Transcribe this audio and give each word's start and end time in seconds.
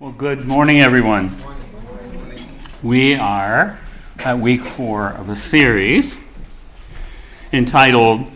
Well, 0.00 0.12
good 0.12 0.46
morning, 0.46 0.80
everyone. 0.80 1.36
We 2.84 3.16
are 3.16 3.80
at 4.20 4.38
week 4.38 4.60
four 4.60 5.08
of 5.08 5.28
a 5.28 5.34
series 5.34 6.16
entitled, 7.52 8.30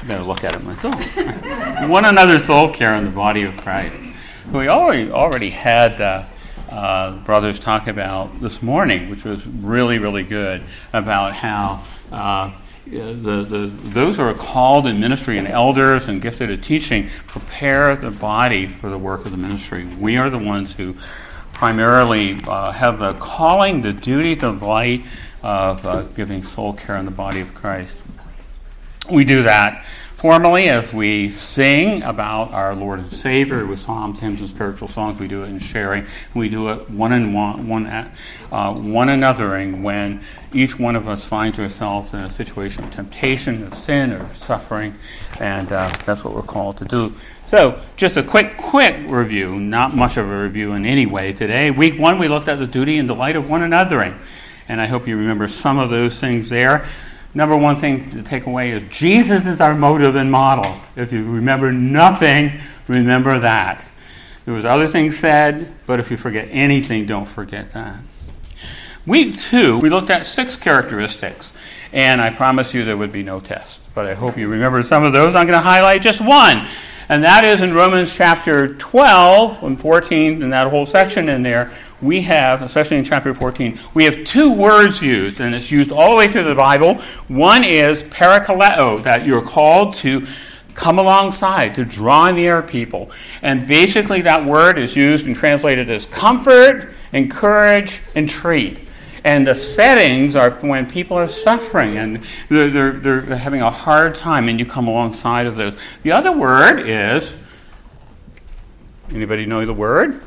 I 0.00 0.06
better 0.06 0.22
look 0.22 0.44
at 0.44 0.54
it 0.54 0.64
myself, 0.64 0.94
One 1.90 2.06
Another 2.06 2.38
Soul 2.38 2.70
Care 2.72 2.94
in 2.94 3.04
the 3.04 3.10
Body 3.10 3.42
of 3.42 3.58
Christ. 3.58 4.00
We 4.50 4.68
already, 4.68 5.10
already 5.10 5.50
had 5.50 6.00
uh, 6.00 6.24
uh, 6.70 7.18
brothers 7.26 7.58
talk 7.58 7.86
about 7.86 8.40
this 8.40 8.62
morning, 8.62 9.10
which 9.10 9.24
was 9.24 9.44
really, 9.46 9.98
really 9.98 10.22
good, 10.22 10.62
about 10.94 11.34
how. 11.34 11.84
Uh, 12.10 12.58
the, 12.90 13.44
the, 13.48 13.70
those 13.90 14.16
who 14.16 14.22
are 14.22 14.34
called 14.34 14.86
in 14.86 14.98
ministry 14.98 15.38
and 15.38 15.46
elders 15.46 16.08
and 16.08 16.22
gifted 16.22 16.50
at 16.50 16.62
teaching 16.62 17.10
prepare 17.26 17.94
the 17.96 18.10
body 18.10 18.66
for 18.66 18.88
the 18.88 18.98
work 18.98 19.24
of 19.24 19.30
the 19.30 19.36
ministry. 19.36 19.84
We 19.84 20.16
are 20.16 20.30
the 20.30 20.38
ones 20.38 20.72
who 20.72 20.96
primarily 21.52 22.40
uh, 22.46 22.72
have 22.72 22.98
the 22.98 23.14
calling, 23.14 23.82
the 23.82 23.92
duty, 23.92 24.34
the 24.34 24.52
light 24.52 25.02
of 25.42 25.84
uh, 25.84 26.02
giving 26.02 26.42
soul 26.44 26.72
care 26.72 26.96
in 26.96 27.04
the 27.04 27.10
body 27.10 27.40
of 27.40 27.54
Christ. 27.54 27.96
We 29.10 29.24
do 29.24 29.42
that 29.42 29.84
formally 30.18 30.68
as 30.68 30.92
we 30.92 31.30
sing 31.30 32.02
about 32.02 32.50
our 32.50 32.74
Lord 32.74 32.98
and 32.98 33.12
Savior 33.12 33.64
with 33.64 33.78
psalms, 33.78 34.18
hymns, 34.18 34.40
and 34.40 34.48
spiritual 34.48 34.88
songs. 34.88 35.20
We 35.20 35.28
do 35.28 35.44
it 35.44 35.46
in 35.46 35.60
sharing. 35.60 36.06
We 36.34 36.48
do 36.48 36.70
it 36.70 36.90
one 36.90 37.12
and 37.12 37.32
one, 37.32 37.68
one, 37.68 37.86
uh, 37.86 38.74
one 38.74 39.06
anothering 39.06 39.80
when 39.80 40.24
each 40.52 40.76
one 40.76 40.96
of 40.96 41.06
us 41.06 41.24
finds 41.24 41.60
ourselves 41.60 42.12
in 42.12 42.18
a 42.18 42.32
situation 42.32 42.82
of 42.82 42.92
temptation, 42.92 43.68
of 43.68 43.78
sin, 43.78 44.10
or 44.10 44.28
suffering, 44.38 44.96
and 45.38 45.70
uh, 45.70 45.88
that's 46.04 46.24
what 46.24 46.34
we're 46.34 46.42
called 46.42 46.78
to 46.78 46.84
do. 46.84 47.14
So, 47.48 47.80
just 47.96 48.16
a 48.16 48.22
quick, 48.24 48.56
quick 48.56 48.96
review, 49.06 49.60
not 49.60 49.94
much 49.94 50.16
of 50.16 50.28
a 50.28 50.42
review 50.42 50.72
in 50.72 50.84
any 50.84 51.06
way 51.06 51.32
today. 51.32 51.70
Week 51.70 51.96
one, 51.96 52.18
we 52.18 52.26
looked 52.26 52.48
at 52.48 52.58
the 52.58 52.66
duty 52.66 52.98
and 52.98 53.06
delight 53.06 53.36
of 53.36 53.48
one 53.48 53.60
anothering. 53.60 54.18
And 54.68 54.82
I 54.82 54.86
hope 54.86 55.08
you 55.08 55.16
remember 55.16 55.48
some 55.48 55.78
of 55.78 55.88
those 55.88 56.18
things 56.20 56.50
there 56.50 56.86
number 57.34 57.56
one 57.56 57.80
thing 57.80 58.10
to 58.12 58.22
take 58.22 58.46
away 58.46 58.70
is 58.70 58.82
Jesus 58.84 59.46
is 59.46 59.60
our 59.60 59.74
motive 59.74 60.16
and 60.16 60.30
model. 60.30 60.80
If 60.96 61.12
you 61.12 61.24
remember 61.24 61.72
nothing, 61.72 62.52
remember 62.86 63.38
that. 63.38 63.84
There 64.44 64.54
was 64.54 64.64
other 64.64 64.88
things 64.88 65.18
said, 65.18 65.74
but 65.86 66.00
if 66.00 66.10
you 66.10 66.16
forget 66.16 66.48
anything, 66.50 67.04
don't 67.04 67.26
forget 67.26 67.72
that. 67.74 67.96
Week 69.06 69.38
two, 69.38 69.78
we 69.78 69.90
looked 69.90 70.10
at 70.10 70.26
six 70.26 70.56
characteristics, 70.56 71.52
and 71.92 72.20
I 72.20 72.30
promise 72.30 72.74
you 72.74 72.84
there 72.84 72.96
would 72.96 73.12
be 73.12 73.22
no 73.22 73.40
test. 73.40 73.80
But 73.94 74.06
I 74.06 74.14
hope 74.14 74.36
you 74.36 74.48
remember 74.48 74.82
some 74.82 75.04
of 75.04 75.12
those. 75.12 75.34
I'm 75.34 75.46
going 75.46 75.58
to 75.58 75.62
highlight 75.62 76.02
just 76.02 76.20
one, 76.20 76.66
and 77.08 77.24
that 77.24 77.44
is 77.44 77.60
in 77.60 77.74
Romans 77.74 78.14
chapter 78.14 78.74
12 78.74 79.62
and 79.62 79.80
14, 79.80 80.42
and 80.42 80.52
that 80.52 80.68
whole 80.68 80.86
section 80.86 81.28
in 81.28 81.42
there, 81.42 81.74
we 82.00 82.22
have, 82.22 82.62
especially 82.62 82.96
in 82.96 83.04
chapter 83.04 83.34
14, 83.34 83.78
we 83.94 84.04
have 84.04 84.24
two 84.24 84.52
words 84.52 85.02
used, 85.02 85.40
and 85.40 85.54
it's 85.54 85.70
used 85.70 85.90
all 85.90 86.10
the 86.10 86.16
way 86.16 86.28
through 86.28 86.44
the 86.44 86.54
Bible. 86.54 87.02
One 87.26 87.64
is 87.64 88.02
parakaleo, 88.04 89.02
that 89.02 89.26
you're 89.26 89.42
called 89.42 89.94
to 89.96 90.26
come 90.74 90.98
alongside, 90.98 91.74
to 91.74 91.84
draw 91.84 92.30
near 92.30 92.62
people. 92.62 93.10
And 93.42 93.66
basically, 93.66 94.22
that 94.22 94.44
word 94.44 94.78
is 94.78 94.94
used 94.94 95.26
and 95.26 95.34
translated 95.34 95.90
as 95.90 96.06
comfort, 96.06 96.94
encourage, 97.12 98.00
and 98.14 98.28
treat. 98.28 98.78
And 99.24 99.44
the 99.44 99.56
settings 99.56 100.36
are 100.36 100.52
when 100.60 100.88
people 100.88 101.16
are 101.18 101.28
suffering 101.28 101.98
and 101.98 102.24
they're, 102.48 102.70
they're, 102.70 102.92
they're 102.92 103.36
having 103.36 103.60
a 103.60 103.70
hard 103.70 104.14
time, 104.14 104.48
and 104.48 104.60
you 104.60 104.64
come 104.64 104.86
alongside 104.86 105.46
of 105.46 105.56
those. 105.56 105.74
The 106.04 106.12
other 106.12 106.30
word 106.30 106.88
is 106.88 107.34
anybody 109.10 109.46
know 109.46 109.66
the 109.66 109.74
word? 109.74 110.22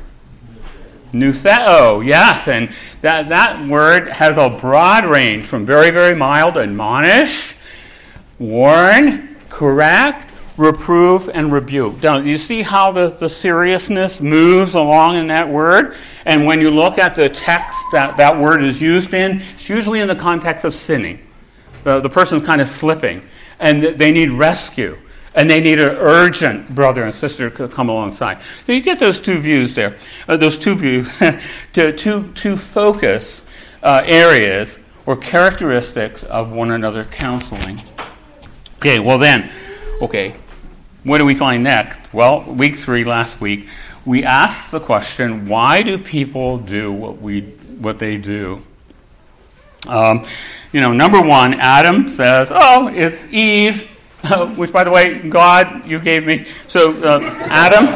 Nutheo, 1.12 2.04
yes, 2.04 2.48
and 2.48 2.70
that, 3.02 3.28
that 3.28 3.68
word 3.68 4.08
has 4.08 4.38
a 4.38 4.48
broad 4.48 5.04
range 5.04 5.44
from 5.44 5.66
very, 5.66 5.90
very 5.90 6.16
mild, 6.16 6.56
admonish, 6.56 7.54
warn, 8.38 9.36
correct, 9.50 10.32
reprove, 10.56 11.28
and 11.28 11.52
rebuke. 11.52 12.02
Now, 12.02 12.18
you 12.18 12.38
see 12.38 12.62
how 12.62 12.92
the, 12.92 13.08
the 13.08 13.28
seriousness 13.28 14.20
moves 14.20 14.74
along 14.74 15.16
in 15.16 15.26
that 15.26 15.48
word? 15.48 15.96
And 16.24 16.46
when 16.46 16.60
you 16.60 16.70
look 16.70 16.98
at 16.98 17.14
the 17.14 17.28
text 17.28 17.78
that 17.92 18.16
that 18.16 18.38
word 18.38 18.64
is 18.64 18.80
used 18.80 19.12
in, 19.12 19.42
it's 19.54 19.68
usually 19.68 20.00
in 20.00 20.08
the 20.08 20.16
context 20.16 20.64
of 20.64 20.74
sinning. 20.74 21.20
The, 21.84 22.00
the 22.00 22.10
person's 22.10 22.44
kind 22.44 22.60
of 22.60 22.68
slipping, 22.68 23.22
and 23.58 23.82
they 23.82 24.12
need 24.12 24.30
rescue 24.30 24.96
and 25.34 25.48
they 25.48 25.60
need 25.60 25.78
an 25.78 25.96
urgent 25.96 26.74
brother 26.74 27.04
and 27.04 27.14
sister 27.14 27.48
to 27.50 27.68
come 27.68 27.88
alongside. 27.88 28.38
So 28.66 28.72
you 28.72 28.80
get 28.80 28.98
those 28.98 29.20
two 29.20 29.38
views 29.38 29.74
there, 29.74 29.96
uh, 30.28 30.36
those 30.36 30.58
two 30.58 30.74
views, 30.74 31.08
to 31.72 31.92
two, 31.92 32.56
focus 32.56 33.42
uh, 33.82 34.02
areas 34.04 34.78
or 35.06 35.16
characteristics 35.16 36.22
of 36.24 36.52
one 36.52 36.70
another 36.70 37.04
counseling. 37.04 37.82
Okay, 38.76 38.98
well 38.98 39.18
then, 39.18 39.50
okay, 40.00 40.34
what 41.04 41.18
do 41.18 41.24
we 41.24 41.34
find 41.34 41.64
next? 41.64 42.00
Well, 42.12 42.42
week 42.42 42.78
three 42.78 43.04
last 43.04 43.40
week, 43.40 43.68
we 44.04 44.24
asked 44.24 44.70
the 44.70 44.80
question: 44.80 45.48
Why 45.48 45.82
do 45.82 45.98
people 45.98 46.58
do 46.58 46.92
what 46.92 47.20
we 47.20 47.42
what 47.42 47.98
they 47.98 48.18
do? 48.18 48.62
Um, 49.88 50.26
you 50.72 50.80
know, 50.80 50.92
number 50.92 51.20
one, 51.20 51.54
Adam 51.54 52.08
says, 52.08 52.48
"Oh, 52.50 52.88
it's 52.88 53.24
Eve." 53.32 53.88
Uh, 54.24 54.46
which, 54.54 54.72
by 54.72 54.84
the 54.84 54.90
way, 54.90 55.18
God, 55.28 55.86
you 55.86 55.98
gave 55.98 56.26
me. 56.26 56.46
So, 56.68 56.92
uh, 57.02 57.20
Adam, 57.48 57.86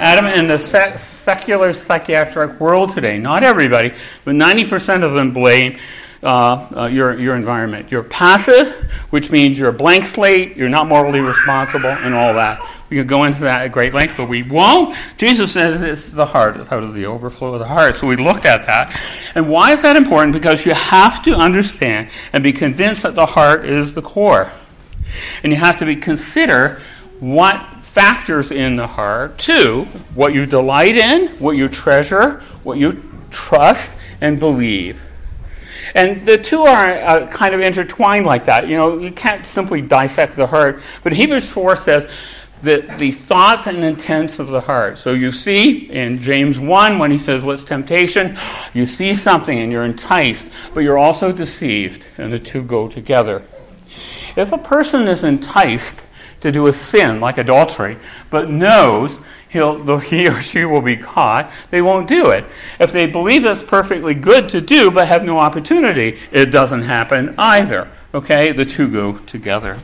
Adam, 0.00 0.26
in 0.26 0.48
the 0.48 0.58
sec- 0.58 0.98
secular 0.98 1.72
psychiatric 1.72 2.60
world 2.60 2.92
today, 2.92 3.18
not 3.18 3.42
everybody, 3.42 3.92
but 4.24 4.34
90% 4.34 5.02
of 5.02 5.14
them 5.14 5.32
blame 5.32 5.78
uh, 6.22 6.68
uh, 6.76 6.86
your, 6.86 7.18
your 7.18 7.36
environment. 7.36 7.90
You're 7.90 8.02
passive, 8.02 8.68
which 9.10 9.30
means 9.30 9.58
you're 9.58 9.68
a 9.68 9.74
blank 9.74 10.04
slate, 10.06 10.56
you're 10.56 10.68
not 10.68 10.86
morally 10.86 11.20
responsible, 11.20 11.90
and 11.90 12.14
all 12.14 12.34
that. 12.34 12.60
We 12.88 12.96
could 12.98 13.08
go 13.08 13.24
into 13.24 13.40
that 13.40 13.62
at 13.62 13.72
great 13.72 13.92
length, 13.92 14.14
but 14.16 14.28
we 14.28 14.42
won't. 14.42 14.96
Jesus 15.16 15.52
says 15.52 15.82
it's 15.82 16.10
the 16.10 16.26
heart, 16.26 16.56
it's 16.56 16.70
out 16.70 16.82
of 16.82 16.94
the 16.94 17.06
overflow 17.06 17.54
of 17.54 17.58
the 17.58 17.66
heart. 17.66 17.96
So 17.96 18.06
we 18.06 18.16
looked 18.16 18.44
at 18.44 18.66
that. 18.66 18.98
And 19.34 19.48
why 19.48 19.72
is 19.72 19.82
that 19.82 19.96
important? 19.96 20.32
Because 20.32 20.64
you 20.64 20.72
have 20.74 21.22
to 21.24 21.34
understand 21.34 22.08
and 22.32 22.44
be 22.44 22.52
convinced 22.52 23.02
that 23.02 23.14
the 23.14 23.26
heart 23.26 23.64
is 23.64 23.94
the 23.94 24.02
core. 24.02 24.52
And 25.42 25.52
you 25.52 25.58
have 25.58 25.78
to 25.78 25.96
consider 25.96 26.80
what 27.20 27.64
factors 27.82 28.50
in 28.50 28.76
the 28.76 28.86
heart, 28.86 29.38
too, 29.38 29.84
what 30.14 30.34
you 30.34 30.46
delight 30.46 30.96
in, 30.96 31.28
what 31.38 31.52
you 31.52 31.68
treasure, 31.68 32.42
what 32.62 32.78
you 32.78 33.02
trust 33.30 33.92
and 34.20 34.38
believe. 34.38 35.00
And 35.94 36.26
the 36.26 36.38
two 36.38 36.62
are 36.62 36.88
uh, 36.88 37.26
kind 37.28 37.54
of 37.54 37.60
intertwined 37.60 38.26
like 38.26 38.46
that. 38.46 38.68
You 38.68 38.76
know, 38.76 38.98
you 38.98 39.12
can't 39.12 39.46
simply 39.46 39.80
dissect 39.80 40.34
the 40.34 40.46
heart. 40.46 40.82
But 41.02 41.12
Hebrews 41.12 41.48
4 41.48 41.76
says 41.76 42.06
that 42.62 42.98
the 42.98 43.12
thoughts 43.12 43.66
and 43.66 43.84
intents 43.84 44.38
of 44.38 44.48
the 44.48 44.62
heart. 44.62 44.98
So 44.98 45.12
you 45.12 45.30
see 45.30 45.90
in 45.90 46.20
James 46.20 46.58
1 46.58 46.98
when 46.98 47.10
he 47.10 47.18
says, 47.18 47.44
What's 47.44 47.62
temptation? 47.62 48.38
You 48.72 48.86
see 48.86 49.14
something 49.14 49.58
and 49.58 49.70
you're 49.70 49.84
enticed, 49.84 50.48
but 50.72 50.80
you're 50.80 50.98
also 50.98 51.30
deceived. 51.30 52.06
And 52.18 52.32
the 52.32 52.38
two 52.38 52.62
go 52.62 52.88
together. 52.88 53.44
If 54.36 54.52
a 54.52 54.58
person 54.58 55.02
is 55.02 55.24
enticed 55.24 56.02
to 56.40 56.52
do 56.52 56.66
a 56.66 56.72
sin 56.72 57.20
like 57.20 57.38
adultery, 57.38 57.96
but 58.30 58.50
knows 58.50 59.18
he'll, 59.48 59.98
he 59.98 60.28
or 60.28 60.40
she 60.40 60.64
will 60.64 60.82
be 60.82 60.96
caught, 60.96 61.50
they 61.70 61.80
won't 61.80 62.08
do 62.08 62.30
it. 62.30 62.44
If 62.78 62.92
they 62.92 63.06
believe 63.06 63.44
it's 63.44 63.64
perfectly 63.64 64.14
good 64.14 64.48
to 64.50 64.60
do 64.60 64.90
but 64.90 65.08
have 65.08 65.24
no 65.24 65.38
opportunity, 65.38 66.18
it 66.32 66.46
doesn't 66.46 66.82
happen 66.82 67.34
either. 67.38 67.88
Okay? 68.12 68.52
The 68.52 68.64
two 68.64 68.88
go 68.88 69.18
together. 69.18 69.78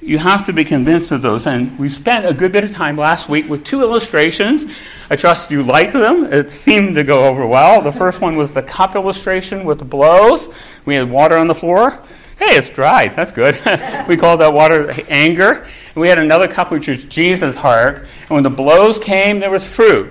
You 0.00 0.18
have 0.18 0.44
to 0.46 0.52
be 0.52 0.66
convinced 0.66 1.12
of 1.12 1.22
those. 1.22 1.46
And 1.46 1.78
we 1.78 1.88
spent 1.88 2.26
a 2.26 2.34
good 2.34 2.52
bit 2.52 2.62
of 2.62 2.72
time 2.72 2.96
last 2.96 3.28
week 3.28 3.48
with 3.48 3.64
two 3.64 3.80
illustrations. 3.80 4.66
I 5.08 5.16
trust 5.16 5.50
you 5.50 5.62
like 5.62 5.92
them. 5.92 6.24
It 6.30 6.50
seemed 6.50 6.94
to 6.96 7.04
go 7.04 7.24
over 7.24 7.46
well. 7.46 7.80
The 7.80 7.92
first 7.92 8.20
one 8.20 8.36
was 8.36 8.52
the 8.52 8.62
cup 8.62 8.94
illustration 8.96 9.64
with 9.64 9.78
the 9.78 9.86
blows. 9.86 10.54
We 10.84 10.94
had 10.94 11.10
water 11.10 11.38
on 11.38 11.48
the 11.48 11.54
floor. 11.54 11.98
Hey, 12.36 12.56
it's 12.56 12.68
dry. 12.68 13.08
That's 13.08 13.32
good. 13.32 13.54
we 14.08 14.16
called 14.16 14.40
that 14.40 14.52
water 14.52 14.92
anger. 15.08 15.66
And 15.94 15.96
we 15.96 16.08
had 16.08 16.18
another 16.18 16.48
cup, 16.48 16.70
which 16.70 16.88
is 16.88 17.04
Jesus' 17.04 17.56
heart. 17.56 18.06
And 18.22 18.30
when 18.30 18.42
the 18.42 18.50
blows 18.50 18.98
came, 18.98 19.38
there 19.38 19.50
was 19.50 19.64
fruit. 19.64 20.10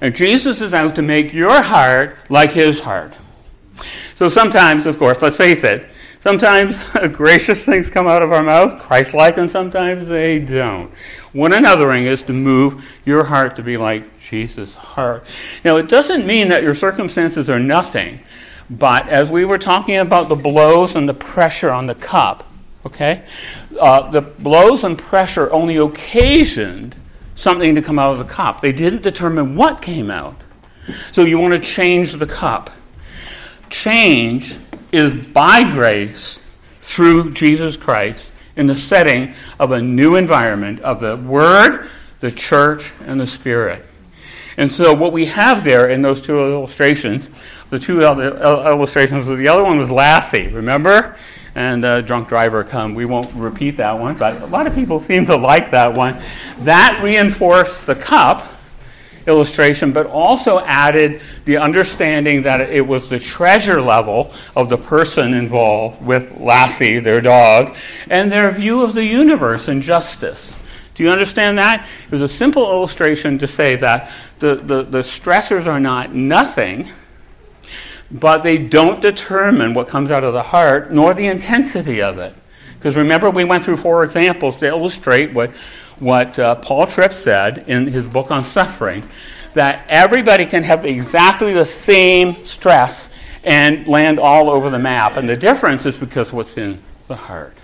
And 0.00 0.14
Jesus 0.14 0.60
is 0.60 0.74
out 0.74 0.94
to 0.96 1.02
make 1.02 1.32
your 1.32 1.62
heart 1.62 2.16
like 2.28 2.52
his 2.52 2.80
heart. 2.80 3.12
So 4.16 4.28
sometimes, 4.28 4.86
of 4.86 4.98
course, 4.98 5.22
let's 5.22 5.36
face 5.36 5.62
it, 5.62 5.88
sometimes 6.20 6.78
gracious 7.12 7.64
things 7.64 7.88
come 7.88 8.06
out 8.06 8.22
of 8.22 8.32
our 8.32 8.42
mouth, 8.42 8.78
Christ 8.78 9.14
like, 9.14 9.36
and 9.36 9.50
sometimes 9.50 10.08
they 10.08 10.38
don't. 10.38 10.90
One 11.32 11.52
anothering 11.52 12.04
is 12.04 12.22
to 12.24 12.32
move 12.32 12.84
your 13.04 13.24
heart 13.24 13.56
to 13.56 13.62
be 13.62 13.76
like 13.76 14.18
Jesus' 14.18 14.74
heart. 14.74 15.24
Now, 15.64 15.76
it 15.76 15.88
doesn't 15.88 16.26
mean 16.26 16.48
that 16.48 16.62
your 16.62 16.74
circumstances 16.74 17.48
are 17.48 17.60
nothing. 17.60 18.20
But 18.70 19.08
as 19.08 19.28
we 19.28 19.44
were 19.44 19.58
talking 19.58 19.96
about 19.96 20.28
the 20.28 20.36
blows 20.36 20.94
and 20.94 21.08
the 21.08 21.14
pressure 21.14 21.70
on 21.70 21.86
the 21.86 21.94
cup, 21.96 22.46
okay, 22.86 23.24
uh, 23.78 24.10
the 24.10 24.20
blows 24.20 24.84
and 24.84 24.96
pressure 24.96 25.52
only 25.52 25.76
occasioned 25.76 26.94
something 27.34 27.74
to 27.74 27.82
come 27.82 27.98
out 27.98 28.12
of 28.12 28.18
the 28.18 28.32
cup. 28.32 28.60
They 28.60 28.72
didn't 28.72 29.02
determine 29.02 29.56
what 29.56 29.82
came 29.82 30.10
out. 30.10 30.36
So 31.12 31.22
you 31.22 31.38
want 31.38 31.54
to 31.54 31.60
change 31.60 32.12
the 32.12 32.26
cup. 32.26 32.70
Change 33.70 34.56
is 34.92 35.26
by 35.28 35.64
grace 35.64 36.38
through 36.80 37.32
Jesus 37.32 37.76
Christ 37.76 38.26
in 38.56 38.66
the 38.66 38.74
setting 38.74 39.34
of 39.58 39.72
a 39.72 39.80
new 39.80 40.16
environment 40.16 40.80
of 40.80 41.00
the 41.00 41.16
Word, 41.16 41.88
the 42.20 42.30
church, 42.30 42.92
and 43.06 43.20
the 43.20 43.26
Spirit. 43.26 43.84
And 44.56 44.70
so 44.70 44.92
what 44.92 45.12
we 45.12 45.26
have 45.26 45.64
there 45.64 45.88
in 45.88 46.02
those 46.02 46.20
two 46.20 46.38
illustrations, 46.38 47.30
the 47.70 47.78
two 47.78 48.02
illustrations, 48.02 49.26
the 49.26 49.48
other 49.48 49.64
one 49.64 49.78
was 49.78 49.90
Lassie, 49.90 50.48
remember? 50.48 51.16
And 51.54 51.84
uh, 51.84 52.00
drunk 52.02 52.28
driver 52.28 52.62
come. 52.62 52.94
We 52.94 53.06
won't 53.06 53.32
repeat 53.34 53.76
that 53.78 53.98
one, 53.98 54.16
but 54.16 54.40
a 54.42 54.46
lot 54.46 54.66
of 54.66 54.74
people 54.74 55.00
seem 55.00 55.26
to 55.26 55.36
like 55.36 55.70
that 55.70 55.94
one. 55.96 56.20
That 56.60 57.00
reinforced 57.02 57.86
the 57.86 57.94
cup 57.94 58.46
illustration, 59.26 59.92
but 59.92 60.06
also 60.06 60.60
added 60.60 61.20
the 61.44 61.56
understanding 61.56 62.42
that 62.42 62.60
it 62.60 62.86
was 62.86 63.08
the 63.08 63.18
treasure 63.18 63.80
level 63.80 64.32
of 64.56 64.68
the 64.68 64.78
person 64.78 65.34
involved 65.34 66.02
with 66.04 66.36
Lassie, 66.38 66.98
their 66.98 67.20
dog, 67.20 67.76
and 68.08 68.30
their 68.30 68.50
view 68.50 68.82
of 68.82 68.94
the 68.94 69.04
universe 69.04 69.68
and 69.68 69.82
justice. 69.82 70.54
Do 70.94 71.04
you 71.04 71.10
understand 71.10 71.58
that? 71.58 71.86
It 72.06 72.10
was 72.10 72.22
a 72.22 72.28
simple 72.28 72.70
illustration 72.70 73.38
to 73.38 73.46
say 73.46 73.76
that 73.76 74.10
the, 74.38 74.56
the, 74.56 74.82
the 74.82 74.98
stressors 74.98 75.66
are 75.66 75.80
not 75.80 76.14
nothing, 76.14 76.88
but 78.10 78.42
they 78.42 78.58
don't 78.58 79.00
determine 79.00 79.74
what 79.74 79.88
comes 79.88 80.10
out 80.10 80.24
of 80.24 80.32
the 80.32 80.42
heart 80.42 80.92
nor 80.92 81.14
the 81.14 81.26
intensity 81.26 82.02
of 82.02 82.18
it. 82.18 82.34
Because 82.74 82.96
remember, 82.96 83.30
we 83.30 83.44
went 83.44 83.64
through 83.64 83.76
four 83.76 84.04
examples 84.04 84.56
to 84.58 84.66
illustrate 84.66 85.32
what 85.32 85.50
what 85.98 86.38
uh, 86.38 86.54
Paul 86.56 86.86
Tripp 86.86 87.12
said 87.12 87.64
in 87.68 87.86
his 87.86 88.06
book 88.06 88.30
on 88.30 88.42
suffering 88.42 89.06
that 89.52 89.84
everybody 89.88 90.46
can 90.46 90.62
have 90.62 90.86
exactly 90.86 91.52
the 91.52 91.66
same 91.66 92.44
stress 92.46 93.10
and 93.44 93.86
land 93.86 94.18
all 94.18 94.50
over 94.50 94.70
the 94.70 94.78
map. 94.78 95.16
And 95.16 95.28
the 95.28 95.36
difference 95.36 95.84
is 95.86 95.96
because 95.96 96.32
what's 96.32 96.54
in 96.54 96.80
the 97.08 97.16
heart. 97.16 97.54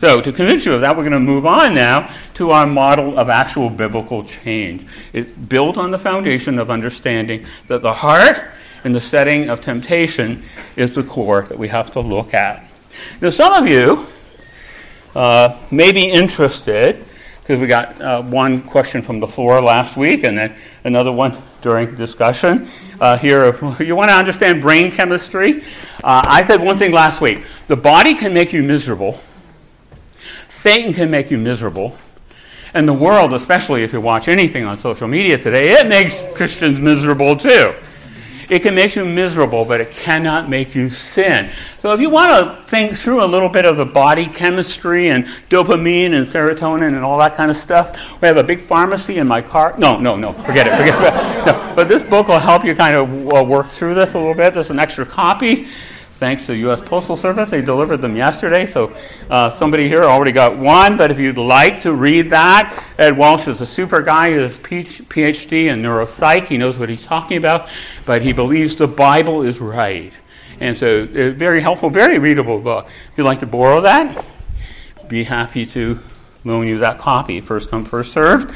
So, 0.00 0.22
to 0.22 0.32
convince 0.32 0.64
you 0.64 0.72
of 0.72 0.80
that, 0.80 0.96
we're 0.96 1.02
going 1.02 1.12
to 1.12 1.20
move 1.20 1.44
on 1.44 1.74
now 1.74 2.14
to 2.34 2.50
our 2.52 2.66
model 2.66 3.18
of 3.18 3.28
actual 3.28 3.68
biblical 3.68 4.24
change. 4.24 4.86
It's 5.12 5.30
built 5.30 5.76
on 5.76 5.90
the 5.90 5.98
foundation 5.98 6.58
of 6.58 6.70
understanding 6.70 7.46
that 7.66 7.82
the 7.82 7.92
heart 7.92 8.50
in 8.84 8.92
the 8.92 9.00
setting 9.00 9.48
of 9.48 9.60
temptation 9.60 10.44
is 10.76 10.94
the 10.94 11.02
core 11.02 11.42
that 11.48 11.58
we 11.58 11.68
have 11.68 11.92
to 11.92 12.00
look 12.00 12.34
at. 12.34 12.64
Now, 13.20 13.30
some 13.30 13.52
of 13.52 13.68
you 13.68 14.06
uh, 15.14 15.58
may 15.70 15.92
be 15.92 16.10
interested 16.10 17.04
because 17.40 17.58
we 17.60 17.66
got 17.66 18.00
uh, 18.00 18.22
one 18.22 18.62
question 18.62 19.02
from 19.02 19.18
the 19.18 19.26
floor 19.26 19.60
last 19.60 19.96
week 19.96 20.24
and 20.24 20.38
then 20.38 20.54
another 20.84 21.10
one 21.10 21.42
during 21.62 21.94
discussion 21.96 22.70
uh, 23.00 23.18
here. 23.18 23.58
You 23.80 23.96
want 23.96 24.10
to 24.10 24.14
understand 24.14 24.62
brain 24.62 24.90
chemistry? 24.90 25.64
Uh, 26.04 26.22
I 26.24 26.42
said 26.42 26.62
one 26.62 26.78
thing 26.78 26.92
last 26.92 27.20
week 27.20 27.42
the 27.68 27.76
body 27.76 28.14
can 28.14 28.32
make 28.32 28.52
you 28.52 28.62
miserable, 28.62 29.20
Satan 30.48 30.92
can 30.92 31.10
make 31.10 31.30
you 31.30 31.38
miserable. 31.38 31.96
And 32.72 32.86
the 32.86 32.94
world, 32.94 33.32
especially 33.32 33.82
if 33.82 33.92
you 33.92 34.00
watch 34.00 34.28
anything 34.28 34.64
on 34.64 34.78
social 34.78 35.08
media 35.08 35.36
today, 35.36 35.72
it 35.72 35.88
makes 35.88 36.22
Christians 36.36 36.78
miserable 36.78 37.36
too. 37.36 37.74
It 38.50 38.62
can 38.62 38.74
make 38.74 38.96
you 38.96 39.04
miserable, 39.04 39.64
but 39.64 39.80
it 39.80 39.92
cannot 39.92 40.50
make 40.50 40.74
you 40.74 40.90
sin. 40.90 41.52
So 41.80 41.94
if 41.94 42.00
you 42.00 42.10
want 42.10 42.30
to 42.32 42.68
think 42.68 42.98
through 42.98 43.22
a 43.22 43.26
little 43.26 43.48
bit 43.48 43.64
of 43.64 43.76
the 43.76 43.84
body 43.84 44.26
chemistry 44.26 45.08
and 45.08 45.24
dopamine 45.48 46.12
and 46.12 46.26
serotonin 46.26 46.88
and 46.88 47.04
all 47.04 47.18
that 47.18 47.36
kind 47.36 47.50
of 47.50 47.56
stuff, 47.56 47.96
we 48.20 48.26
have 48.26 48.36
a 48.36 48.42
big 48.42 48.60
pharmacy 48.60 49.18
in 49.18 49.28
my 49.28 49.40
car. 49.40 49.76
No, 49.78 50.00
no, 50.00 50.16
no, 50.16 50.32
forget 50.32 50.66
it. 50.66 50.76
Forget 50.76 51.14
it. 51.14 51.30
No, 51.40 51.72
but 51.74 51.88
this 51.88 52.02
book 52.02 52.28
will 52.28 52.38
help 52.38 52.66
you 52.66 52.74
kind 52.74 52.94
of 52.94 53.08
uh, 53.32 53.42
work 53.42 53.68
through 53.68 53.94
this 53.94 54.12
a 54.12 54.18
little 54.18 54.34
bit. 54.34 54.52
There's 54.52 54.68
an 54.68 54.78
extra 54.78 55.06
copy 55.06 55.68
thanks 56.20 56.44
to 56.44 56.52
the 56.52 56.58
U.S. 56.58 56.80
Postal 56.82 57.16
Service. 57.16 57.48
They 57.48 57.62
delivered 57.62 57.96
them 57.96 58.14
yesterday, 58.14 58.66
so 58.66 58.94
uh, 59.30 59.48
somebody 59.48 59.88
here 59.88 60.04
already 60.04 60.32
got 60.32 60.54
one. 60.54 60.98
But 60.98 61.10
if 61.10 61.18
you'd 61.18 61.38
like 61.38 61.80
to 61.82 61.94
read 61.94 62.28
that, 62.28 62.84
Ed 62.98 63.16
Welch 63.16 63.48
is 63.48 63.62
a 63.62 63.66
super 63.66 64.02
guy. 64.02 64.28
He 64.28 64.36
has 64.36 64.54
a 64.54 64.58
PhD 64.58 65.64
in 65.64 65.80
neuropsych. 65.80 66.46
He 66.46 66.58
knows 66.58 66.78
what 66.78 66.90
he's 66.90 67.02
talking 67.02 67.38
about, 67.38 67.70
but 68.04 68.20
he 68.20 68.34
believes 68.34 68.76
the 68.76 68.86
Bible 68.86 69.42
is 69.42 69.60
right. 69.60 70.12
And 70.60 70.76
so, 70.76 71.08
a 71.14 71.30
very 71.30 71.62
helpful, 71.62 71.88
very 71.88 72.18
readable 72.18 72.60
book. 72.60 72.86
If 73.10 73.16
you'd 73.16 73.24
like 73.24 73.40
to 73.40 73.46
borrow 73.46 73.80
that, 73.80 74.22
be 75.08 75.24
happy 75.24 75.64
to 75.66 76.00
loan 76.44 76.66
you 76.66 76.80
that 76.80 76.98
copy. 76.98 77.40
First 77.40 77.70
come, 77.70 77.86
first 77.86 78.12
served. 78.12 78.54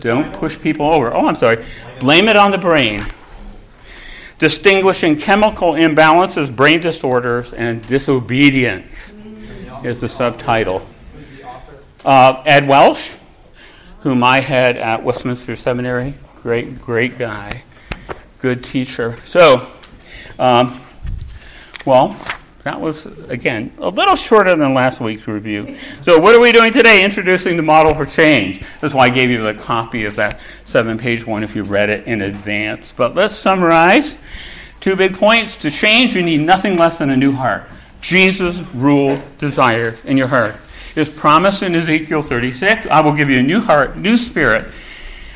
Don't 0.00 0.24
title? 0.24 0.40
push 0.40 0.58
people 0.60 0.84
over. 0.84 1.10
Oh, 1.14 1.26
I'm 1.26 1.36
sorry. 1.36 1.64
Blame 2.00 2.28
it 2.28 2.36
on 2.36 2.50
the 2.50 2.58
brain 2.58 3.00
distinguishing 4.38 5.16
chemical 5.16 5.72
imbalances, 5.72 6.54
brain 6.54 6.80
disorders, 6.80 7.52
and 7.52 7.86
disobedience 7.86 9.12
is 9.84 10.00
the 10.00 10.08
subtitle. 10.08 10.86
Uh, 12.04 12.42
Ed 12.46 12.68
Welch, 12.68 13.16
whom 14.00 14.22
I 14.22 14.40
had 14.40 14.76
at 14.76 15.02
Westminster 15.02 15.56
Seminary, 15.56 16.14
great, 16.36 16.80
great 16.80 17.18
guy, 17.18 17.62
good 18.40 18.62
teacher. 18.62 19.18
So, 19.26 19.68
um, 20.38 20.80
well, 21.84 22.16
that 22.64 22.80
was, 22.80 23.06
again, 23.28 23.72
a 23.78 23.88
little 23.88 24.16
shorter 24.16 24.54
than 24.56 24.74
last 24.74 25.00
week's 25.00 25.28
review. 25.28 25.76
So, 26.02 26.18
what 26.18 26.34
are 26.34 26.40
we 26.40 26.52
doing 26.52 26.72
today? 26.72 27.04
Introducing 27.04 27.56
the 27.56 27.62
model 27.62 27.94
for 27.94 28.04
change. 28.04 28.64
That's 28.80 28.92
why 28.92 29.06
I 29.06 29.10
gave 29.10 29.30
you 29.30 29.42
the 29.42 29.54
copy 29.54 30.04
of 30.04 30.16
that 30.16 30.40
seven 30.64 30.98
page 30.98 31.26
one 31.26 31.44
if 31.44 31.54
you 31.54 31.62
read 31.62 31.88
it 31.88 32.06
in 32.06 32.20
advance. 32.22 32.92
But 32.94 33.14
let's 33.14 33.36
summarize. 33.36 34.16
Two 34.80 34.96
big 34.96 35.14
points. 35.16 35.56
To 35.58 35.70
change, 35.70 36.14
you 36.14 36.22
need 36.22 36.40
nothing 36.40 36.76
less 36.76 36.98
than 36.98 37.10
a 37.10 37.16
new 37.16 37.32
heart. 37.32 37.64
Jesus 38.00 38.58
rule 38.74 39.22
desire 39.38 39.96
in 40.04 40.16
your 40.16 40.28
heart. 40.28 40.56
His 40.94 41.08
promise 41.08 41.62
in 41.62 41.74
Ezekiel 41.74 42.22
36 42.22 42.86
I 42.86 43.00
will 43.00 43.12
give 43.12 43.30
you 43.30 43.38
a 43.38 43.42
new 43.42 43.60
heart, 43.60 43.96
new 43.96 44.16
spirit. 44.16 44.66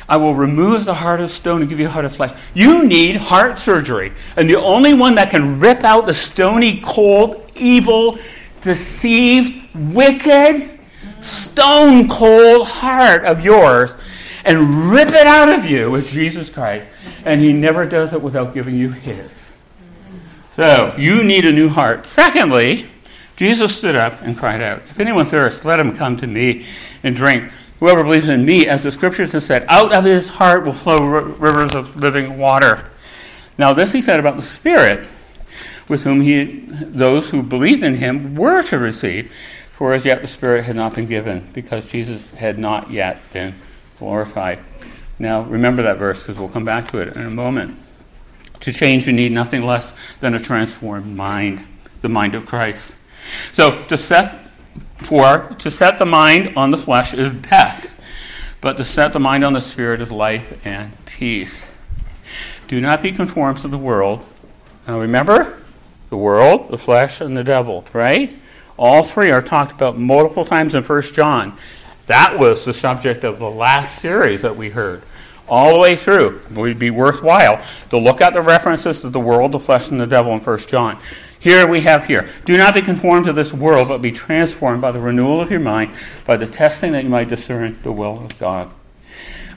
I 0.07 0.17
will 0.17 0.35
remove 0.35 0.85
the 0.85 0.93
heart 0.93 1.21
of 1.21 1.31
stone 1.31 1.61
and 1.61 1.69
give 1.69 1.79
you 1.79 1.87
a 1.87 1.89
heart 1.89 2.05
of 2.05 2.15
flesh. 2.15 2.37
You 2.53 2.85
need 2.85 3.15
heart 3.15 3.59
surgery. 3.59 4.11
And 4.35 4.49
the 4.49 4.59
only 4.59 4.93
one 4.93 5.15
that 5.15 5.29
can 5.29 5.59
rip 5.59 5.83
out 5.83 6.05
the 6.05 6.13
stony, 6.13 6.81
cold, 6.83 7.49
evil, 7.55 8.19
deceived, 8.61 9.53
wicked, 9.75 10.79
stone 11.21 12.07
cold 12.09 12.67
heart 12.67 13.23
of 13.23 13.41
yours 13.41 13.95
and 14.45 14.91
rip 14.91 15.09
it 15.09 15.25
out 15.25 15.49
of 15.49 15.65
you 15.65 15.95
is 15.95 16.11
Jesus 16.11 16.49
Christ. 16.49 16.87
And 17.25 17.39
he 17.39 17.53
never 17.53 17.85
does 17.85 18.13
it 18.13 18.21
without 18.21 18.53
giving 18.53 18.75
you 18.75 18.91
his. 18.91 19.31
So 20.55 20.93
you 20.97 21.23
need 21.23 21.45
a 21.45 21.51
new 21.51 21.69
heart. 21.69 22.05
Secondly, 22.05 22.87
Jesus 23.35 23.75
stood 23.75 23.95
up 23.95 24.21
and 24.21 24.37
cried 24.37 24.61
out, 24.61 24.83
If 24.89 24.99
anyone 24.99 25.25
thirsts, 25.25 25.65
let 25.65 25.79
him 25.79 25.95
come 25.95 26.17
to 26.17 26.27
me 26.27 26.67
and 27.03 27.15
drink. 27.15 27.51
Whoever 27.83 28.05
believes 28.05 28.29
in 28.29 28.45
me, 28.45 28.65
as 28.65 28.83
the 28.83 28.93
scriptures 28.93 29.33
have 29.33 29.43
said, 29.43 29.65
out 29.67 29.93
of 29.93 30.05
his 30.05 30.25
heart 30.25 30.63
will 30.63 30.71
flow 30.71 31.05
rivers 31.05 31.75
of 31.75 31.97
living 31.97 32.37
water. 32.37 32.85
Now, 33.57 33.73
this 33.73 33.91
he 33.91 34.01
said 34.01 34.21
about 34.21 34.37
the 34.37 34.41
Spirit, 34.41 35.05
with 35.89 36.03
whom 36.03 36.21
he, 36.21 36.63
those 36.69 37.31
who 37.31 37.43
believed 37.43 37.83
in 37.83 37.97
him 37.97 38.35
were 38.35 38.63
to 38.63 38.79
receive, 38.79 39.29
for 39.73 39.91
as 39.91 40.05
yet 40.05 40.21
the 40.21 40.29
Spirit 40.29 40.63
had 40.63 40.77
not 40.77 40.95
been 40.95 41.07
given, 41.07 41.49
because 41.51 41.91
Jesus 41.91 42.31
had 42.31 42.57
not 42.57 42.89
yet 42.89 43.19
been 43.33 43.53
glorified. 43.99 44.59
Now, 45.19 45.41
remember 45.41 45.83
that 45.83 45.97
verse, 45.97 46.21
because 46.21 46.39
we'll 46.39 46.47
come 46.47 46.63
back 46.63 46.89
to 46.91 46.99
it 46.99 47.17
in 47.17 47.25
a 47.25 47.29
moment. 47.29 47.77
To 48.61 48.71
change, 48.71 49.07
you 49.07 49.11
need 49.11 49.33
nothing 49.33 49.65
less 49.65 49.91
than 50.21 50.33
a 50.33 50.39
transformed 50.39 51.17
mind, 51.17 51.67
the 52.01 52.07
mind 52.07 52.33
of 52.33 52.45
Christ. 52.45 52.93
So, 53.51 53.83
to 53.87 53.97
set 53.97 54.42
for 55.05 55.55
to 55.59 55.71
set 55.71 55.97
the 55.97 56.05
mind 56.05 56.53
on 56.55 56.71
the 56.71 56.77
flesh 56.77 57.13
is 57.13 57.31
death, 57.33 57.89
but 58.61 58.77
to 58.77 58.85
set 58.85 59.13
the 59.13 59.19
mind 59.19 59.43
on 59.43 59.53
the 59.53 59.61
spirit 59.61 60.01
is 60.01 60.11
life 60.11 60.59
and 60.65 60.93
peace. 61.05 61.65
Do 62.67 62.79
not 62.81 63.01
be 63.01 63.11
conformed 63.11 63.59
to 63.59 63.67
the 63.67 63.77
world. 63.77 64.25
Now 64.87 64.99
remember, 64.99 65.59
the 66.09 66.17
world, 66.17 66.69
the 66.69 66.77
flesh, 66.77 67.21
and 67.21 67.35
the 67.35 67.43
devil, 67.43 67.85
right? 67.93 68.35
All 68.77 69.03
three 69.03 69.31
are 69.31 69.41
talked 69.41 69.71
about 69.71 69.97
multiple 69.97 70.45
times 70.45 70.75
in 70.75 70.83
1 70.83 71.01
John. 71.13 71.57
That 72.07 72.37
was 72.37 72.65
the 72.65 72.73
subject 72.73 73.23
of 73.23 73.39
the 73.39 73.49
last 73.49 74.01
series 74.01 74.41
that 74.41 74.55
we 74.55 74.69
heard. 74.69 75.03
All 75.47 75.73
the 75.73 75.79
way 75.79 75.95
through. 75.95 76.41
It 76.49 76.51
would 76.51 76.79
be 76.79 76.89
worthwhile 76.89 77.63
to 77.89 77.97
look 77.97 78.21
at 78.21 78.33
the 78.33 78.41
references 78.41 79.01
to 79.01 79.09
the 79.09 79.19
world, 79.19 79.51
the 79.51 79.59
flesh, 79.59 79.89
and 79.89 79.99
the 79.99 80.07
devil 80.07 80.33
in 80.33 80.39
1 80.39 80.59
John. 80.59 80.99
Here 81.43 81.67
we 81.67 81.81
have 81.81 82.05
here. 82.05 82.29
Do 82.45 82.57
not 82.57 82.73
be 82.73 82.81
conformed 82.81 83.25
to 83.25 83.33
this 83.33 83.51
world, 83.51 83.89
but 83.89 84.01
be 84.01 84.13
transformed 84.13 84.81
by 84.81 84.93
the 84.93 85.01
renewal 85.01 85.41
of 85.41 85.51
your 85.51 85.59
mind, 85.59 85.93
by 86.25 86.37
the 86.37 86.47
testing 86.47 86.93
that 86.93 87.03
you 87.03 87.09
might 87.09 87.27
discern 87.27 87.77
the 87.83 87.91
will 87.91 88.23
of 88.23 88.39
God. 88.39 88.71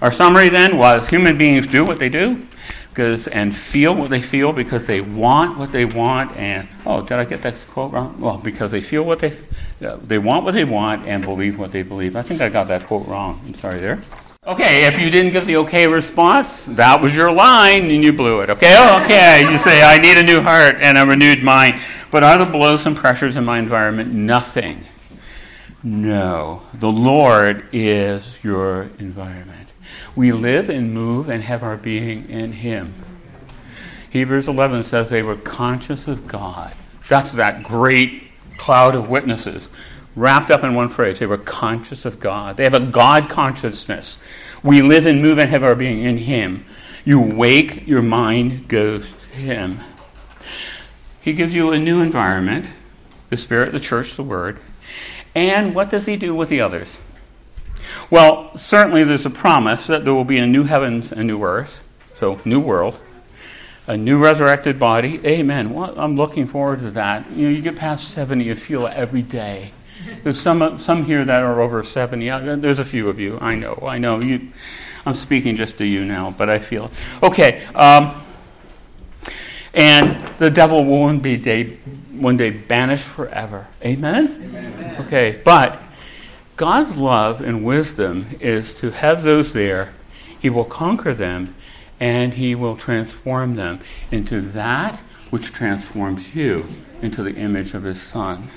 Our 0.02 0.10
summary 0.10 0.48
then 0.48 0.78
was 0.78 1.08
human 1.08 1.38
beings 1.38 1.68
do 1.68 1.84
what 1.84 2.00
they 2.00 2.08
do 2.08 2.44
because 2.88 3.28
and 3.28 3.54
feel 3.54 3.94
what 3.94 4.10
they 4.10 4.20
feel 4.20 4.52
because 4.52 4.86
they 4.86 5.00
want 5.00 5.58
what 5.58 5.70
they 5.70 5.84
want 5.84 6.36
and 6.36 6.66
oh 6.84 7.02
did 7.02 7.20
I 7.20 7.24
get 7.24 7.42
that 7.42 7.54
quote 7.68 7.92
wrong? 7.92 8.20
Well, 8.20 8.38
because 8.38 8.72
they 8.72 8.82
feel 8.82 9.04
what 9.04 9.20
they 9.20 9.38
uh, 9.80 9.96
they 10.02 10.18
want 10.18 10.44
what 10.44 10.54
they 10.54 10.64
want 10.64 11.06
and 11.06 11.22
believe 11.22 11.56
what 11.56 11.70
they 11.70 11.82
believe. 11.82 12.16
I 12.16 12.22
think 12.22 12.40
I 12.40 12.48
got 12.48 12.66
that 12.66 12.84
quote 12.84 13.06
wrong. 13.06 13.40
I'm 13.46 13.54
sorry 13.54 13.78
there. 13.78 14.02
Okay, 14.46 14.86
if 14.86 15.00
you 15.00 15.10
didn't 15.10 15.32
get 15.32 15.44
the 15.44 15.56
okay 15.56 15.88
response, 15.88 16.66
that 16.66 17.02
was 17.02 17.16
your 17.16 17.32
line 17.32 17.90
and 17.90 18.04
you 18.04 18.12
blew 18.12 18.42
it. 18.42 18.50
Okay, 18.50 18.72
oh, 18.78 19.02
okay. 19.02 19.40
You 19.40 19.58
say, 19.58 19.82
I 19.82 19.98
need 19.98 20.18
a 20.18 20.22
new 20.22 20.40
heart 20.40 20.76
and 20.80 20.96
a 20.96 21.04
renewed 21.04 21.42
mind. 21.42 21.80
But 22.12 22.22
are 22.22 22.38
the 22.38 22.44
blows 22.44 22.86
and 22.86 22.96
pressures 22.96 23.34
in 23.34 23.44
my 23.44 23.58
environment 23.58 24.12
nothing? 24.12 24.84
No. 25.82 26.62
The 26.74 26.88
Lord 26.88 27.66
is 27.72 28.36
your 28.44 28.82
environment. 29.00 29.70
We 30.14 30.30
live 30.30 30.70
and 30.70 30.94
move 30.94 31.28
and 31.28 31.42
have 31.42 31.64
our 31.64 31.76
being 31.76 32.30
in 32.30 32.52
Him. 32.52 32.94
Hebrews 34.10 34.46
11 34.46 34.84
says 34.84 35.10
they 35.10 35.22
were 35.24 35.36
conscious 35.36 36.06
of 36.06 36.28
God. 36.28 36.72
That's 37.08 37.32
that 37.32 37.64
great 37.64 38.22
cloud 38.58 38.94
of 38.94 39.08
witnesses 39.08 39.68
wrapped 40.16 40.50
up 40.50 40.64
in 40.64 40.74
one 40.74 40.88
phrase. 40.88 41.18
They 41.20 41.26
were 41.26 41.38
conscious 41.38 42.04
of 42.04 42.18
God. 42.18 42.56
They 42.56 42.64
have 42.64 42.74
a 42.74 42.80
God 42.80 43.28
consciousness. 43.28 44.16
We 44.62 44.82
live 44.82 45.06
and 45.06 45.22
move 45.22 45.38
and 45.38 45.50
have 45.50 45.62
our 45.62 45.76
being 45.76 46.02
in 46.02 46.18
Him. 46.18 46.64
You 47.04 47.20
wake, 47.20 47.86
your 47.86 48.02
mind 48.02 48.66
goes 48.66 49.04
to 49.04 49.36
Him. 49.36 49.80
He 51.20 51.34
gives 51.34 51.54
you 51.54 51.70
a 51.70 51.78
new 51.78 52.00
environment 52.00 52.66
the 53.28 53.36
Spirit, 53.36 53.72
the 53.72 53.80
church, 53.80 54.14
the 54.14 54.22
Word. 54.22 54.58
And 55.34 55.74
what 55.74 55.90
does 55.90 56.06
He 56.06 56.16
do 56.16 56.34
with 56.34 56.48
the 56.48 56.60
others? 56.60 56.96
Well, 58.10 58.56
certainly 58.56 59.04
there's 59.04 59.26
a 59.26 59.30
promise 59.30 59.86
that 59.88 60.04
there 60.04 60.14
will 60.14 60.24
be 60.24 60.38
a 60.38 60.46
new 60.46 60.64
heavens 60.64 61.12
and 61.12 61.26
new 61.26 61.42
earth, 61.42 61.80
so 62.18 62.40
new 62.44 62.60
world, 62.60 62.98
a 63.86 63.96
new 63.96 64.18
resurrected 64.18 64.78
body. 64.78 65.20
Amen. 65.26 65.74
Well, 65.74 65.98
I'm 65.98 66.16
looking 66.16 66.46
forward 66.46 66.80
to 66.80 66.90
that. 66.92 67.30
You 67.32 67.48
know, 67.48 67.54
you 67.54 67.62
get 67.62 67.76
past 67.76 68.08
70, 68.08 68.44
you 68.44 68.54
feel 68.54 68.86
it 68.86 68.94
every 68.94 69.22
day. 69.22 69.72
There's 70.22 70.40
some, 70.40 70.78
some 70.78 71.04
here 71.04 71.24
that 71.24 71.42
are 71.42 71.60
over 71.60 71.82
70. 71.82 72.56
There's 72.56 72.78
a 72.78 72.84
few 72.84 73.08
of 73.08 73.18
you. 73.18 73.38
I 73.40 73.54
know. 73.54 73.78
I 73.86 73.98
know. 73.98 74.20
You, 74.20 74.48
I'm 75.04 75.14
speaking 75.14 75.56
just 75.56 75.78
to 75.78 75.84
you 75.84 76.04
now, 76.04 76.34
but 76.36 76.48
I 76.48 76.58
feel. 76.58 76.90
Okay. 77.22 77.64
Um, 77.74 78.22
and 79.72 80.26
the 80.38 80.50
devil 80.50 80.84
will 80.84 81.00
one, 81.00 81.20
be 81.20 81.36
day, 81.36 81.76
one 82.12 82.36
day 82.36 82.50
banished 82.50 83.06
forever. 83.06 83.68
Amen? 83.84 84.26
Amen? 84.42 84.96
Okay. 85.00 85.40
But 85.44 85.80
God's 86.56 86.96
love 86.96 87.40
and 87.42 87.64
wisdom 87.64 88.26
is 88.40 88.72
to 88.74 88.90
have 88.90 89.22
those 89.22 89.52
there. 89.52 89.92
He 90.40 90.48
will 90.48 90.64
conquer 90.64 91.14
them 91.14 91.54
and 92.00 92.34
he 92.34 92.54
will 92.54 92.76
transform 92.76 93.56
them 93.56 93.80
into 94.10 94.40
that 94.40 94.98
which 95.30 95.52
transforms 95.52 96.34
you 96.34 96.66
into 97.02 97.22
the 97.22 97.34
image 97.34 97.74
of 97.74 97.82
his 97.82 98.00
son. 98.00 98.50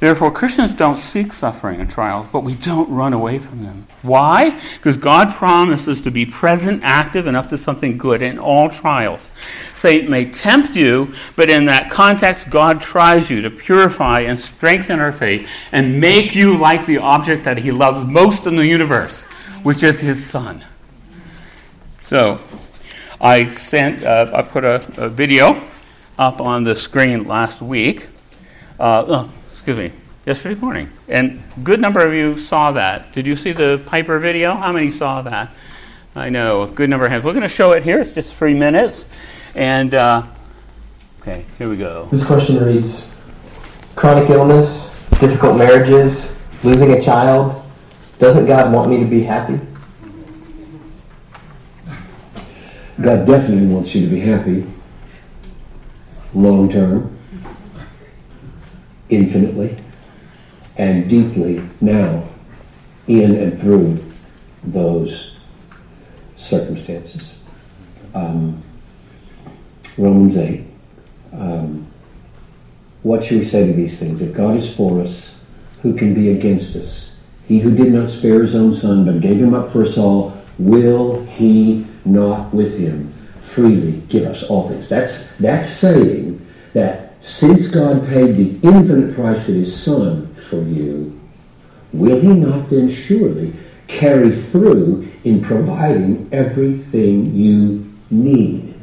Therefore, 0.00 0.30
Christians 0.30 0.74
don't 0.74 0.98
seek 0.98 1.32
suffering 1.32 1.80
and 1.80 1.88
trials, 1.88 2.26
but 2.32 2.42
we 2.42 2.54
don't 2.54 2.90
run 2.90 3.12
away 3.12 3.38
from 3.38 3.62
them. 3.62 3.86
Why? 4.02 4.60
Because 4.74 4.96
God 4.96 5.34
promises 5.34 6.02
to 6.02 6.10
be 6.10 6.26
present, 6.26 6.82
active, 6.84 7.26
and 7.26 7.36
up 7.36 7.48
to 7.50 7.58
something 7.58 7.96
good 7.96 8.20
in 8.20 8.38
all 8.38 8.68
trials. 8.68 9.20
Satan 9.74 10.10
may 10.10 10.26
tempt 10.26 10.74
you, 10.74 11.14
but 11.36 11.50
in 11.50 11.66
that 11.66 11.90
context, 11.90 12.50
God 12.50 12.80
tries 12.80 13.30
you 13.30 13.42
to 13.42 13.50
purify 13.50 14.20
and 14.20 14.40
strengthen 14.40 14.98
our 14.98 15.12
faith 15.12 15.48
and 15.72 16.00
make 16.00 16.34
you 16.34 16.56
like 16.56 16.86
the 16.86 16.98
object 16.98 17.44
that 17.44 17.58
he 17.58 17.70
loves 17.70 18.04
most 18.04 18.46
in 18.46 18.56
the 18.56 18.66
universe, 18.66 19.24
which 19.62 19.82
is 19.82 20.00
his 20.00 20.24
son. 20.24 20.64
So, 22.08 22.40
I 23.20 23.54
sent, 23.54 24.04
uh, 24.04 24.30
I 24.34 24.42
put 24.42 24.64
a, 24.64 24.86
a, 24.96 25.08
video 25.08 25.62
up 26.18 26.40
on 26.40 26.64
the 26.64 26.76
screen 26.76 27.26
last 27.26 27.62
week. 27.62 28.08
Uh, 28.78 29.04
oh, 29.06 29.30
excuse 29.64 29.78
me, 29.78 29.98
yesterday 30.26 30.60
morning. 30.60 30.90
And 31.08 31.42
good 31.62 31.80
number 31.80 32.06
of 32.06 32.12
you 32.12 32.36
saw 32.36 32.72
that. 32.72 33.14
Did 33.14 33.26
you 33.26 33.34
see 33.34 33.52
the 33.52 33.82
Piper 33.86 34.18
video? 34.18 34.54
How 34.54 34.74
many 34.74 34.90
saw 34.90 35.22
that? 35.22 35.54
I 36.14 36.28
know, 36.28 36.64
a 36.64 36.66
good 36.66 36.90
number 36.90 37.06
of 37.06 37.12
hands. 37.12 37.24
We're 37.24 37.32
going 37.32 37.44
to 37.44 37.48
show 37.48 37.72
it 37.72 37.82
here. 37.82 37.98
It's 37.98 38.14
just 38.14 38.34
three 38.34 38.52
minutes. 38.52 39.06
And, 39.54 39.94
uh, 39.94 40.24
okay, 41.22 41.46
here 41.56 41.70
we 41.70 41.78
go. 41.78 42.08
This 42.10 42.26
question 42.26 42.62
reads 42.62 43.08
Chronic 43.94 44.28
illness, 44.28 44.94
difficult 45.18 45.56
marriages, 45.56 46.36
losing 46.62 46.90
a 46.90 47.00
child. 47.00 47.64
Doesn't 48.18 48.44
God 48.44 48.70
want 48.70 48.90
me 48.90 48.98
to 48.98 49.06
be 49.06 49.22
happy? 49.22 49.58
God 53.00 53.26
definitely 53.26 53.68
wants 53.68 53.94
you 53.94 54.02
to 54.04 54.08
be 54.08 54.20
happy 54.20 54.66
long 56.34 56.70
term 56.70 57.13
infinitely 59.08 59.76
and 60.76 61.08
deeply 61.08 61.62
now 61.80 62.26
in 63.06 63.34
and 63.36 63.60
through 63.60 64.02
those 64.64 65.36
circumstances. 66.36 67.38
Um, 68.14 68.62
Romans 69.98 70.36
8. 70.36 70.64
Um, 71.32 71.86
what 73.02 73.24
should 73.24 73.40
we 73.40 73.44
say 73.44 73.66
to 73.66 73.72
these 73.72 73.98
things? 73.98 74.20
If 74.20 74.34
God 74.34 74.56
is 74.56 74.74
for 74.74 75.00
us, 75.02 75.34
who 75.82 75.94
can 75.94 76.14
be 76.14 76.30
against 76.30 76.74
us? 76.76 77.38
He 77.46 77.58
who 77.58 77.70
did 77.76 77.92
not 77.92 78.10
spare 78.10 78.42
his 78.42 78.54
own 78.54 78.74
son, 78.74 79.04
but 79.04 79.20
gave 79.20 79.38
him 79.38 79.54
up 79.54 79.70
for 79.70 79.84
us 79.84 79.98
all, 79.98 80.36
will 80.58 81.24
he 81.26 81.86
not 82.04 82.54
with 82.54 82.78
him 82.78 83.12
freely 83.42 84.02
give 84.08 84.24
us 84.24 84.44
all 84.44 84.68
things? 84.68 84.88
That's, 84.88 85.26
that's 85.38 85.68
saying 85.68 86.44
that 86.72 87.03
since 87.24 87.68
God 87.68 88.06
paid 88.06 88.36
the 88.36 88.68
infinite 88.68 89.14
price 89.14 89.48
of 89.48 89.54
his 89.54 89.74
Son 89.74 90.34
for 90.34 90.60
you, 90.60 91.18
will 91.94 92.20
he 92.20 92.28
not 92.28 92.68
then 92.68 92.90
surely 92.90 93.54
carry 93.86 94.36
through 94.36 95.10
in 95.24 95.40
providing 95.40 96.28
everything 96.32 97.34
you 97.34 97.90
need? 98.10 98.74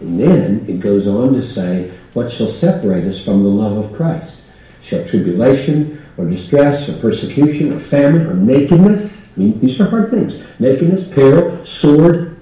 And 0.00 0.18
then 0.18 0.66
it 0.68 0.80
goes 0.80 1.06
on 1.06 1.34
to 1.34 1.46
say, 1.46 1.92
What 2.14 2.32
shall 2.32 2.48
separate 2.48 3.04
us 3.04 3.24
from 3.24 3.44
the 3.44 3.48
love 3.48 3.76
of 3.76 3.92
Christ? 3.92 4.38
Shall 4.82 5.06
tribulation 5.06 6.04
or 6.16 6.28
distress 6.28 6.88
or 6.88 6.98
persecution 6.98 7.74
or 7.74 7.78
famine 7.78 8.26
or 8.26 8.34
nakedness? 8.34 9.32
I 9.36 9.40
mean, 9.40 9.60
these 9.60 9.80
are 9.80 9.88
hard 9.88 10.10
things. 10.10 10.34
Nakedness, 10.58 11.06
peril, 11.14 11.64
sword. 11.64 12.40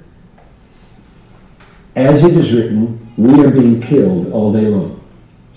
As 1.95 2.25
it 2.25 2.39
is 2.39 2.55
written, 2.55 3.07
we 3.19 3.45
are 3.45 3.51
being 3.51 3.83
killed 3.83 4.33
all 4.33 4.51
day 4.51 4.67
long. 4.67 5.02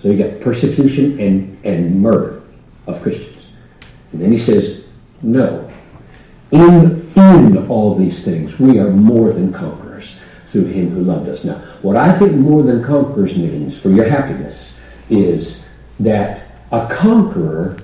So 0.06 0.12
you 0.12 0.24
got 0.24 0.40
persecution 0.40 1.20
and, 1.20 1.66
and 1.66 2.00
murder 2.00 2.44
of 2.86 3.02
Christians. 3.02 3.44
And 4.12 4.22
then 4.22 4.32
he 4.32 4.38
says, 4.38 4.84
no. 5.24 5.68
In, 6.52 7.12
in 7.16 7.68
all 7.70 7.96
these 7.96 8.24
things, 8.24 8.60
we 8.60 8.78
are 8.78 8.92
more 8.92 9.34
than 9.34 9.52
conquerors 9.52 10.20
through 10.50 10.66
him 10.66 10.92
who 10.92 11.02
loved 11.02 11.28
us. 11.28 11.44
Now, 11.44 11.56
what 11.82 11.96
I 11.96 12.16
think 12.20 12.34
more 12.34 12.62
than 12.62 12.84
conquerors 12.84 13.36
means 13.36 13.80
for 13.80 13.90
your 13.90 14.08
happiness 14.08 14.78
is 15.10 15.64
that 16.00 16.52
a 16.72 16.88
conqueror 16.88 17.80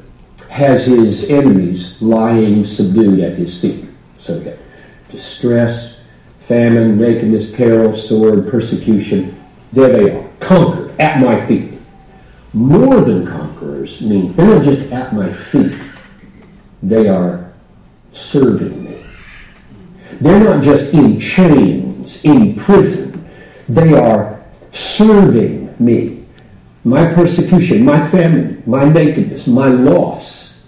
has 0.47 0.85
his 0.85 1.23
enemies 1.23 1.99
lying 2.03 2.65
subdued 2.65 3.19
at 3.21 3.35
his 3.35 3.59
feet. 3.59 3.89
So 4.19 4.37
you 4.37 4.43
got 4.43 4.57
distress, 5.09 5.97
famine, 6.37 6.99
nakedness, 6.99 7.49
peril, 7.49 7.97
sword, 7.97 8.47
persecution. 8.47 9.43
There 9.73 9.89
they 9.89 10.11
are, 10.11 10.29
conquered 10.39 10.93
at 11.01 11.19
my 11.19 11.43
feet 11.47 11.70
more 12.53 13.01
than 13.01 13.25
conquerors 13.25 14.01
mean 14.01 14.33
they're 14.33 14.55
not 14.55 14.63
just 14.63 14.91
at 14.91 15.13
my 15.13 15.31
feet, 15.31 15.77
they 16.83 17.07
are 17.07 17.53
serving 18.11 18.83
me. 18.83 19.05
They're 20.19 20.43
not 20.43 20.63
just 20.63 20.93
in 20.93 21.19
chains, 21.19 22.23
in 22.23 22.55
prison, 22.55 23.29
they 23.69 23.93
are 23.93 24.43
serving 24.73 25.73
me. 25.79 26.25
My 26.83 27.13
persecution, 27.13 27.85
my 27.85 28.05
famine, 28.09 28.61
my 28.65 28.85
nakedness, 28.85 29.47
my 29.47 29.67
loss, 29.67 30.63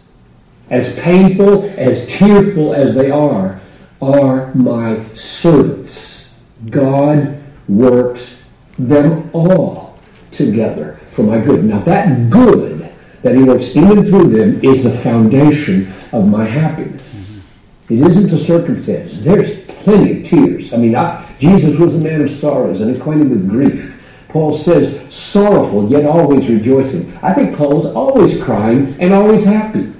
as 0.69 0.95
painful, 0.95 1.69
as 1.77 2.07
tearful 2.07 2.73
as 2.73 2.95
they 2.95 3.11
are, 3.11 3.59
are 4.01 4.53
my 4.53 5.03
servants. 5.15 6.33
God 6.69 7.41
works 7.67 8.43
them 8.77 9.29
all 9.33 9.92
together 10.33 10.99
for 11.11 11.23
my 11.23 11.39
good. 11.39 11.63
Now, 11.63 11.79
that 11.79 12.29
good 12.29 12.93
that 13.21 13.35
He 13.35 13.43
works 13.43 13.69
in 13.75 13.85
and 13.85 14.07
through 14.07 14.29
them 14.29 14.63
is 14.63 14.83
the 14.83 14.91
foundation 14.91 15.93
of 16.11 16.27
my 16.27 16.45
happiness. 16.45 17.41
It 17.89 17.99
isn't 18.01 18.29
the 18.29 18.39
circumstances. 18.39 19.23
There's 19.23 19.65
plenty 19.83 20.21
of 20.21 20.27
tears. 20.27 20.73
I 20.73 20.77
mean, 20.77 20.95
I, 20.95 21.35
Jesus 21.37 21.77
was 21.77 21.95
a 21.95 21.99
man 21.99 22.21
of 22.21 22.29
sorrows 22.29 22.81
and 22.81 22.95
acquainted 22.95 23.29
with 23.29 23.49
grief. 23.49 24.01
Paul 24.29 24.53
says, 24.53 24.99
sorrowful, 25.13 25.91
yet 25.91 26.05
always 26.05 26.49
rejoicing. 26.49 27.15
I 27.21 27.33
think 27.33 27.55
Paul 27.55 27.77
was 27.77 27.85
always 27.85 28.41
crying 28.41 28.95
and 28.99 29.13
always 29.13 29.43
happy. 29.43 29.93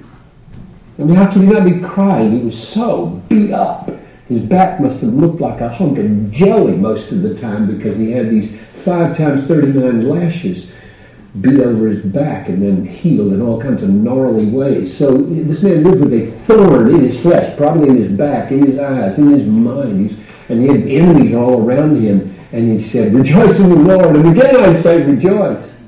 I 0.98 1.02
mean, 1.02 1.14
how 1.14 1.30
can 1.30 1.42
he 1.42 1.48
not 1.48 1.64
be 1.64 1.80
crying? 1.80 2.38
He 2.38 2.44
was 2.44 2.68
so 2.68 3.22
beat 3.28 3.52
up. 3.52 3.90
His 4.28 4.40
back 4.40 4.80
must 4.80 5.00
have 5.00 5.12
looked 5.12 5.40
like 5.40 5.60
a 5.60 5.68
hunk 5.68 5.98
of 5.98 6.30
jelly 6.30 6.76
most 6.76 7.12
of 7.12 7.22
the 7.22 7.38
time 7.38 7.66
because 7.66 7.98
he 7.98 8.10
had 8.10 8.30
these 8.30 8.58
five 8.72 9.16
times 9.16 9.46
39 9.46 10.08
lashes 10.08 10.70
beat 11.40 11.60
over 11.60 11.88
his 11.88 12.02
back 12.04 12.48
and 12.48 12.62
then 12.62 12.86
healed 12.86 13.32
in 13.32 13.42
all 13.42 13.60
kinds 13.60 13.82
of 13.82 13.90
gnarly 13.90 14.46
ways. 14.46 14.96
So 14.96 15.16
this 15.18 15.62
man 15.62 15.82
lived 15.82 16.00
with 16.00 16.12
a 16.14 16.30
thorn 16.46 16.94
in 16.94 17.00
his 17.00 17.20
flesh, 17.20 17.56
probably 17.56 17.88
in 17.88 17.96
his 17.96 18.12
back, 18.12 18.50
in 18.52 18.64
his 18.64 18.78
eyes, 18.78 19.18
in 19.18 19.30
his 19.30 19.46
mind. 19.46 20.08
He's, 20.08 20.18
and 20.48 20.60
he 20.60 20.68
had 20.68 20.86
enemies 20.86 21.34
all 21.34 21.62
around 21.62 22.02
him. 22.02 22.34
And 22.52 22.80
he 22.80 22.88
said, 22.88 23.12
Rejoice 23.12 23.58
in 23.58 23.68
the 23.68 23.96
Lord. 23.96 24.16
And 24.16 24.28
again 24.28 24.56
I 24.56 24.80
say, 24.80 25.02
Rejoice. 25.02 25.78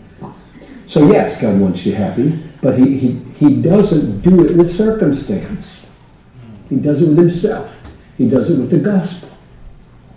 So 0.89 1.11
yes, 1.11 1.41
God 1.41 1.61
wants 1.61 1.87
you 1.87 1.95
happy, 1.95 2.43
but 2.61 2.79
he, 2.79 2.99
he, 2.99 3.13
he 3.39 3.63
doesn't 3.63 4.21
do 4.21 4.45
it 4.45 4.57
with 4.57 4.75
circumstance. 4.75 5.79
He 6.69 6.77
does 6.77 7.03
it 7.03 7.09
with 7.09 7.19
himself. 7.19 7.76
He 8.19 8.29
does 8.29 8.51
it 8.51 8.59
with 8.59 8.71
the 8.71 8.79
gospel. 8.79 9.29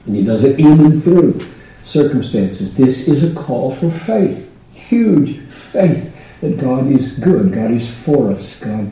And 0.06 0.15
he 0.15 0.24
does 0.24 0.44
it 0.44 0.60
in 0.60 0.79
and 0.86 1.03
through 1.03 1.39
circumstances. 1.84 2.74
This 2.74 3.08
is 3.08 3.24
a 3.24 3.34
call 3.34 3.74
for 3.74 3.91
faith. 3.91 4.51
Huge 4.74 5.39
faith 5.50 6.15
that 6.41 6.58
God 6.58 6.91
is 6.91 7.12
good. 7.13 7.53
God 7.53 7.72
is 7.72 7.89
for 7.89 8.32
us. 8.32 8.56
God 8.60 8.91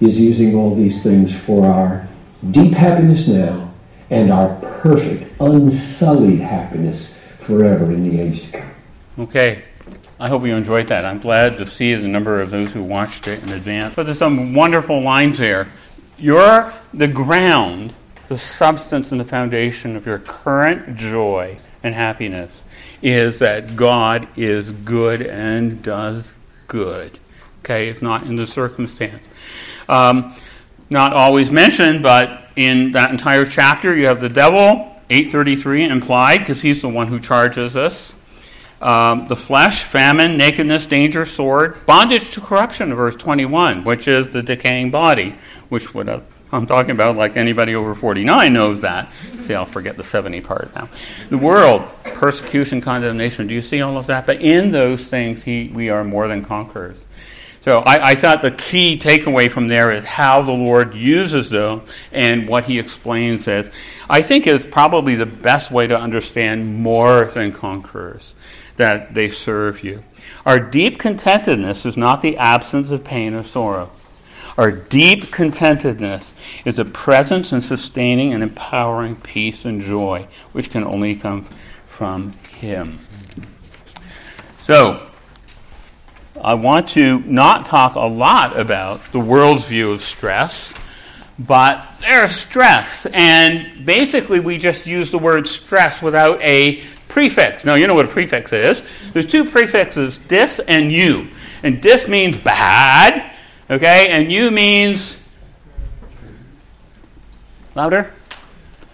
is 0.00 0.18
using 0.18 0.54
all 0.54 0.74
these 0.74 1.02
things 1.02 1.34
for 1.34 1.66
our 1.66 2.08
deep 2.50 2.72
happiness 2.72 3.28
now 3.28 3.72
and 4.10 4.32
our 4.32 4.54
perfect, 4.82 5.32
unsullied 5.40 6.40
happiness 6.40 7.16
forever 7.40 7.86
in 7.86 8.04
the 8.04 8.20
age 8.20 8.42
to 8.42 8.58
come. 8.58 8.70
Okay. 9.18 9.64
I 10.20 10.28
hope 10.28 10.46
you 10.46 10.54
enjoyed 10.54 10.86
that. 10.86 11.04
I'm 11.04 11.18
glad 11.18 11.56
to 11.56 11.66
see 11.66 11.94
the 11.94 12.06
number 12.06 12.40
of 12.40 12.50
those 12.50 12.70
who 12.70 12.82
watched 12.84 13.26
it 13.26 13.42
in 13.42 13.50
advance. 13.50 13.94
But 13.94 14.04
there's 14.04 14.18
some 14.18 14.54
wonderful 14.54 15.02
lines 15.02 15.36
here. 15.36 15.72
You're 16.16 16.72
the 16.94 17.08
ground, 17.08 17.92
the 18.32 18.38
substance 18.38 19.10
and 19.10 19.20
the 19.20 19.26
foundation 19.26 19.94
of 19.94 20.06
your 20.06 20.18
current 20.18 20.96
joy 20.96 21.58
and 21.82 21.94
happiness 21.94 22.50
is 23.02 23.40
that 23.40 23.76
God 23.76 24.26
is 24.36 24.70
good 24.70 25.20
and 25.20 25.82
does 25.82 26.32
good. 26.66 27.18
Okay, 27.58 27.90
it's 27.90 28.00
not 28.00 28.22
in 28.22 28.36
the 28.36 28.46
circumstance. 28.46 29.22
Um, 29.86 30.34
not 30.88 31.12
always 31.12 31.50
mentioned, 31.50 32.02
but 32.02 32.48
in 32.56 32.92
that 32.92 33.10
entire 33.10 33.44
chapter, 33.44 33.94
you 33.94 34.06
have 34.06 34.22
the 34.22 34.30
devil, 34.30 34.96
833 35.10 35.84
implied, 35.84 36.38
because 36.38 36.62
he's 36.62 36.80
the 36.80 36.88
one 36.88 37.08
who 37.08 37.20
charges 37.20 37.76
us. 37.76 38.14
Um, 38.80 39.28
the 39.28 39.36
flesh, 39.36 39.84
famine, 39.84 40.38
nakedness, 40.38 40.86
danger, 40.86 41.26
sword, 41.26 41.84
bondage 41.84 42.30
to 42.30 42.40
corruption, 42.40 42.94
verse 42.94 43.14
21, 43.14 43.84
which 43.84 44.08
is 44.08 44.30
the 44.30 44.42
decaying 44.42 44.90
body, 44.90 45.36
which 45.68 45.92
would 45.92 46.08
have 46.08 46.31
I'm 46.52 46.66
talking 46.66 46.90
about 46.90 47.16
like 47.16 47.38
anybody 47.38 47.74
over 47.74 47.94
49 47.94 48.52
knows 48.52 48.82
that. 48.82 49.10
See, 49.40 49.54
I'll 49.54 49.64
forget 49.64 49.96
the 49.96 50.04
70 50.04 50.42
part 50.42 50.74
now. 50.74 50.86
The 51.30 51.38
world, 51.38 51.88
persecution, 52.04 52.82
condemnation. 52.82 53.46
Do 53.46 53.54
you 53.54 53.62
see 53.62 53.80
all 53.80 53.96
of 53.96 54.06
that? 54.08 54.26
But 54.26 54.42
in 54.42 54.70
those 54.70 55.06
things, 55.06 55.42
he, 55.42 55.72
we 55.74 55.88
are 55.88 56.04
more 56.04 56.28
than 56.28 56.44
conquerors. 56.44 56.98
So 57.64 57.78
I, 57.78 58.10
I, 58.10 58.14
thought 58.16 58.42
the 58.42 58.50
key 58.50 58.98
takeaway 58.98 59.48
from 59.50 59.68
there 59.68 59.92
is 59.92 60.04
how 60.04 60.42
the 60.42 60.50
Lord 60.50 60.94
uses 60.94 61.48
them 61.48 61.82
and 62.10 62.48
what 62.48 62.64
he 62.64 62.80
explains 62.80 63.46
as, 63.46 63.70
I 64.10 64.20
think 64.20 64.48
is 64.48 64.66
probably 64.66 65.14
the 65.14 65.26
best 65.26 65.70
way 65.70 65.86
to 65.86 65.96
understand 65.96 66.82
more 66.82 67.26
than 67.26 67.52
conquerors, 67.52 68.34
that 68.76 69.14
they 69.14 69.30
serve 69.30 69.84
you. 69.84 70.02
Our 70.44 70.58
deep 70.58 70.98
contentedness 70.98 71.86
is 71.86 71.96
not 71.96 72.20
the 72.20 72.36
absence 72.36 72.90
of 72.90 73.04
pain 73.04 73.32
or 73.32 73.44
sorrow. 73.44 73.92
Our 74.58 74.70
deep 74.70 75.30
contentedness 75.30 76.32
is 76.64 76.78
a 76.78 76.84
presence 76.84 77.52
and 77.52 77.62
sustaining 77.62 78.34
and 78.34 78.42
empowering 78.42 79.16
peace 79.16 79.64
and 79.64 79.80
joy, 79.80 80.26
which 80.52 80.70
can 80.70 80.84
only 80.84 81.16
come 81.16 81.48
from 81.86 82.32
Him. 82.50 82.98
So, 84.64 85.08
I 86.40 86.54
want 86.54 86.88
to 86.90 87.20
not 87.20 87.66
talk 87.66 87.94
a 87.94 88.00
lot 88.00 88.58
about 88.58 89.00
the 89.12 89.20
world's 89.20 89.64
view 89.64 89.92
of 89.92 90.02
stress, 90.02 90.74
but 91.38 91.86
there's 92.00 92.32
stress. 92.32 93.06
And 93.12 93.86
basically, 93.86 94.40
we 94.40 94.58
just 94.58 94.86
use 94.86 95.10
the 95.10 95.18
word 95.18 95.46
stress 95.46 96.02
without 96.02 96.42
a 96.42 96.82
prefix. 97.08 97.64
Now, 97.64 97.74
eu 97.74 97.86
know 97.86 97.94
what 97.94 98.06
a 98.06 98.08
prefix 98.08 98.52
is. 98.52 98.82
There's 99.12 99.26
two 99.26 99.44
prefixes, 99.44 100.18
dis 100.28 100.60
and 100.66 100.90
you. 100.90 101.28
And 101.62 101.80
dis 101.80 102.08
means 102.08 102.36
bad, 102.36 103.32
Okay, 103.70 104.08
and 104.10 104.30
you 104.30 104.50
means 104.50 105.16
louder. 107.74 108.12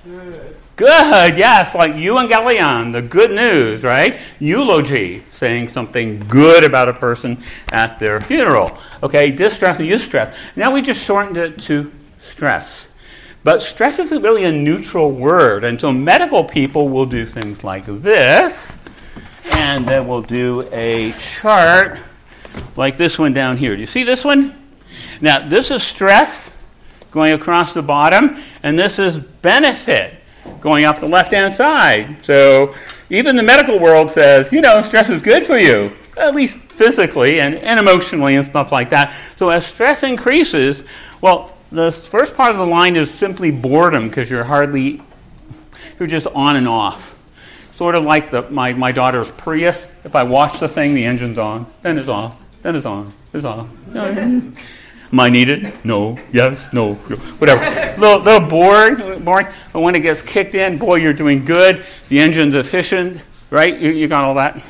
Good. 0.04 0.56
Good, 0.78 1.36
yes, 1.36 1.74
like 1.74 1.96
you 1.96 2.18
and 2.18 2.30
euangelion, 2.30 2.92
the 2.92 3.02
good 3.02 3.32
news, 3.32 3.82
right? 3.82 4.20
Eulogy, 4.38 5.24
saying 5.32 5.70
something 5.70 6.20
good 6.20 6.62
about 6.62 6.88
a 6.88 6.92
person 6.92 7.42
at 7.72 7.98
their 7.98 8.20
funeral. 8.20 8.78
Okay, 9.02 9.32
distress 9.32 9.80
and 9.80 9.88
eustress. 9.88 10.32
Now 10.54 10.70
we 10.72 10.80
just 10.80 11.04
shortened 11.04 11.36
it 11.36 11.60
to 11.62 11.92
stress. 12.20 12.86
But 13.42 13.60
stress 13.60 13.98
isn't 13.98 14.22
really 14.22 14.44
a 14.44 14.52
neutral 14.52 15.10
word 15.10 15.64
until 15.64 15.92
medical 15.92 16.44
people 16.44 16.88
will 16.88 17.06
do 17.06 17.26
things 17.26 17.64
like 17.64 17.84
this, 17.86 18.78
and 19.50 19.84
then 19.84 20.06
we'll 20.06 20.22
do 20.22 20.68
a 20.70 21.10
chart 21.12 21.98
like 22.76 22.96
this 22.96 23.18
one 23.18 23.32
down 23.32 23.56
here. 23.56 23.74
Do 23.74 23.80
you 23.80 23.88
see 23.88 24.04
this 24.04 24.24
one? 24.24 24.54
Now, 25.20 25.48
this 25.48 25.70
is 25.70 25.82
stress 25.82 26.50
going 27.10 27.32
across 27.32 27.72
the 27.72 27.82
bottom, 27.82 28.42
and 28.62 28.78
this 28.78 28.98
is 28.98 29.18
benefit 29.18 30.14
going 30.60 30.84
up 30.84 31.00
the 31.00 31.08
left 31.08 31.32
hand 31.32 31.54
side. 31.54 32.24
So, 32.24 32.74
even 33.10 33.36
the 33.36 33.42
medical 33.42 33.78
world 33.78 34.10
says, 34.10 34.52
you 34.52 34.60
know, 34.60 34.82
stress 34.82 35.08
is 35.08 35.22
good 35.22 35.46
for 35.46 35.58
you, 35.58 35.92
at 36.16 36.34
least 36.34 36.58
physically 36.58 37.40
and, 37.40 37.54
and 37.54 37.80
emotionally 37.80 38.36
and 38.36 38.46
stuff 38.46 38.70
like 38.70 38.90
that. 38.90 39.14
So, 39.36 39.50
as 39.50 39.66
stress 39.66 40.02
increases, 40.02 40.84
well, 41.20 41.54
the 41.72 41.90
first 41.90 42.34
part 42.34 42.52
of 42.52 42.58
the 42.58 42.66
line 42.66 42.96
is 42.96 43.10
simply 43.10 43.50
boredom 43.50 44.08
because 44.08 44.30
you're 44.30 44.44
hardly, 44.44 45.02
you're 45.98 46.08
just 46.08 46.26
on 46.28 46.56
and 46.56 46.68
off. 46.68 47.16
Sort 47.74 47.94
of 47.94 48.04
like 48.04 48.30
the, 48.30 48.48
my, 48.50 48.72
my 48.72 48.92
daughter's 48.92 49.30
Prius. 49.30 49.86
If 50.04 50.16
I 50.16 50.22
watch 50.22 50.58
the 50.58 50.68
thing, 50.68 50.94
the 50.94 51.04
engine's 51.04 51.38
on, 51.38 51.66
then 51.82 51.98
it's 51.98 52.08
off, 52.08 52.36
then 52.62 52.74
it's 52.74 52.86
on, 52.86 53.12
it's 53.32 53.44
off. 53.44 53.68
Am 55.10 55.20
I 55.20 55.30
needed? 55.30 55.84
No. 55.84 56.18
Yes. 56.32 56.66
No. 56.72 56.94
Whatever. 56.94 58.00
little, 58.00 58.20
little 58.20 58.48
bored, 58.48 59.24
boring. 59.24 59.46
But 59.72 59.80
when 59.80 59.94
it 59.94 60.00
gets 60.00 60.20
kicked 60.20 60.54
in, 60.54 60.76
boy, 60.76 60.96
you're 60.96 61.14
doing 61.14 61.44
good. 61.44 61.84
The 62.08 62.20
engine's 62.20 62.54
efficient, 62.54 63.22
right? 63.50 63.78
You, 63.78 63.90
you 63.90 64.06
got 64.06 64.24
all 64.24 64.34
that. 64.34 64.62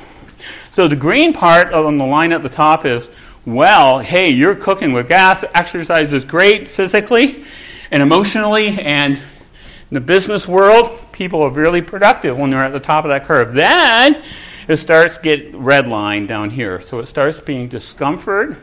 So 0.73 0.87
the 0.87 0.97
green 0.97 1.33
part 1.33 1.73
on 1.73 1.99
the 1.99 2.07
line 2.07 2.33
at 2.33 2.45
the 2.45 2.49
top 2.49 2.85
is, 2.85 3.09
well, 3.45 3.99
hey, 3.99 4.29
you're 4.31 4.55
cooking 4.55 4.93
with 4.93 5.09
gas. 5.09 5.45
Exercise 5.55 6.13
is 6.13 6.25
great 6.25 6.71
physically 6.71 7.45
and 7.91 8.03
emotionally, 8.03 8.79
and 8.81 9.17
in 9.17 9.95
the 9.95 10.01
business 10.01 10.47
world, 10.47 11.01
people 11.13 11.43
are 11.43 11.51
really 11.51 11.83
productive 11.83 12.37
when 12.37 12.51
they're 12.51 12.63
at 12.63 12.73
the 12.73 12.81
top 12.81 13.05
of 13.05 13.09
that 13.09 13.25
curve. 13.25 13.55
Then 13.55 14.23
it 14.69 14.77
starts 14.77 15.17
to 15.17 15.23
get 15.23 15.55
red 15.55 15.89
line 15.89 16.27
down 16.27 16.51
here. 16.51 16.81
So 16.81 17.01
it 17.01 17.07
starts 17.07 17.41
being 17.41 17.69
discomfort. 17.69 18.59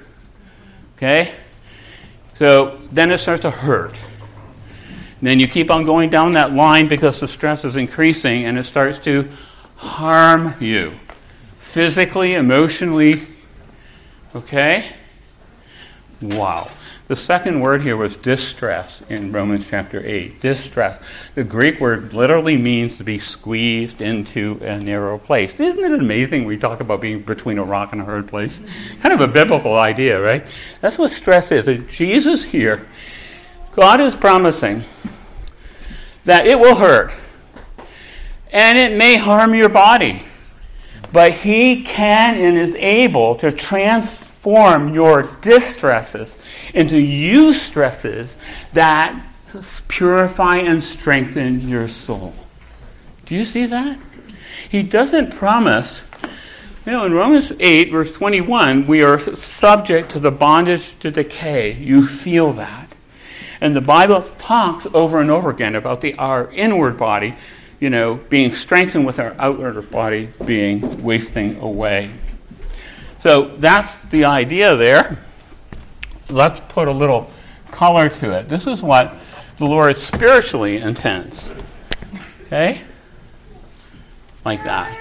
Okay? 0.97 1.33
So 2.37 2.79
then 2.91 3.11
it 3.11 3.19
starts 3.19 3.41
to 3.43 3.51
hurt. 3.51 3.93
And 5.19 5.29
then 5.29 5.39
you 5.39 5.47
keep 5.47 5.71
on 5.71 5.85
going 5.85 6.09
down 6.09 6.33
that 6.33 6.53
line 6.53 6.87
because 6.87 7.19
the 7.19 7.27
stress 7.27 7.63
is 7.63 7.75
increasing 7.75 8.45
and 8.45 8.57
it 8.57 8.65
starts 8.65 8.97
to 8.99 9.29
harm 9.77 10.55
you 10.61 10.93
physically, 11.59 12.33
emotionally. 12.33 13.25
Okay? 14.35 14.91
Wow. 16.21 16.69
The 17.07 17.15
second 17.15 17.59
word 17.59 17.83
here 17.83 17.95
was 17.95 18.15
distress 18.15 19.03
in 19.09 19.31
Romans 19.31 19.69
chapter 19.69 20.03
8. 20.03 20.41
Distress. 20.41 20.99
The 21.35 21.43
Greek 21.43 21.79
word 21.79 22.13
literally 22.13 22.57
means 22.57 22.97
to 22.97 23.03
be 23.03 23.19
squeezed 23.19 24.01
into 24.01 24.59
a 24.63 24.79
narrow 24.79 25.19
place. 25.19 25.59
Isn't 25.59 25.83
it 25.83 25.99
amazing 25.99 26.45
we 26.45 26.57
talk 26.57 26.79
about 26.79 27.01
being 27.01 27.21
between 27.21 27.59
a 27.59 27.63
rock 27.63 27.91
and 27.91 28.01
a 28.01 28.05
hard 28.05 28.27
place? 28.27 28.59
Kind 29.01 29.13
of 29.13 29.21
a 29.21 29.27
biblical 29.27 29.75
idea, 29.75 30.19
right? 30.19 30.47
That's 30.81 30.97
what 30.97 31.11
stress 31.11 31.51
is. 31.51 31.67
And 31.67 31.87
Jesus 31.87 32.43
here, 32.43 32.87
God 33.73 34.01
is 34.01 34.15
promising 34.15 34.83
that 36.23 36.47
it 36.47 36.59
will 36.59 36.75
hurt 36.75 37.13
and 38.51 38.79
it 38.79 38.97
may 38.97 39.17
harm 39.17 39.53
your 39.53 39.69
body, 39.69 40.23
but 41.13 41.33
He 41.33 41.83
can 41.83 42.39
and 42.39 42.57
is 42.57 42.73
able 42.73 43.35
to 43.35 43.51
transform 43.51 44.24
your 44.45 45.23
distresses 45.41 46.35
into 46.73 46.95
eustresses 46.95 48.29
that 48.73 49.19
purify 49.87 50.57
and 50.57 50.83
strengthen 50.83 51.67
your 51.67 51.87
soul. 51.87 52.33
Do 53.25 53.35
you 53.35 53.45
see 53.45 53.65
that? 53.65 53.99
He 54.69 54.83
doesn't 54.83 55.31
promise. 55.31 56.01
You 56.85 56.91
know, 56.91 57.05
in 57.05 57.13
Romans 57.13 57.51
8, 57.59 57.91
verse 57.91 58.11
21, 58.11 58.85
we 58.85 59.01
are 59.01 59.19
subject 59.35 60.11
to 60.11 60.19
the 60.19 60.31
bondage 60.31 60.99
to 60.99 61.09
decay. 61.09 61.73
You 61.73 62.05
feel 62.05 62.53
that. 62.53 62.93
And 63.61 63.75
the 63.75 63.81
Bible 63.81 64.21
talks 64.37 64.85
over 64.93 65.19
and 65.19 65.31
over 65.31 65.49
again 65.49 65.75
about 65.75 66.01
the, 66.01 66.13
our 66.15 66.51
inward 66.51 66.97
body, 66.97 67.35
you 67.79 67.89
know, 67.89 68.15
being 68.15 68.53
strengthened 68.53 69.05
with 69.05 69.19
our 69.19 69.35
outward 69.39 69.89
body 69.89 70.29
being 70.45 71.01
wasting 71.01 71.57
away. 71.57 72.11
So 73.25 73.47
that's 73.57 74.01
the 74.01 74.25
idea 74.25 74.75
there. 74.75 75.17
Let's 76.29 76.59
put 76.59 76.87
a 76.87 76.91
little 76.91 77.31
color 77.71 78.07
to 78.07 78.37
it. 78.37 78.49
This 78.49 78.67
is 78.67 78.83
what 78.83 79.15
the 79.57 79.65
Lord 79.65 79.97
spiritually 79.97 80.77
intends. 80.77 81.49
Okay? 82.43 82.81
Like 84.45 84.63
that. 84.63 84.95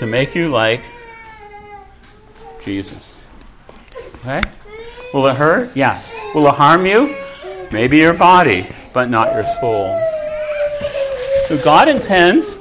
To 0.00 0.06
make 0.06 0.34
you 0.34 0.50
like 0.50 0.82
Jesus. 2.62 3.08
Okay? 4.16 4.42
Will 5.14 5.26
it 5.28 5.36
hurt? 5.36 5.74
Yes. 5.74 6.12
Will 6.34 6.46
it 6.48 6.54
harm 6.56 6.84
you? 6.84 7.16
Maybe 7.72 7.96
your 7.96 8.12
body, 8.12 8.68
but 8.92 9.08
not 9.08 9.32
your 9.32 9.44
soul. 9.58 9.98
So 11.48 11.56
God 11.64 11.88
intends 11.88 12.53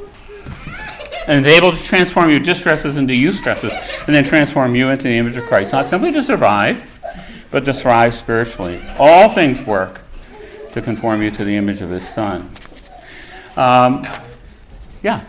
and 1.28 1.46
is 1.46 1.58
able 1.58 1.72
to 1.72 1.82
transform 1.82 2.30
your 2.30 2.40
distresses 2.40 2.98
into 2.98 3.14
eustresses 3.14 3.72
and 4.06 4.16
then 4.16 4.24
transform 4.24 4.76
you 4.76 4.90
into 4.90 5.04
the 5.04 5.18
image 5.18 5.36
of 5.38 5.44
Christ. 5.46 5.72
Not 5.72 5.90
simply 5.90 6.12
to 6.12 6.24
survive, 6.24 6.90
but 7.52 7.66
to 7.66 7.74
thrive 7.74 8.16
spiritually. 8.16 8.82
All 8.98 9.30
things 9.30 9.66
work 9.66 10.02
to 10.74 10.82
conform 10.82 11.22
you 11.22 11.32
to 11.32 11.44
the 11.44 11.56
image 11.56 11.82
of 11.82 11.90
his 11.90 12.08
Son. 12.08 12.50
Um, 13.56 14.08
yeah. 15.04 15.24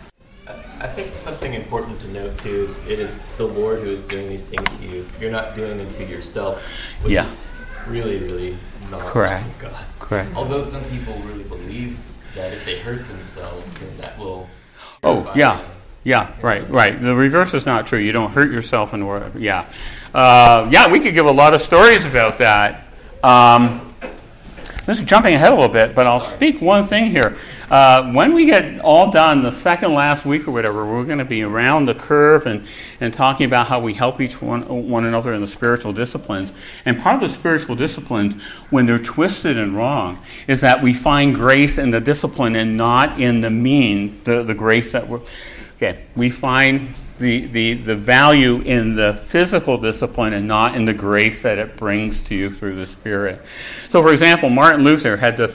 I 0.79 0.87
think 0.87 1.15
something 1.15 1.53
important 1.53 1.99
to 2.01 2.07
note 2.09 2.37
too 2.39 2.65
is 2.69 2.77
it 2.87 2.99
is 2.99 3.15
the 3.37 3.45
Lord 3.45 3.79
who 3.79 3.89
is 3.89 4.01
doing 4.03 4.27
these 4.27 4.43
things 4.43 4.67
to 4.77 4.85
you. 4.85 5.05
You're 5.19 5.31
not 5.31 5.55
doing 5.55 5.77
them 5.77 5.91
to 5.95 6.05
yourself, 6.05 6.61
which 7.01 7.13
yeah. 7.13 7.25
is 7.25 7.51
really, 7.87 8.19
really 8.19 8.57
not 8.91 9.01
Correct. 9.01 9.59
God. 9.59 9.85
Correct. 9.99 10.35
Although 10.35 10.63
some 10.63 10.83
people 10.85 11.15
really 11.19 11.43
believe 11.43 11.97
that 12.35 12.53
if 12.53 12.65
they 12.65 12.79
hurt 12.79 13.07
themselves, 13.07 13.65
then 13.79 13.97
that 13.97 14.17
will. 14.19 14.47
Oh, 15.03 15.31
yeah. 15.35 15.57
them. 15.57 15.71
Yeah, 16.05 16.31
right, 16.43 16.69
right. 16.69 17.01
The 17.01 17.15
reverse 17.15 17.55
is 17.55 17.65
not 17.65 17.87
true. 17.87 17.97
You 17.97 18.11
don't 18.11 18.31
hurt 18.31 18.51
yourself 18.51 18.93
in 18.93 19.01
order. 19.01 19.31
Yeah. 19.35 19.65
Uh, 20.13 20.69
yeah, 20.71 20.89
we 20.89 20.99
could 20.99 21.15
give 21.15 21.25
a 21.25 21.31
lot 21.31 21.55
of 21.55 21.63
stories 21.63 22.05
about 22.05 22.37
that. 22.37 22.85
Um, 23.23 23.95
this 24.85 24.99
is 24.99 25.03
jumping 25.03 25.33
ahead 25.33 25.51
a 25.51 25.55
little 25.55 25.67
bit, 25.67 25.95
but 25.95 26.05
I'll 26.05 26.21
speak 26.21 26.61
one 26.61 26.85
thing 26.85 27.09
here. 27.09 27.39
Uh, 27.71 28.11
when 28.11 28.35
we 28.35 28.45
get 28.45 28.79
all 28.81 29.09
done, 29.09 29.41
the 29.41 29.51
second 29.51 29.95
last 29.95 30.25
week 30.25 30.47
or 30.47 30.51
whatever, 30.51 30.85
we're 30.85 31.05
going 31.05 31.17
to 31.17 31.25
be 31.25 31.41
around 31.41 31.87
the 31.87 31.95
curve 31.95 32.45
and, 32.45 32.67
and 33.01 33.11
talking 33.11 33.47
about 33.47 33.65
how 33.65 33.79
we 33.79 33.95
help 33.95 34.21
each 34.21 34.39
one, 34.39 34.87
one 34.87 35.05
another 35.05 35.33
in 35.33 35.41
the 35.41 35.47
spiritual 35.47 35.91
disciplines. 35.91 36.53
And 36.85 36.99
part 36.99 37.15
of 37.15 37.21
the 37.21 37.29
spiritual 37.29 37.75
disciplines, 37.75 38.39
when 38.69 38.85
they're 38.85 38.99
twisted 38.99 39.57
and 39.57 39.75
wrong, 39.75 40.21
is 40.47 40.61
that 40.61 40.83
we 40.83 40.93
find 40.93 41.33
grace 41.33 41.79
in 41.79 41.89
the 41.89 41.99
discipline 41.99 42.55
and 42.55 42.77
not 42.77 43.19
in 43.19 43.41
the 43.41 43.49
mean, 43.49 44.21
the, 44.23 44.43
the 44.43 44.53
grace 44.53 44.91
that 44.91 45.09
we're. 45.09 45.21
Okay, 45.75 46.05
we 46.15 46.29
find 46.29 46.93
the, 47.19 47.45
the, 47.47 47.73
the 47.73 47.95
value 47.95 48.61
in 48.61 48.95
the 48.95 49.21
physical 49.27 49.77
discipline 49.77 50.33
and 50.33 50.47
not 50.47 50.75
in 50.75 50.85
the 50.85 50.93
grace 50.93 51.41
that 51.41 51.57
it 51.57 51.77
brings 51.77 52.21
to 52.21 52.35
you 52.35 52.53
through 52.53 52.75
the 52.75 52.87
Spirit. 52.87 53.41
So, 53.89 54.01
for 54.01 54.11
example, 54.11 54.49
Martin 54.49 54.83
Luther 54.83 55.17
had 55.17 55.37
to 55.37 55.53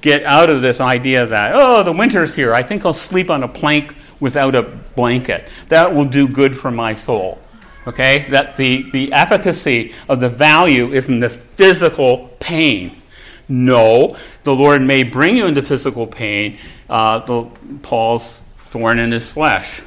get 0.00 0.24
out 0.24 0.50
of 0.50 0.62
this 0.62 0.80
idea 0.80 1.26
that, 1.26 1.52
oh, 1.54 1.82
the 1.82 1.92
winter's 1.92 2.34
here. 2.34 2.54
I 2.54 2.62
think 2.62 2.84
I'll 2.84 2.94
sleep 2.94 3.30
on 3.30 3.42
a 3.42 3.48
plank 3.48 3.94
without 4.18 4.54
a 4.54 4.62
blanket. 4.62 5.48
That 5.68 5.94
will 5.94 6.04
do 6.04 6.28
good 6.28 6.56
for 6.56 6.70
my 6.70 6.94
soul. 6.94 7.40
Okay? 7.86 8.26
That 8.30 8.56
the, 8.56 8.90
the 8.90 9.12
efficacy 9.12 9.94
of 10.08 10.20
the 10.20 10.28
value 10.28 10.92
is 10.92 11.06
in 11.06 11.20
the 11.20 11.30
physical 11.30 12.28
pain. 12.40 13.02
No, 13.48 14.16
the 14.44 14.54
Lord 14.54 14.82
may 14.82 15.02
bring 15.02 15.36
you 15.36 15.46
into 15.46 15.62
physical 15.62 16.06
pain. 16.06 16.58
Uh, 16.88 17.18
the, 17.26 17.50
Paul's 17.82 18.39
thorn 18.70 18.98
in 18.98 19.12
his 19.12 19.28
flesh. 19.28 19.82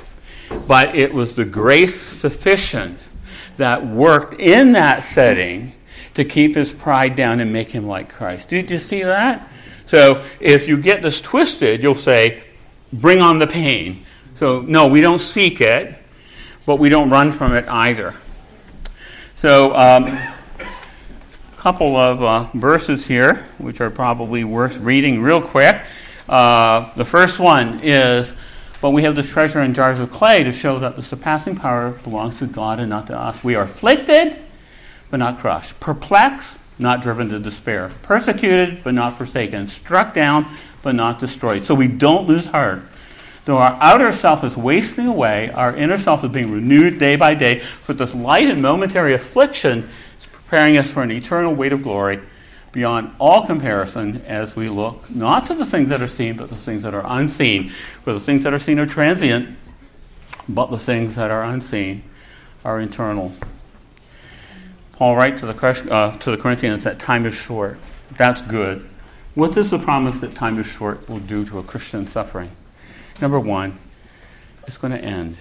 But 0.67 0.95
it 0.95 1.13
was 1.13 1.33
the 1.33 1.45
grace 1.45 2.01
sufficient 2.01 2.99
that 3.57 3.85
worked 3.85 4.39
in 4.39 4.73
that 4.73 5.03
setting 5.03 5.73
to 6.13 6.25
keep 6.25 6.55
his 6.55 6.71
pride 6.71 7.15
down 7.15 7.39
and 7.39 7.51
make 7.51 7.71
him 7.71 7.87
like 7.87 8.11
Christ. 8.11 8.49
Did 8.49 8.69
you 8.69 8.79
see 8.79 9.03
that? 9.03 9.47
So 9.85 10.23
if 10.39 10.67
you 10.67 10.77
get 10.77 11.01
this 11.01 11.21
twisted, 11.21 11.81
you'll 11.81 11.95
say, 11.95 12.43
bring 12.91 13.21
on 13.21 13.39
the 13.39 13.47
pain. 13.47 14.05
So, 14.39 14.61
no, 14.61 14.87
we 14.87 15.01
don't 15.01 15.21
seek 15.21 15.61
it, 15.61 15.95
but 16.65 16.77
we 16.77 16.89
don't 16.89 17.09
run 17.09 17.31
from 17.31 17.55
it 17.55 17.67
either. 17.67 18.13
So, 19.37 19.75
um, 19.75 20.05
a 20.07 21.55
couple 21.57 21.95
of 21.95 22.21
uh, 22.21 22.47
verses 22.53 23.05
here, 23.05 23.45
which 23.57 23.81
are 23.81 23.89
probably 23.89 24.43
worth 24.43 24.77
reading 24.77 25.21
real 25.21 25.41
quick. 25.41 25.81
Uh, 26.27 26.93
the 26.95 27.05
first 27.05 27.39
one 27.39 27.79
is 27.83 28.33
but 28.83 28.89
we 28.89 29.03
have 29.03 29.15
this 29.15 29.29
treasure 29.29 29.61
in 29.61 29.73
jars 29.73 30.01
of 30.01 30.11
clay 30.11 30.43
to 30.43 30.51
show 30.51 30.77
that 30.77 30.97
the 30.97 31.01
surpassing 31.01 31.55
power 31.55 31.91
belongs 32.03 32.37
to 32.39 32.45
God 32.45 32.81
and 32.81 32.89
not 32.89 33.07
to 33.07 33.17
us. 33.17 33.41
We 33.41 33.55
are 33.55 33.63
afflicted, 33.63 34.37
but 35.09 35.21
not 35.21 35.39
crushed, 35.39 35.79
perplexed, 35.79 36.57
not 36.79 37.01
driven 37.01 37.29
to 37.29 37.39
despair, 37.39 37.89
persecuted, 38.01 38.83
but 38.83 38.93
not 38.93 39.17
forsaken, 39.17 39.69
struck 39.69 40.13
down, 40.13 40.53
but 40.81 40.95
not 40.95 41.21
destroyed. 41.21 41.65
So 41.65 41.73
we 41.73 41.87
don't 41.87 42.27
lose 42.27 42.45
heart. 42.45 42.81
Though 43.45 43.57
our 43.57 43.77
outer 43.79 44.11
self 44.11 44.43
is 44.43 44.57
wasting 44.57 45.07
away, 45.07 45.49
our 45.51 45.73
inner 45.73 45.97
self 45.97 46.21
is 46.25 46.31
being 46.31 46.51
renewed 46.51 46.99
day 46.99 47.15
by 47.15 47.35
day, 47.35 47.61
for 47.79 47.93
this 47.93 48.13
light 48.13 48.49
and 48.49 48.61
momentary 48.61 49.13
affliction 49.13 49.89
is 50.19 50.25
preparing 50.29 50.75
us 50.75 50.91
for 50.91 51.03
an 51.03 51.11
eternal 51.11 51.55
weight 51.55 51.71
of 51.71 51.83
glory 51.83 52.19
beyond 52.73 53.13
all 53.19 53.45
comparison 53.45 54.21
as 54.25 54.55
we 54.55 54.67
look 54.67 55.09
not 55.09 55.47
to 55.47 55.53
the 55.53 55.65
things 55.65 55.87
that 55.89 56.01
are 56.01 56.07
seen, 56.07 56.35
but 56.35 56.49
the 56.49 56.57
things 56.57 56.83
that 56.83 56.93
are 56.93 57.05
unseen. 57.05 57.71
For 58.03 58.11
the 58.11 58.19
things 58.19 58.43
that 58.43 58.53
are 58.53 58.59
seen 58.59 58.79
are 58.79 58.87
transient, 58.87 59.55
but 60.49 60.71
the 60.71 60.79
things 60.79 61.15
that 61.15 61.31
are 61.31 61.43
unseen 61.43 62.03
are 62.65 62.81
eternal. 62.81 63.31
Paul 64.93 65.15
writes 65.15 65.39
to 65.41 65.45
the, 65.45 65.91
uh, 65.91 66.17
to 66.17 66.31
the 66.31 66.37
Corinthians 66.37 66.83
that 66.83 66.99
time 66.99 67.25
is 67.25 67.35
short. 67.35 67.77
That's 68.17 68.41
good. 68.41 68.89
What 69.35 69.53
does 69.53 69.69
the 69.69 69.79
promise 69.79 70.19
that 70.21 70.35
time 70.35 70.59
is 70.59 70.67
short 70.67 71.07
will 71.07 71.19
do 71.19 71.45
to 71.45 71.59
a 71.59 71.63
Christian 71.63 72.07
suffering? 72.07 72.51
Number 73.21 73.39
one, 73.39 73.77
it's 74.67 74.77
going 74.77 74.93
to 74.93 74.99
end. 74.99 75.37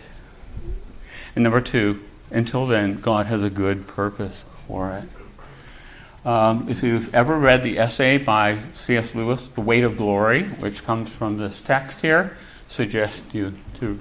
And 1.34 1.42
number 1.42 1.60
two, 1.60 2.02
until 2.30 2.66
then, 2.66 3.00
God 3.00 3.26
has 3.26 3.42
a 3.42 3.50
good 3.50 3.86
purpose 3.86 4.44
for 4.66 4.92
it. 4.92 5.21
Um, 6.24 6.68
if 6.68 6.85
you've 6.85 7.12
ever 7.12 7.37
read 7.37 7.64
the 7.64 7.78
essay 7.78 8.16
by 8.16 8.61
C.S. 8.76 9.12
Lewis, 9.12 9.48
The 9.56 9.61
Weight 9.61 9.82
of 9.82 9.96
Glory, 9.96 10.44
which 10.44 10.85
comes 10.85 11.12
from 11.12 11.37
this 11.37 11.61
text 11.61 12.00
here, 12.00 12.37
suggest 12.68 13.24
you 13.35 13.54
to. 13.80 13.98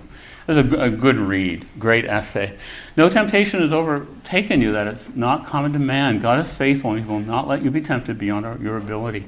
It's 0.47 0.73
a, 0.73 0.81
a 0.81 0.89
good 0.91 1.17
read, 1.17 1.65
great 1.79 2.05
essay. 2.05 2.57
No 2.95 3.09
temptation 3.09 3.61
has 3.61 3.71
overtaken 3.71 4.61
you 4.61 4.71
that 4.73 4.85
it's 4.85 5.09
not 5.15 5.45
common 5.45 5.73
to 5.73 5.79
man. 5.79 6.19
God 6.19 6.39
is 6.39 6.53
faithful 6.53 6.91
and 6.91 7.03
he 7.03 7.09
will 7.09 7.19
not 7.19 7.47
let 7.47 7.63
you 7.63 7.71
be 7.71 7.81
tempted 7.81 8.19
beyond 8.19 8.45
our, 8.45 8.57
your 8.57 8.77
ability. 8.77 9.25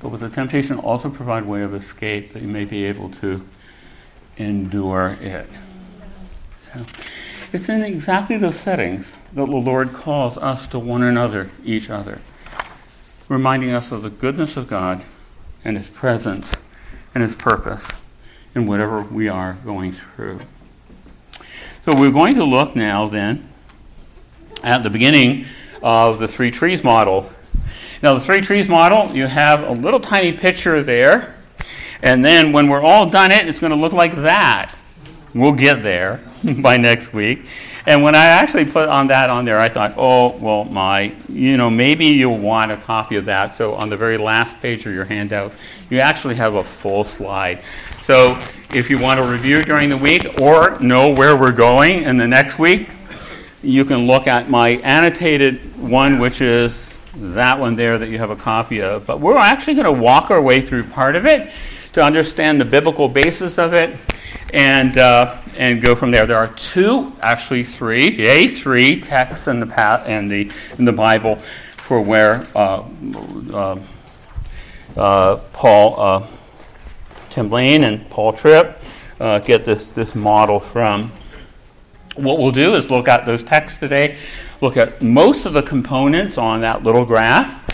But 0.00 0.08
with 0.08 0.22
the 0.22 0.30
temptation, 0.30 0.78
also 0.78 1.10
provide 1.10 1.44
way 1.44 1.62
of 1.62 1.74
escape 1.74 2.32
that 2.32 2.40
you 2.40 2.48
may 2.48 2.64
be 2.64 2.84
able 2.84 3.10
to 3.16 3.46
endure 4.38 5.18
it. 5.20 5.48
So, 6.72 6.86
it's 7.52 7.68
in 7.68 7.82
exactly 7.82 8.38
those 8.38 8.58
settings 8.58 9.06
that 9.34 9.46
the 9.46 9.52
Lord 9.52 9.92
calls 9.92 10.38
us 10.38 10.68
to 10.68 10.78
one 10.78 11.02
another, 11.02 11.50
each 11.64 11.90
other 11.90 12.20
reminding 13.30 13.70
us 13.70 13.92
of 13.92 14.02
the 14.02 14.10
goodness 14.10 14.56
of 14.56 14.66
God 14.66 15.02
and 15.64 15.76
His 15.76 15.86
presence 15.86 16.50
and 17.14 17.22
His 17.22 17.36
purpose 17.36 17.86
in 18.56 18.66
whatever 18.66 19.02
we 19.02 19.28
are 19.28 19.52
going 19.64 19.92
through. 19.92 20.40
So 21.84 21.92
we're 21.94 22.10
going 22.10 22.34
to 22.34 22.44
look 22.44 22.74
now 22.74 23.06
then 23.06 23.48
at 24.64 24.82
the 24.82 24.90
beginning 24.90 25.46
of 25.80 26.18
the 26.18 26.26
three 26.26 26.50
trees 26.50 26.82
model. 26.82 27.30
Now, 28.02 28.14
the 28.14 28.20
three 28.20 28.40
trees 28.40 28.68
model, 28.68 29.14
you 29.14 29.28
have 29.28 29.62
a 29.62 29.72
little 29.72 30.00
tiny 30.00 30.32
picture 30.32 30.82
there, 30.82 31.36
and 32.02 32.24
then 32.24 32.50
when 32.50 32.68
we're 32.68 32.82
all 32.82 33.08
done 33.08 33.30
it, 33.30 33.46
it's 33.46 33.60
going 33.60 33.70
to 33.70 33.76
look 33.76 33.92
like 33.92 34.16
that. 34.16 34.74
We'll 35.34 35.52
get 35.52 35.84
there 35.84 36.20
by 36.58 36.78
next 36.78 37.12
week. 37.12 37.46
And 37.90 38.04
when 38.04 38.14
I 38.14 38.26
actually 38.26 38.66
put 38.66 38.88
on 38.88 39.08
that 39.08 39.30
on 39.30 39.44
there, 39.44 39.58
I 39.58 39.68
thought, 39.68 39.94
oh, 39.96 40.36
well, 40.36 40.64
my, 40.64 41.12
you 41.28 41.56
know, 41.56 41.68
maybe 41.68 42.06
you'll 42.06 42.38
want 42.38 42.70
a 42.70 42.76
copy 42.76 43.16
of 43.16 43.24
that. 43.24 43.56
So 43.56 43.74
on 43.74 43.88
the 43.88 43.96
very 43.96 44.16
last 44.16 44.54
page 44.62 44.86
of 44.86 44.94
your 44.94 45.04
handout, 45.04 45.52
you 45.88 45.98
actually 45.98 46.36
have 46.36 46.54
a 46.54 46.62
full 46.62 47.02
slide. 47.02 47.58
So 48.04 48.38
if 48.72 48.90
you 48.90 48.98
want 49.00 49.18
to 49.18 49.26
review 49.26 49.64
during 49.64 49.90
the 49.90 49.96
week 49.96 50.40
or 50.40 50.78
know 50.78 51.12
where 51.12 51.36
we're 51.36 51.50
going 51.50 52.04
in 52.04 52.16
the 52.16 52.28
next 52.28 52.60
week, 52.60 52.90
you 53.60 53.84
can 53.84 54.06
look 54.06 54.28
at 54.28 54.48
my 54.48 54.68
annotated 54.84 55.76
one, 55.76 56.20
which 56.20 56.40
is 56.40 56.94
that 57.16 57.58
one 57.58 57.74
there 57.74 57.98
that 57.98 58.08
you 58.08 58.18
have 58.18 58.30
a 58.30 58.36
copy 58.36 58.80
of. 58.82 59.04
But 59.04 59.18
we're 59.18 59.36
actually 59.36 59.74
going 59.74 59.92
to 59.92 60.00
walk 60.00 60.30
our 60.30 60.40
way 60.40 60.60
through 60.60 60.84
part 60.84 61.16
of 61.16 61.26
it 61.26 61.52
to 61.94 62.04
understand 62.04 62.60
the 62.60 62.64
biblical 62.64 63.08
basis 63.08 63.58
of 63.58 63.74
it 63.74 63.98
and 64.52 64.98
uh, 64.98 65.36
and 65.56 65.82
go 65.82 65.94
from 65.94 66.10
there. 66.10 66.26
There 66.26 66.36
are 66.36 66.48
two, 66.48 67.12
actually 67.20 67.64
three, 67.64 68.26
a 68.26 68.48
three 68.48 69.00
texts 69.00 69.48
in 69.48 69.60
the 69.60 69.66
path 69.66 70.06
and 70.06 70.30
the 70.30 70.50
in 70.78 70.84
the 70.84 70.92
Bible 70.92 71.40
for 71.76 72.00
where 72.00 72.46
uh, 72.54 72.84
uh, 73.52 73.78
uh 74.96 75.36
Paul 75.52 76.00
uh, 76.00 76.26
Tim 77.30 77.50
Lane 77.50 77.84
and 77.84 78.08
Paul 78.10 78.32
Tripp 78.32 78.82
uh, 79.18 79.38
get 79.40 79.64
this 79.64 79.88
this 79.88 80.14
model 80.14 80.60
from. 80.60 81.12
What 82.16 82.38
we'll 82.38 82.52
do 82.52 82.74
is 82.74 82.90
look 82.90 83.08
at 83.08 83.24
those 83.24 83.44
texts 83.44 83.78
today, 83.78 84.18
look 84.60 84.76
at 84.76 85.00
most 85.00 85.46
of 85.46 85.52
the 85.52 85.62
components 85.62 86.36
on 86.36 86.60
that 86.60 86.82
little 86.82 87.04
graph, 87.04 87.66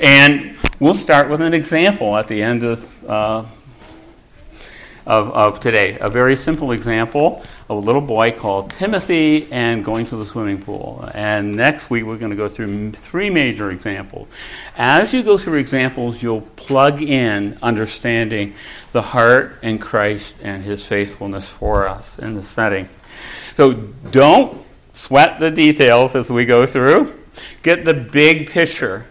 and 0.00 0.56
we'll 0.80 0.94
start 0.94 1.28
with 1.28 1.40
an 1.40 1.54
example 1.54 2.16
at 2.16 2.26
the 2.26 2.42
end 2.42 2.64
of, 2.64 3.08
uh, 3.08 3.44
of, 5.06 5.30
of 5.30 5.60
today. 5.60 5.98
A 6.00 6.08
very 6.08 6.36
simple 6.36 6.72
example 6.72 7.42
of 7.68 7.76
a 7.76 7.80
little 7.80 8.00
boy 8.00 8.32
called 8.32 8.70
Timothy 8.70 9.50
and 9.52 9.84
going 9.84 10.06
to 10.06 10.16
the 10.16 10.26
swimming 10.26 10.62
pool. 10.62 11.08
And 11.14 11.56
next 11.56 11.90
week 11.90 12.04
we're 12.04 12.18
going 12.18 12.30
to 12.30 12.36
go 12.36 12.48
through 12.48 12.92
three 12.92 13.30
major 13.30 13.70
examples. 13.70 14.28
As 14.76 15.12
you 15.12 15.22
go 15.22 15.38
through 15.38 15.58
examples, 15.58 16.22
you'll 16.22 16.42
plug 16.42 17.02
in 17.02 17.58
understanding 17.62 18.54
the 18.92 19.02
heart 19.02 19.58
and 19.62 19.80
Christ 19.80 20.34
and 20.42 20.62
his 20.62 20.84
faithfulness 20.84 21.46
for 21.46 21.86
us 21.86 22.18
in 22.18 22.34
the 22.34 22.42
setting. 22.42 22.88
So 23.56 23.72
don't 23.72 24.62
sweat 24.94 25.40
the 25.40 25.50
details 25.50 26.14
as 26.14 26.30
we 26.30 26.44
go 26.44 26.66
through. 26.66 27.18
Get 27.62 27.84
the 27.84 27.94
big 27.94 28.50
picture. 28.50 29.06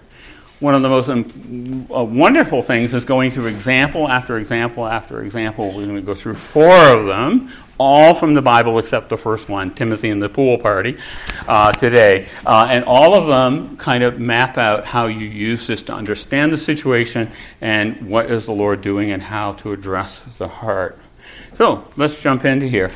One 0.62 0.76
of 0.76 0.84
the 0.84 0.90
most 0.90 1.10
um, 1.10 1.88
uh, 1.92 2.04
wonderful 2.04 2.62
things 2.62 2.94
is 2.94 3.04
going 3.04 3.32
through 3.32 3.48
example 3.48 4.08
after 4.08 4.38
example 4.38 4.86
after 4.86 5.24
example. 5.24 5.70
We're 5.70 5.88
going 5.88 5.96
to 5.96 6.04
go 6.04 6.14
through 6.14 6.36
four 6.36 6.72
of 6.72 7.08
them, 7.08 7.52
all 7.80 8.14
from 8.14 8.36
the 8.36 8.44
Bible 8.44 8.78
except 8.78 9.10
the 9.10 9.18
first 9.18 9.50
one, 9.50 9.74
Timothy 9.74 10.12
and 10.12 10.22
the 10.22 10.30
pool 10.30 10.60
party, 10.60 11.00
uh, 11.48 11.72
today. 11.72 12.30
Uh, 12.46 12.68
and 12.70 12.86
all 12.86 13.16
of 13.16 13.26
them 13.26 13.76
kind 13.78 14.04
of 14.04 14.20
map 14.20 14.60
out 14.60 14.86
how 14.86 15.08
you 15.08 15.26
use 15.26 15.66
this 15.66 15.82
to 15.82 15.94
understand 15.94 16.54
the 16.54 16.60
situation 16.60 17.32
and 17.60 18.08
what 18.08 18.30
is 18.30 18.46
the 18.46 18.54
Lord 18.54 18.84
doing 18.84 19.10
and 19.10 19.24
how 19.24 19.54
to 19.54 19.72
address 19.72 20.22
the 20.38 20.48
heart. 20.48 21.00
So 21.58 21.88
let's 21.96 22.22
jump 22.22 22.46
into 22.46 22.68
here. 22.68 22.92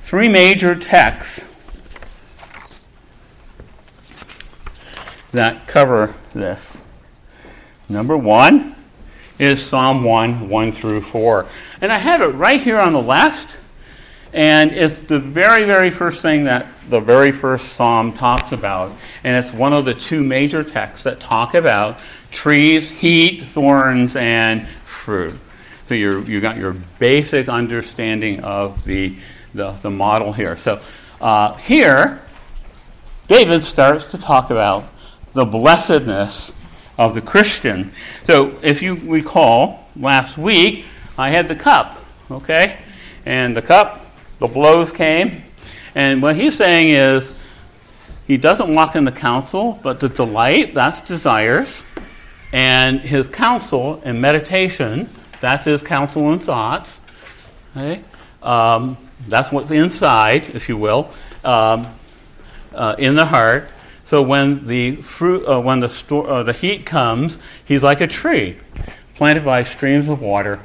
Three 0.00 0.30
major 0.30 0.74
texts 0.74 1.44
that 5.32 5.66
cover 5.66 6.14
this. 6.34 6.80
Number 7.90 8.16
one 8.16 8.76
is 9.40 9.66
Psalm 9.66 10.04
1, 10.04 10.48
1 10.48 10.72
through 10.72 11.00
4. 11.00 11.46
And 11.80 11.90
I 11.90 11.98
have 11.98 12.22
it 12.22 12.28
right 12.28 12.60
here 12.60 12.78
on 12.78 12.92
the 12.92 13.02
left, 13.02 13.48
and 14.32 14.70
it's 14.70 15.00
the 15.00 15.18
very, 15.18 15.64
very 15.64 15.90
first 15.90 16.22
thing 16.22 16.44
that 16.44 16.68
the 16.88 17.00
very 17.00 17.32
first 17.32 17.72
psalm 17.72 18.12
talks 18.12 18.52
about. 18.52 18.96
And 19.24 19.44
it's 19.44 19.52
one 19.52 19.72
of 19.72 19.84
the 19.84 19.94
two 19.94 20.22
major 20.22 20.62
texts 20.62 21.02
that 21.02 21.18
talk 21.18 21.54
about 21.54 21.98
trees, 22.30 22.88
heat, 22.88 23.42
thorns, 23.42 24.14
and 24.14 24.68
fruit. 24.84 25.36
So 25.88 25.94
you 25.94 26.20
you 26.22 26.40
got 26.40 26.58
your 26.58 26.76
basic 27.00 27.48
understanding 27.48 28.38
of 28.44 28.84
the, 28.84 29.16
the, 29.52 29.72
the 29.82 29.90
model 29.90 30.32
here. 30.32 30.56
So 30.56 30.80
uh, 31.20 31.54
here, 31.54 32.22
David 33.26 33.64
starts 33.64 34.04
to 34.12 34.18
talk 34.18 34.50
about 34.50 34.84
the 35.32 35.44
blessedness 35.44 36.52
of 37.00 37.14
the 37.14 37.20
Christian. 37.22 37.92
So, 38.26 38.58
if 38.60 38.82
you 38.82 38.94
recall, 38.94 39.88
last 39.96 40.36
week 40.36 40.84
I 41.16 41.30
had 41.30 41.48
the 41.48 41.54
cup, 41.56 42.04
okay? 42.30 42.76
And 43.24 43.56
the 43.56 43.62
cup, 43.62 44.04
the 44.38 44.46
blows 44.46 44.92
came. 44.92 45.42
And 45.94 46.20
what 46.20 46.36
he's 46.36 46.56
saying 46.56 46.90
is, 46.90 47.32
he 48.26 48.36
doesn't 48.36 48.72
walk 48.74 48.96
in 48.96 49.04
the 49.04 49.12
counsel, 49.12 49.80
but 49.82 49.98
the 49.98 50.10
delight, 50.10 50.74
that's 50.74 51.00
desires. 51.00 51.82
And 52.52 53.00
his 53.00 53.28
counsel 53.28 54.02
and 54.04 54.20
meditation, 54.20 55.08
that's 55.40 55.64
his 55.64 55.80
counsel 55.80 56.30
and 56.30 56.42
thoughts. 56.42 57.00
Okay? 57.74 58.02
Um, 58.42 58.98
that's 59.26 59.50
what's 59.50 59.70
inside, 59.70 60.54
if 60.54 60.68
you 60.68 60.76
will, 60.76 61.10
um, 61.44 61.86
uh, 62.74 62.94
in 62.98 63.14
the 63.14 63.24
heart. 63.24 63.70
So 64.10 64.22
when 64.22 64.66
the 64.66 64.96
fruit, 64.96 65.46
uh, 65.46 65.60
when 65.60 65.78
the, 65.78 66.16
uh, 66.16 66.42
the 66.42 66.52
heat 66.52 66.84
comes, 66.84 67.38
he's 67.64 67.84
like 67.84 68.00
a 68.00 68.08
tree 68.08 68.56
planted 69.14 69.44
by 69.44 69.62
streams 69.62 70.08
of 70.08 70.20
water 70.20 70.58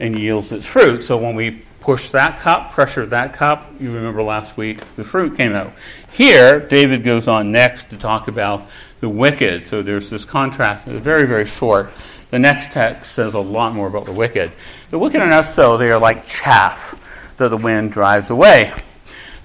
and 0.00 0.18
yields 0.18 0.50
its 0.50 0.66
fruit. 0.66 1.04
So 1.04 1.16
when 1.16 1.36
we 1.36 1.62
push 1.78 2.08
that 2.08 2.40
cup, 2.40 2.72
pressure 2.72 3.06
that 3.06 3.32
cup, 3.32 3.70
you 3.78 3.94
remember 3.94 4.24
last 4.24 4.56
week, 4.56 4.80
the 4.96 5.04
fruit 5.04 5.36
came 5.36 5.52
out. 5.52 5.72
Here, 6.10 6.58
David 6.58 7.04
goes 7.04 7.28
on 7.28 7.52
next 7.52 7.88
to 7.90 7.96
talk 7.96 8.26
about 8.26 8.66
the 8.98 9.08
wicked. 9.08 9.62
So 9.62 9.82
there's 9.82 10.10
this 10.10 10.24
contrast. 10.24 10.88
It's 10.88 11.00
very, 11.00 11.28
very 11.28 11.46
short. 11.46 11.92
The 12.32 12.40
next 12.40 12.72
text 12.72 13.12
says 13.12 13.34
a 13.34 13.38
lot 13.38 13.72
more 13.72 13.86
about 13.86 14.06
the 14.06 14.12
wicked. 14.12 14.50
The 14.90 14.98
wicked 14.98 15.20
are 15.20 15.28
not 15.28 15.46
so, 15.46 15.78
they 15.78 15.92
are 15.92 16.00
like 16.00 16.26
chaff 16.26 17.00
that 17.36 17.50
the 17.50 17.56
wind 17.56 17.92
drives 17.92 18.30
away. 18.30 18.72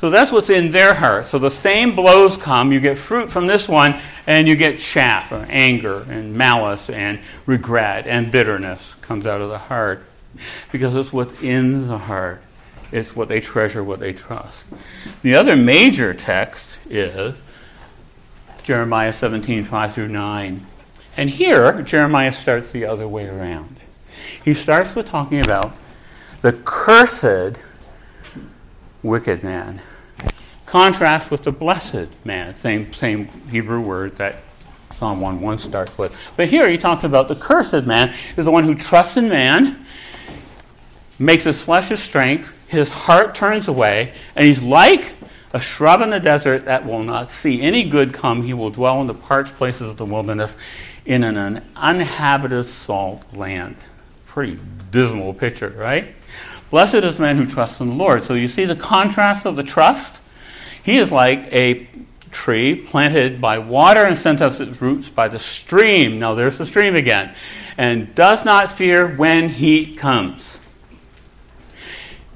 So 0.06 0.12
that's 0.12 0.32
what's 0.32 0.52
in 0.52 0.70
their 0.70 0.94
heart. 0.94 1.26
So 1.26 1.39
the 1.39 1.50
same 1.50 1.96
blows 1.96 2.38
come. 2.38 2.72
You 2.72 2.80
get 2.80 3.00
fruit 3.00 3.32
from 3.32 3.48
this 3.48 3.68
one, 3.68 4.00
and 4.28 4.48
you 4.48 4.56
get 4.56 4.78
chaff, 4.78 5.32
or 5.32 5.48
anger, 5.50 6.06
and 6.08 6.36
malice, 6.36 6.91
and 6.91 7.20
regret, 7.48 8.06
and 8.06 8.32
bitterness 8.32 8.94
comes 9.02 9.26
out 9.26 9.41
of 9.41 9.50
the 9.50 9.58
heart. 9.58 10.04
Because 10.72 10.94
it's 10.94 11.12
what's 11.12 11.34
in 11.41 11.88
the 11.88 11.98
heart. 11.98 12.44
It's 12.91 13.15
what 13.15 13.30
they 13.30 13.39
treasure, 13.39 13.84
what 13.84 14.00
they 14.00 14.13
trust. 14.13 14.65
The 15.24 15.34
other 15.34 15.56
major 15.56 16.13
text 16.13 16.70
is 16.88 17.34
Jeremiah 18.62 19.12
17, 19.12 19.65
5 19.65 19.94
through 19.96 20.10
9. 20.10 20.68
And 21.18 21.30
here, 21.32 21.82
Jeremiah 21.82 22.32
starts 22.32 22.70
the 22.70 22.86
other 22.86 23.08
way 23.08 23.28
around. 23.28 23.78
He 24.44 24.54
starts 24.54 24.94
with 24.94 25.08
talking 25.08 25.41
about 25.41 25.76
the 26.41 26.54
cursed 26.54 27.58
wicked 29.02 29.44
man 29.44 29.82
contrast 30.65 31.32
with 31.32 31.43
the 31.43 31.51
blessed 31.51 32.08
man, 32.23 32.58
same, 32.58 32.93
same 32.93 33.28
Hebrew 33.49 33.82
word 33.82 34.17
that 34.17 34.38
Psalm 34.97 35.19
1 35.21 35.41
1 35.41 35.58
starts 35.60 35.97
with. 35.97 36.15
But 36.38 36.47
here 36.47 36.69
he 36.69 36.78
talks 36.78 37.04
about 37.04 37.28
the 37.28 37.36
cursed 37.36 37.86
man 37.86 38.13
is 38.38 38.45
the 38.45 38.51
one 38.51 38.63
who 38.63 38.75
trusts 38.75 39.17
in 39.17 39.28
man, 39.30 39.86
makes 41.19 41.43
his 41.43 41.62
flesh 41.62 41.89
his 41.89 42.01
strength, 42.01 42.54
his 42.67 42.89
heart 42.89 43.36
turns 43.36 43.67
away, 43.67 44.13
and 44.36 44.45
he's 44.47 44.62
like 44.62 45.13
a 45.54 45.60
shrub 45.60 46.01
in 46.01 46.10
the 46.10 46.19
desert 46.19 46.65
that 46.65 46.86
will 46.86 47.04
not 47.04 47.30
see 47.30 47.62
any 47.62 47.84
good 47.88 48.13
come. 48.13 48.43
He 48.43 48.54
will 48.54 48.69
dwell 48.69 49.01
in 49.01 49.08
the 49.08 49.13
parched 49.13 49.56
places 49.56 49.89
of 49.89 49.97
the 49.97 50.06
wilderness 50.06 50.56
in 51.06 51.23
an 51.23 51.63
uninhabited 51.75 52.65
salt 52.67 53.21
land. 53.34 53.75
Pretty 54.25 54.60
dismal 54.91 55.34
picture, 55.34 55.69
right? 55.69 56.13
Blessed 56.71 56.95
is 56.95 57.19
man 57.19 57.38
who 57.38 57.45
trusts 57.45 57.80
in 57.80 57.89
the 57.89 57.95
Lord. 57.95 58.23
So 58.23 58.34
you 58.34 58.47
see 58.47 58.65
the 58.65 58.75
contrast 58.75 59.45
of 59.45 59.56
the 59.56 59.63
trust 59.63 60.19
he 60.86 60.98
is 60.98 61.12
like 61.12 61.52
a 61.52 61.88
tree 62.30 62.76
planted 62.76 63.41
by 63.41 63.58
water 63.58 64.04
and 64.04 64.15
sent 64.15 64.39
out 64.39 64.62
its 64.62 64.80
roots 64.80 65.10
by 65.10 65.28
the 65.28 65.39
stream. 65.39 66.19
Now 66.19 66.36
there's 66.36 66.60
the 66.60 66.65
stream 66.67 66.95
again. 66.95 67.34
And 67.76 68.13
does 68.13 68.45
not 68.45 68.71
fear 68.71 69.08
when 69.08 69.50
heat 69.50 69.98
comes. 69.98 70.60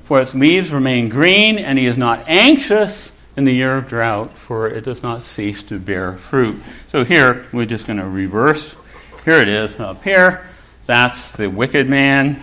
For 0.06 0.20
its 0.20 0.34
leaves 0.34 0.72
remain 0.72 1.10
green, 1.10 1.60
and 1.60 1.78
he 1.78 1.86
is 1.86 1.96
not 1.96 2.24
anxious 2.28 3.12
in 3.38 3.44
the 3.44 3.54
year 3.54 3.78
of 3.78 3.88
drought, 3.88 4.34
for 4.34 4.68
it 4.68 4.84
does 4.84 5.04
not 5.04 5.22
cease 5.22 5.62
to 5.64 5.78
bear 5.78 6.14
fruit. 6.14 6.60
So 6.92 7.06
here, 7.06 7.46
we're 7.54 7.68
just 7.68 7.86
going 7.86 8.00
to 8.00 8.08
reverse. 8.08 8.74
Here 9.26 9.38
it 9.38 9.48
is 9.48 9.80
up 9.80 10.04
here. 10.04 10.48
That's 10.88 11.34
the 11.34 11.48
wicked 11.52 11.88
man. 11.88 12.42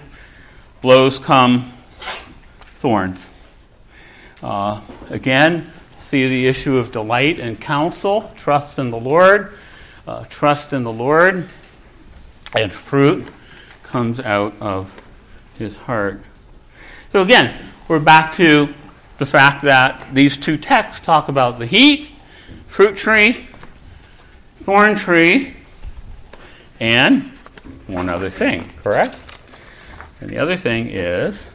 Blows 0.82 1.18
come, 1.18 1.72
thorns. 2.76 3.26
Uh, 4.40 4.80
again, 5.10 5.72
see 6.06 6.28
the 6.28 6.46
issue 6.46 6.78
of 6.78 6.92
delight 6.92 7.40
and 7.40 7.60
counsel, 7.60 8.30
trust 8.36 8.78
in 8.78 8.92
the 8.92 8.96
Lord, 8.96 9.52
uh, 10.06 10.24
trust 10.28 10.72
in 10.72 10.84
the 10.84 10.92
Lord, 10.92 11.48
and 12.54 12.70
fruit 12.70 13.26
comes 13.82 14.20
out 14.20 14.54
of 14.60 15.02
his 15.58 15.74
heart. 15.74 16.22
So 17.10 17.22
again, 17.22 17.56
we're 17.88 17.98
back 17.98 18.34
to 18.34 18.72
the 19.18 19.26
fact 19.26 19.64
that 19.64 20.06
these 20.14 20.36
two 20.36 20.56
texts 20.56 21.04
talk 21.04 21.28
about 21.28 21.58
the 21.58 21.66
heat, 21.66 22.10
fruit 22.68 22.94
tree, 22.94 23.48
thorn 24.58 24.94
tree, 24.94 25.56
and 26.78 27.32
one 27.88 28.08
other 28.08 28.30
thing, 28.30 28.70
correct? 28.80 29.16
And 30.20 30.30
the 30.30 30.38
other 30.38 30.56
thing 30.56 30.88
is 30.88 31.48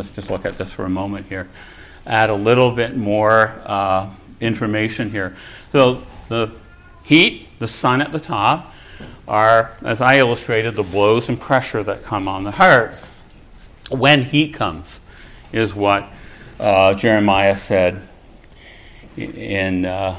let's 0.00 0.14
just 0.16 0.30
look 0.30 0.46
at 0.46 0.56
this 0.56 0.72
for 0.72 0.86
a 0.86 0.90
moment 0.90 1.26
here. 1.26 1.46
Add 2.06 2.30
a 2.30 2.34
little 2.34 2.70
bit 2.70 2.96
more 2.96 3.60
uh, 3.66 4.10
information 4.40 5.10
here. 5.10 5.36
So 5.72 6.02
the 6.30 6.52
heat, 7.04 7.48
the 7.58 7.68
sun 7.68 8.00
at 8.00 8.10
the 8.10 8.18
top, 8.18 8.72
are, 9.28 9.72
as 9.82 10.00
I 10.00 10.16
illustrated, 10.16 10.74
the 10.74 10.82
blows 10.82 11.28
and 11.28 11.38
pressure 11.38 11.82
that 11.82 12.02
come 12.02 12.28
on 12.28 12.44
the 12.44 12.52
heart. 12.52 12.94
When 13.90 14.24
heat 14.24 14.54
comes, 14.54 15.00
is 15.52 15.74
what 15.74 16.08
uh, 16.58 16.94
Jeremiah 16.94 17.58
said 17.58 18.00
in 19.18 19.84
uh, 19.84 20.18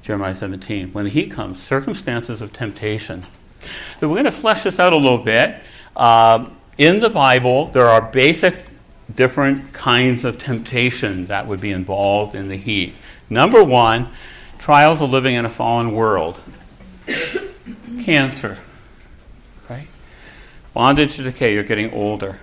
Jeremiah 0.00 0.34
17. 0.34 0.94
When 0.94 1.04
the 1.04 1.10
heat 1.10 1.30
comes, 1.30 1.62
circumstances 1.62 2.40
of 2.40 2.54
temptation. 2.54 3.26
So 4.00 4.08
we're 4.08 4.14
going 4.14 4.24
to 4.24 4.32
flesh 4.32 4.62
this 4.62 4.78
out 4.78 4.94
a 4.94 4.96
little 4.96 5.18
bit. 5.18 5.62
Uh, 5.94 6.48
in 6.82 6.98
the 6.98 7.10
Bible, 7.10 7.66
there 7.66 7.88
are 7.88 8.02
basic 8.02 8.64
different 9.14 9.72
kinds 9.72 10.24
of 10.24 10.36
temptation 10.38 11.26
that 11.26 11.46
would 11.46 11.60
be 11.60 11.70
involved 11.70 12.34
in 12.34 12.48
the 12.48 12.56
heat. 12.56 12.94
Number 13.30 13.62
one, 13.62 14.08
trials 14.58 15.00
of 15.00 15.10
living 15.10 15.36
in 15.36 15.44
a 15.44 15.50
fallen 15.50 15.92
world. 15.92 16.40
Cancer, 18.02 18.58
right? 19.70 19.86
Bondage 20.74 21.14
to 21.16 21.22
decay, 21.22 21.54
you're 21.54 21.62
getting 21.62 21.92
older. 21.92 22.40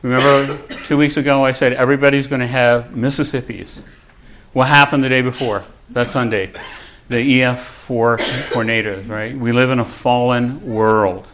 Remember 0.00 0.56
two 0.86 0.96
weeks 0.96 1.18
ago 1.18 1.44
I 1.44 1.52
said 1.52 1.74
everybody's 1.74 2.26
going 2.26 2.40
to 2.40 2.46
have 2.46 2.96
Mississippi's. 2.96 3.80
What 4.54 4.68
happened 4.68 5.04
the 5.04 5.10
day 5.10 5.20
before? 5.20 5.64
That 5.90 6.10
Sunday. 6.10 6.52
The 7.08 7.16
EF4 7.16 8.52
tornadoes, 8.52 9.04
right? 9.06 9.36
We 9.36 9.52
live 9.52 9.70
in 9.70 9.78
a 9.78 9.84
fallen 9.84 10.64
world. 10.64 11.26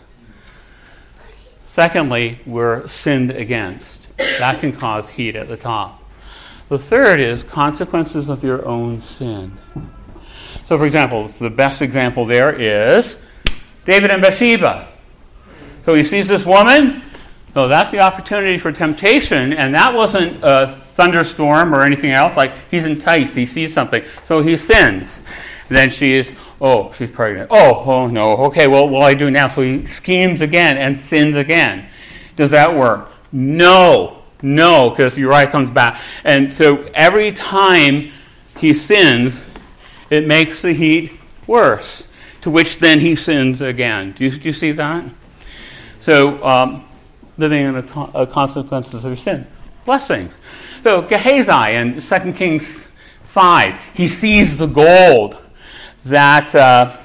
Secondly, 1.76 2.38
we're 2.46 2.88
sinned 2.88 3.32
against. 3.32 4.00
That 4.16 4.60
can 4.60 4.72
cause 4.72 5.10
heat 5.10 5.36
at 5.36 5.46
the 5.46 5.58
top. 5.58 6.02
The 6.70 6.78
third 6.78 7.20
is 7.20 7.42
consequences 7.42 8.30
of 8.30 8.42
your 8.42 8.66
own 8.66 9.02
sin. 9.02 9.58
So, 10.68 10.78
for 10.78 10.86
example, 10.86 11.30
the 11.38 11.50
best 11.50 11.82
example 11.82 12.24
there 12.24 12.50
is 12.50 13.18
David 13.84 14.10
and 14.10 14.22
Bathsheba. 14.22 14.88
So 15.84 15.94
he 15.94 16.02
sees 16.02 16.28
this 16.28 16.46
woman. 16.46 17.02
So 17.52 17.68
that's 17.68 17.90
the 17.90 18.00
opportunity 18.00 18.56
for 18.56 18.72
temptation, 18.72 19.52
and 19.52 19.74
that 19.74 19.92
wasn't 19.92 20.42
a 20.42 20.80
thunderstorm 20.94 21.74
or 21.74 21.82
anything 21.82 22.10
else. 22.10 22.38
Like 22.38 22.54
he's 22.70 22.86
enticed, 22.86 23.34
he 23.34 23.44
sees 23.44 23.74
something, 23.74 24.02
so 24.24 24.40
he 24.40 24.56
sins. 24.56 25.20
Then 25.68 25.90
she 25.90 26.14
is, 26.14 26.32
oh, 26.60 26.92
she's 26.92 27.10
pregnant. 27.10 27.48
Oh, 27.50 27.82
oh 27.86 28.06
no. 28.06 28.36
Okay, 28.46 28.66
well, 28.66 28.88
what 28.88 29.00
do 29.00 29.04
I 29.04 29.14
do 29.14 29.30
now? 29.30 29.48
So 29.48 29.62
he 29.62 29.86
schemes 29.86 30.40
again 30.40 30.76
and 30.76 30.98
sins 30.98 31.36
again. 31.36 31.88
Does 32.36 32.50
that 32.50 32.74
work? 32.74 33.10
No, 33.32 34.22
no, 34.42 34.90
because 34.90 35.18
Uriah 35.18 35.50
comes 35.50 35.70
back. 35.70 36.00
And 36.24 36.52
so 36.52 36.88
every 36.94 37.32
time 37.32 38.12
he 38.56 38.74
sins, 38.74 39.44
it 40.10 40.26
makes 40.26 40.62
the 40.62 40.72
heat 40.72 41.12
worse, 41.46 42.06
to 42.42 42.50
which 42.50 42.78
then 42.78 43.00
he 43.00 43.16
sins 43.16 43.60
again. 43.60 44.12
Do 44.12 44.24
you, 44.24 44.30
do 44.30 44.48
you 44.48 44.52
see 44.52 44.72
that? 44.72 45.04
So, 46.00 46.42
um, 46.44 46.84
living 47.38 47.62
in 47.62 47.74
the 47.74 47.98
uh, 47.98 48.26
consequences 48.26 49.04
of 49.04 49.18
sin. 49.18 49.46
Blessings. 49.84 50.32
So, 50.82 51.02
Gehazi 51.02 51.74
in 51.74 52.00
2 52.00 52.32
Kings 52.32 52.86
5, 53.24 53.78
he 53.94 54.08
sees 54.08 54.56
the 54.56 54.66
gold 54.66 55.36
that, 56.06 56.54
uh, 56.54 56.96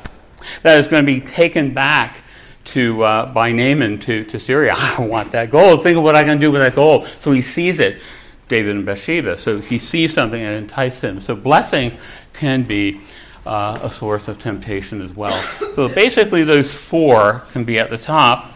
that 0.63 0.77
is 0.77 0.87
going 0.87 1.05
to 1.05 1.11
be 1.11 1.21
taken 1.21 1.73
back 1.73 2.17
to, 2.65 3.03
uh, 3.03 3.25
by 3.33 3.51
Naaman 3.51 3.99
to, 4.01 4.23
to 4.25 4.39
Syria. 4.39 4.73
I 4.77 5.05
want 5.05 5.31
that 5.31 5.49
gold. 5.49 5.83
Think 5.83 5.97
of 5.97 6.03
what 6.03 6.15
I 6.15 6.23
can 6.23 6.39
do 6.39 6.51
with 6.51 6.61
that 6.61 6.75
gold. 6.75 7.07
So 7.21 7.31
he 7.31 7.41
sees 7.41 7.79
it, 7.79 8.01
David 8.47 8.75
and 8.75 8.85
Bathsheba. 8.85 9.39
So 9.41 9.59
he 9.59 9.79
sees 9.79 10.13
something 10.13 10.41
and 10.41 10.55
entices 10.55 11.01
him. 11.01 11.21
So 11.21 11.35
blessing 11.35 11.97
can 12.33 12.63
be 12.63 13.01
uh, 13.45 13.79
a 13.81 13.91
source 13.91 14.27
of 14.27 14.39
temptation 14.39 15.01
as 15.01 15.11
well. 15.11 15.41
So 15.75 15.87
basically, 15.87 16.43
those 16.43 16.73
four 16.73 17.43
can 17.51 17.63
be 17.63 17.79
at 17.79 17.89
the 17.89 17.97
top. 17.97 18.51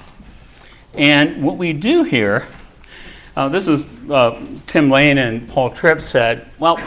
And 0.93 1.43
what 1.43 1.57
we 1.57 1.73
do 1.73 2.03
here, 2.03 2.47
uh, 3.35 3.49
this 3.49 3.67
is 3.67 3.83
uh, 4.09 4.39
Tim 4.67 4.89
Lane 4.89 5.17
and 5.17 5.49
Paul 5.49 5.71
Tripp 5.71 5.99
said, 5.99 6.49
well, 6.59 6.77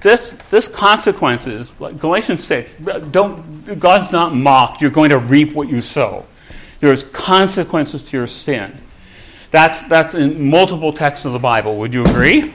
this, 0.00 0.32
this 0.50 0.66
consequences, 0.66 1.70
like 1.78 1.98
Galatians 1.98 2.44
6, 2.44 2.74
don't, 3.10 3.78
God's 3.78 4.10
not 4.12 4.34
mocked. 4.34 4.80
You're 4.80 4.90
going 4.90 5.10
to 5.10 5.18
reap 5.18 5.52
what 5.52 5.68
you 5.68 5.80
sow. 5.80 6.24
There's 6.80 7.04
consequences 7.04 8.02
to 8.04 8.16
your 8.16 8.26
sin. 8.26 8.76
That's, 9.50 9.82
that's 9.88 10.14
in 10.14 10.48
multiple 10.48 10.92
texts 10.92 11.26
of 11.26 11.32
the 11.32 11.38
Bible. 11.38 11.76
Would 11.78 11.92
you 11.92 12.04
agree? 12.04 12.54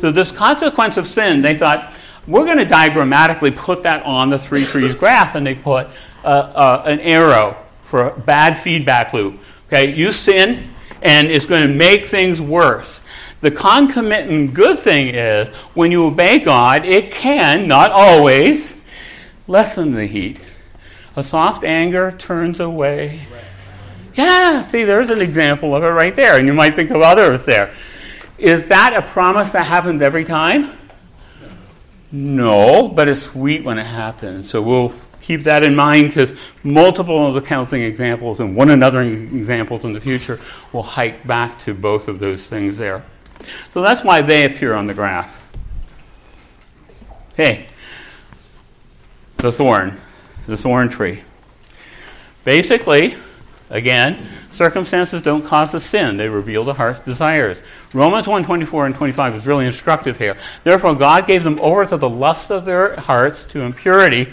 So, 0.00 0.12
this 0.12 0.30
consequence 0.30 0.96
of 0.96 1.06
sin, 1.06 1.40
they 1.42 1.56
thought, 1.56 1.92
we're 2.26 2.44
going 2.44 2.58
to 2.58 2.64
diagrammatically 2.64 3.52
put 3.52 3.82
that 3.84 4.04
on 4.04 4.28
the 4.28 4.38
three 4.38 4.64
trees 4.64 4.94
graph, 4.94 5.34
and 5.34 5.46
they 5.46 5.54
put 5.54 5.88
uh, 6.22 6.28
uh, 6.28 6.82
an 6.84 7.00
arrow 7.00 7.56
for 7.82 8.08
a 8.08 8.20
bad 8.20 8.58
feedback 8.58 9.12
loop. 9.14 9.40
Okay, 9.68 9.94
you 9.94 10.12
sin, 10.12 10.68
and 11.02 11.28
it's 11.28 11.46
going 11.46 11.66
to 11.66 11.74
make 11.74 12.06
things 12.06 12.40
worse. 12.40 13.00
The 13.40 13.50
concomitant 13.50 14.52
good 14.52 14.80
thing 14.80 15.14
is 15.14 15.48
when 15.74 15.92
you 15.92 16.06
obey 16.06 16.40
God, 16.40 16.84
it 16.84 17.12
can, 17.12 17.68
not 17.68 17.92
always, 17.92 18.74
lessen 19.46 19.94
the 19.94 20.06
heat. 20.06 20.40
A 21.14 21.22
soft 21.22 21.64
anger 21.64 22.10
turns 22.10 22.58
away. 22.58 23.20
Yeah, 24.14 24.64
see, 24.66 24.84
there's 24.84 25.10
an 25.10 25.20
example 25.20 25.76
of 25.76 25.84
it 25.84 25.88
right 25.88 26.14
there, 26.14 26.36
and 26.38 26.46
you 26.46 26.52
might 26.52 26.74
think 26.74 26.90
of 26.90 27.00
others 27.00 27.44
there. 27.44 27.72
Is 28.38 28.66
that 28.68 28.92
a 28.94 29.02
promise 29.02 29.50
that 29.52 29.66
happens 29.66 30.02
every 30.02 30.24
time? 30.24 30.76
No, 32.10 32.88
but 32.88 33.08
it's 33.08 33.22
sweet 33.22 33.64
when 33.64 33.78
it 33.78 33.86
happens. 33.86 34.50
So 34.50 34.62
we'll 34.62 34.94
keep 35.20 35.44
that 35.44 35.62
in 35.62 35.76
mind 35.76 36.08
because 36.08 36.32
multiple 36.62 37.26
of 37.26 37.34
the 37.34 37.40
counseling 37.40 37.82
examples 37.82 38.40
and 38.40 38.56
one 38.56 38.70
another 38.70 39.02
examples 39.02 39.84
in 39.84 39.92
the 39.92 40.00
future 40.00 40.40
will 40.72 40.82
hike 40.82 41.26
back 41.26 41.60
to 41.60 41.74
both 41.74 42.08
of 42.08 42.18
those 42.18 42.46
things 42.46 42.76
there. 42.76 43.04
So 43.72 43.82
that's 43.82 44.04
why 44.04 44.22
they 44.22 44.44
appear 44.44 44.74
on 44.74 44.86
the 44.86 44.94
graph. 44.94 45.34
Okay, 47.32 47.66
the 49.36 49.52
thorn, 49.52 49.96
the 50.46 50.56
thorn 50.56 50.88
tree. 50.88 51.22
Basically, 52.44 53.16
again, 53.70 54.26
circumstances 54.50 55.22
don't 55.22 55.44
cause 55.44 55.70
the 55.70 55.80
sin, 55.80 56.16
they 56.16 56.28
reveal 56.28 56.64
the 56.64 56.74
heart's 56.74 56.98
desires. 57.00 57.62
Romans 57.92 58.26
1 58.26 58.44
24 58.44 58.86
and 58.86 58.94
25 58.94 59.34
is 59.36 59.46
really 59.46 59.66
instructive 59.66 60.18
here. 60.18 60.36
Therefore, 60.64 60.94
God 60.94 61.26
gave 61.26 61.44
them 61.44 61.60
over 61.60 61.86
to 61.86 61.96
the 61.96 62.08
lust 62.08 62.50
of 62.50 62.64
their 62.64 62.96
hearts, 62.96 63.44
to 63.46 63.60
impurity, 63.60 64.28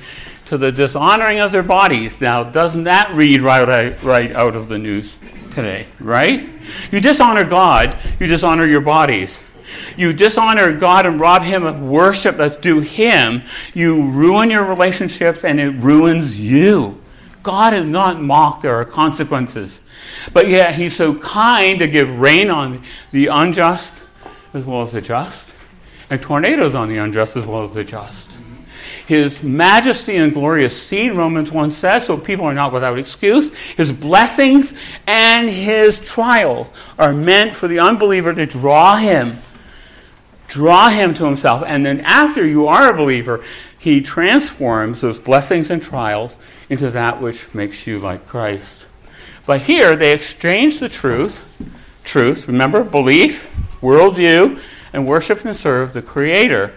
to 0.45 0.57
the 0.57 0.71
dishonoring 0.71 1.39
of 1.39 1.51
their 1.51 1.63
bodies. 1.63 2.19
Now, 2.19 2.43
doesn't 2.43 2.85
that 2.85 3.13
read 3.13 3.41
right, 3.41 4.01
right 4.03 4.31
out 4.31 4.55
of 4.55 4.67
the 4.67 4.77
news 4.77 5.13
today, 5.55 5.87
right? 5.99 6.47
You 6.91 6.99
dishonor 6.99 7.45
God, 7.45 7.97
you 8.19 8.27
dishonor 8.27 8.65
your 8.65 8.81
bodies. 8.81 9.39
You 9.97 10.13
dishonor 10.13 10.73
God 10.73 11.05
and 11.05 11.19
rob 11.19 11.43
Him 11.43 11.65
of 11.65 11.81
worship 11.81 12.37
that's 12.37 12.57
due 12.57 12.81
Him. 12.81 13.43
You 13.73 14.03
ruin 14.03 14.51
your 14.51 14.65
relationships 14.65 15.43
and 15.43 15.59
it 15.59 15.71
ruins 15.71 16.39
you. 16.39 17.01
God 17.41 17.73
is 17.73 17.85
not 17.85 18.21
mocked, 18.21 18.61
there 18.61 18.75
are 18.75 18.85
consequences. 18.85 19.79
But 20.33 20.49
yet, 20.49 20.75
He's 20.75 20.95
so 20.95 21.15
kind 21.15 21.79
to 21.79 21.87
give 21.87 22.09
rain 22.19 22.49
on 22.49 22.83
the 23.11 23.27
unjust 23.27 23.93
as 24.53 24.65
well 24.65 24.81
as 24.83 24.91
the 24.91 25.01
just, 25.01 25.53
and 26.09 26.21
tornadoes 26.21 26.75
on 26.75 26.89
the 26.89 26.97
unjust 26.97 27.35
as 27.35 27.45
well 27.45 27.65
as 27.65 27.73
the 27.73 27.83
just. 27.83 28.24
His 29.07 29.43
majesty 29.43 30.15
and 30.15 30.33
glorious 30.33 30.81
seed, 30.81 31.11
Romans 31.11 31.51
1 31.51 31.71
says, 31.71 32.05
so 32.05 32.17
people 32.17 32.45
are 32.45 32.53
not 32.53 32.73
without 32.73 32.97
excuse. 32.97 33.51
His 33.77 33.91
blessings 33.91 34.73
and 35.05 35.47
his 35.47 35.99
trials 35.99 36.67
are 36.97 37.13
meant 37.13 37.55
for 37.55 37.67
the 37.67 37.79
unbeliever 37.79 38.33
to 38.33 38.45
draw 38.47 38.95
him, 38.97 39.37
draw 40.47 40.89
him 40.89 41.13
to 41.15 41.25
himself. 41.25 41.63
And 41.67 41.85
then 41.85 42.01
after 42.01 42.43
you 42.43 42.67
are 42.67 42.89
a 42.89 42.97
believer, 42.97 43.43
he 43.77 44.01
transforms 44.01 45.01
those 45.01 45.19
blessings 45.19 45.69
and 45.69 45.83
trials 45.83 46.35
into 46.67 46.89
that 46.89 47.21
which 47.21 47.53
makes 47.53 47.85
you 47.85 47.99
like 47.99 48.27
Christ. 48.27 48.87
But 49.45 49.61
here 49.61 49.95
they 49.95 50.13
exchange 50.13 50.79
the 50.79 50.89
truth, 50.89 51.43
truth, 52.03 52.47
remember, 52.47 52.83
belief, 52.83 53.47
worldview, 53.81 54.59
and 54.91 55.07
worship 55.07 55.45
and 55.45 55.55
serve 55.55 55.93
the 55.93 56.01
Creator 56.01 56.73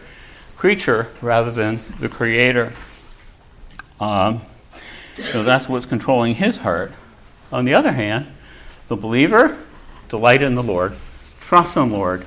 creature 0.59 1.09
rather 1.23 1.53
than 1.53 1.79
the 2.01 2.09
creator. 2.09 2.73
Um, 4.01 4.43
so 5.17 5.45
that's 5.45 5.69
what's 5.69 5.87
controlling 5.87 6.35
his 6.35 6.59
heart. 6.59 6.93
On 7.53 7.65
the 7.65 7.75
other 7.75 7.93
hand, 7.93 8.27
the 8.89 8.97
believer, 8.97 9.57
delight 10.09 10.43
in 10.43 10.57
the 10.57 10.63
Lord, 10.63 10.97
trust 11.41 11.77
in 11.77 11.91
the 11.91 11.97
Lord, 11.97 12.27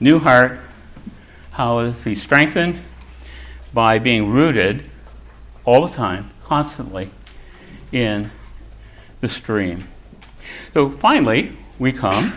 new 0.00 0.18
heart, 0.18 0.60
how 1.50 1.80
is 1.80 2.02
he 2.04 2.14
strengthened? 2.14 2.80
By 3.74 3.98
being 3.98 4.30
rooted 4.30 4.84
all 5.66 5.86
the 5.86 5.94
time, 5.94 6.30
constantly, 6.42 7.10
in 7.92 8.30
the 9.20 9.28
stream. 9.28 9.88
So 10.72 10.90
finally, 10.90 11.52
we 11.78 11.92
come 11.92 12.32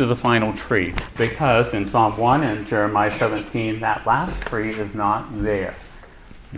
to 0.00 0.06
the 0.06 0.16
final 0.16 0.50
tree 0.54 0.94
because 1.18 1.74
in 1.74 1.86
Psalm 1.90 2.16
1 2.16 2.42
and 2.42 2.66
Jeremiah 2.66 3.12
17, 3.12 3.80
that 3.80 4.06
last 4.06 4.40
tree 4.46 4.74
is 4.74 4.94
not 4.94 5.28
there, 5.42 5.74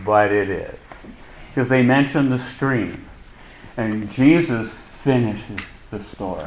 but 0.04 0.30
it 0.30 0.48
is. 0.48 0.78
Because 1.48 1.68
they 1.68 1.82
mention 1.82 2.30
the 2.30 2.38
stream, 2.38 3.04
and 3.76 4.08
Jesus 4.12 4.70
finishes 5.02 5.58
the 5.90 6.00
story, 6.04 6.46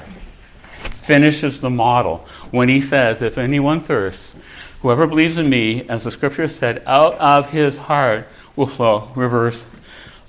finishes 0.77 1.59
the 1.59 1.69
model 1.69 2.25
when 2.51 2.69
he 2.69 2.79
says, 2.79 3.21
If 3.21 3.37
anyone 3.37 3.81
thirsts, 3.81 4.33
whoever 4.81 5.05
believes 5.05 5.35
in 5.35 5.49
me, 5.49 5.85
as 5.89 6.05
the 6.05 6.11
scripture 6.11 6.47
said, 6.47 6.81
out 6.85 7.15
of 7.15 7.49
his 7.49 7.75
heart 7.75 8.25
will 8.55 8.67
flow 8.67 9.11
rivers 9.17 9.65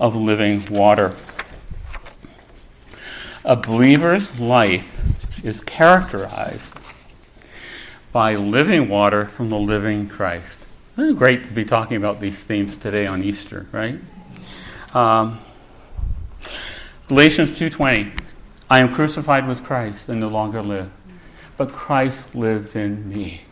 of 0.01 0.17
living 0.17 0.67
water. 0.67 1.15
A 3.45 3.55
believer's 3.55 4.37
life 4.41 5.16
is 5.43 5.61
characterized 5.61 6.75
by 8.13 8.35
living 8.35 8.89
water 8.89 9.27
from 9.27 9.51
the 9.51 9.59
living 9.59 10.09
Christ. 10.09 10.59
Great 10.97 11.45
to 11.45 11.51
be 11.51 11.65
talking 11.65 11.97
about 11.97 12.21
these 12.21 12.43
themes 12.43 12.77
today 12.77 13.07
on 13.07 13.23
Easter, 13.23 13.67
right? 13.73 13.99
Um, 14.95 15.41
Galatians 17.09 17.53
2:20 17.53 18.13
I 18.69 18.81
am 18.81 18.93
crucified 18.93 19.47
with 19.47 19.63
Christ 19.63 20.09
and 20.09 20.19
no 20.19 20.29
longer 20.29 20.61
live, 20.61 20.91
but 21.57 21.71
Christ 21.73 22.35
lives 22.35 22.75
in 22.75 23.09
me. 23.09 23.46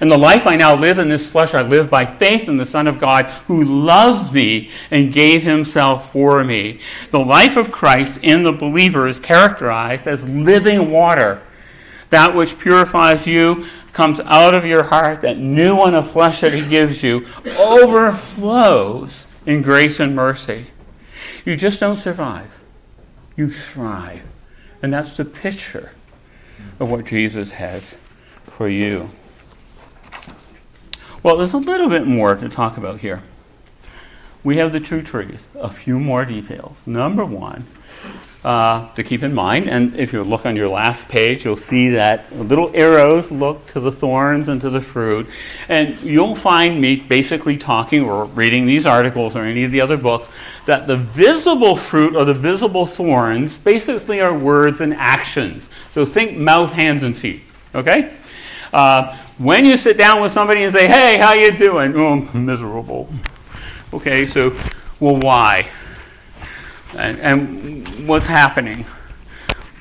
And 0.00 0.10
the 0.10 0.18
life 0.18 0.46
I 0.46 0.56
now 0.56 0.74
live 0.76 0.98
in 0.98 1.08
this 1.08 1.30
flesh, 1.30 1.54
I 1.54 1.62
live 1.62 1.90
by 1.90 2.06
faith 2.06 2.48
in 2.48 2.56
the 2.56 2.66
Son 2.66 2.86
of 2.86 2.98
God 2.98 3.26
who 3.46 3.64
loves 3.64 4.30
me 4.30 4.70
and 4.90 5.12
gave 5.12 5.42
himself 5.42 6.12
for 6.12 6.44
me. 6.44 6.80
The 7.10 7.20
life 7.20 7.56
of 7.56 7.72
Christ 7.72 8.18
in 8.22 8.44
the 8.44 8.52
believer 8.52 9.06
is 9.06 9.18
characterized 9.18 10.06
as 10.06 10.22
living 10.22 10.90
water. 10.90 11.42
That 12.10 12.34
which 12.34 12.58
purifies 12.58 13.26
you 13.26 13.66
comes 13.92 14.20
out 14.20 14.54
of 14.54 14.64
your 14.64 14.84
heart, 14.84 15.22
that 15.22 15.38
new 15.38 15.76
one 15.76 15.94
of 15.94 16.10
flesh 16.10 16.40
that 16.40 16.52
he 16.52 16.68
gives 16.68 17.02
you 17.02 17.26
overflows 17.58 19.26
in 19.46 19.62
grace 19.62 19.98
and 20.00 20.14
mercy. 20.14 20.66
You 21.44 21.56
just 21.56 21.80
don't 21.80 21.98
survive, 21.98 22.50
you 23.36 23.48
thrive. 23.48 24.22
And 24.82 24.92
that's 24.92 25.16
the 25.16 25.24
picture 25.24 25.92
of 26.78 26.90
what 26.90 27.06
Jesus 27.06 27.52
has 27.52 27.94
for 28.44 28.68
you. 28.68 29.08
Well, 31.22 31.36
there's 31.36 31.52
a 31.52 31.58
little 31.58 31.90
bit 31.90 32.06
more 32.06 32.34
to 32.34 32.48
talk 32.48 32.78
about 32.78 33.00
here. 33.00 33.22
We 34.42 34.56
have 34.56 34.72
the 34.72 34.80
two 34.80 35.02
trees, 35.02 35.40
a 35.54 35.70
few 35.70 36.00
more 36.00 36.24
details. 36.24 36.78
Number 36.86 37.26
one, 37.26 37.66
uh, 38.42 38.90
to 38.94 39.02
keep 39.02 39.22
in 39.22 39.34
mind, 39.34 39.68
and 39.68 39.94
if 39.96 40.14
you 40.14 40.24
look 40.24 40.46
on 40.46 40.56
your 40.56 40.70
last 40.70 41.06
page, 41.08 41.44
you'll 41.44 41.58
see 41.58 41.90
that 41.90 42.34
little 42.34 42.70
arrows 42.72 43.30
look 43.30 43.66
to 43.72 43.80
the 43.80 43.92
thorns 43.92 44.48
and 44.48 44.62
to 44.62 44.70
the 44.70 44.80
fruit. 44.80 45.28
And 45.68 46.00
you'll 46.00 46.36
find 46.36 46.80
me 46.80 46.96
basically 46.96 47.58
talking 47.58 48.02
or 48.02 48.24
reading 48.24 48.64
these 48.64 48.86
articles 48.86 49.36
or 49.36 49.42
any 49.42 49.64
of 49.64 49.72
the 49.72 49.82
other 49.82 49.98
books 49.98 50.26
that 50.64 50.86
the 50.86 50.96
visible 50.96 51.76
fruit 51.76 52.16
or 52.16 52.24
the 52.24 52.32
visible 52.32 52.86
thorns 52.86 53.58
basically 53.58 54.22
are 54.22 54.32
words 54.32 54.80
and 54.80 54.94
actions. 54.94 55.68
So 55.92 56.06
think 56.06 56.38
mouth, 56.38 56.72
hands, 56.72 57.02
and 57.02 57.14
feet. 57.14 57.42
Okay? 57.74 58.14
Uh, 58.72 59.18
when 59.40 59.64
you 59.64 59.76
sit 59.78 59.96
down 59.96 60.20
with 60.20 60.32
somebody 60.32 60.62
and 60.62 60.72
say, 60.72 60.86
"Hey, 60.86 61.18
how 61.18 61.32
you 61.32 61.50
doing?" 61.50 61.94
Oh, 61.96 62.16
miserable. 62.34 63.08
Okay, 63.92 64.26
so 64.26 64.56
well, 65.00 65.16
why? 65.16 65.66
And, 66.96 67.18
and 67.20 68.06
what's 68.06 68.26
happening? 68.26 68.84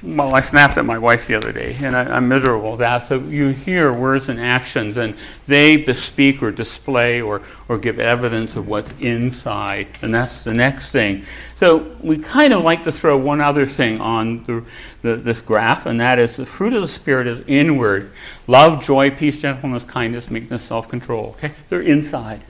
Well, 0.01 0.33
I 0.33 0.39
snapped 0.39 0.77
at 0.77 0.85
my 0.85 0.97
wife 0.97 1.27
the 1.27 1.35
other 1.35 1.51
day, 1.51 1.75
and 1.81 1.93
I, 1.93 2.15
am 2.15 2.29
miserable 2.29 2.71
with 2.71 2.79
that. 2.79 3.09
So 3.09 3.19
you 3.19 3.49
hear 3.49 3.91
words 3.91 4.29
and 4.29 4.39
actions, 4.39 4.95
and 4.95 5.13
they 5.45 5.75
bespeak 5.75 6.41
or 6.41 6.51
display 6.51 7.21
or, 7.21 7.41
or 7.67 7.77
give 7.77 7.99
evidence 7.99 8.55
of 8.55 8.69
what's 8.69 8.93
inside, 9.01 9.87
and 10.01 10.13
that's 10.13 10.41
the 10.43 10.53
next 10.53 10.93
thing. 10.93 11.25
So 11.57 11.97
we 12.01 12.17
kind 12.17 12.53
of 12.53 12.63
like 12.63 12.85
to 12.85 12.93
throw 12.93 13.17
one 13.17 13.41
other 13.41 13.67
thing 13.67 13.99
on 13.99 14.45
the, 14.45 14.63
the, 15.01 15.17
this 15.17 15.41
graph, 15.41 15.85
and 15.85 15.99
that 15.99 16.17
is 16.17 16.37
the 16.37 16.45
fruit 16.45 16.71
of 16.71 16.81
the 16.81 16.87
Spirit 16.87 17.27
is 17.27 17.43
inward 17.45 18.13
love, 18.47 18.81
joy, 18.81 19.11
peace, 19.11 19.41
gentleness, 19.41 19.83
kindness, 19.83 20.31
meekness, 20.31 20.63
self 20.63 20.87
control. 20.87 21.35
Okay? 21.37 21.53
They're 21.67 21.81
inside. 21.81 22.41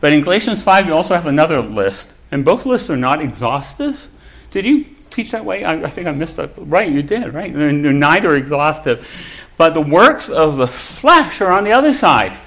But 0.00 0.14
in 0.14 0.22
Galatians 0.22 0.62
5, 0.62 0.86
you 0.86 0.94
also 0.94 1.14
have 1.14 1.26
another 1.26 1.60
list, 1.60 2.06
and 2.30 2.42
both 2.42 2.64
lists 2.64 2.88
are 2.88 2.96
not 2.96 3.20
exhaustive. 3.20 4.08
Did 4.50 4.64
you 4.64 4.86
teach 5.18 5.32
that 5.32 5.44
way? 5.44 5.64
I, 5.64 5.74
I 5.82 5.90
think 5.90 6.06
I 6.06 6.12
missed 6.12 6.36
that. 6.36 6.52
Right, 6.56 6.90
you 6.90 7.02
did, 7.02 7.34
right? 7.34 7.52
Neither 7.52 8.36
exhaustive. 8.36 9.06
But 9.56 9.74
the 9.74 9.80
works 9.80 10.28
of 10.28 10.56
the 10.56 10.68
flesh 10.68 11.40
are 11.40 11.50
on 11.50 11.64
the 11.64 11.72
other 11.72 11.92
side. 11.92 12.38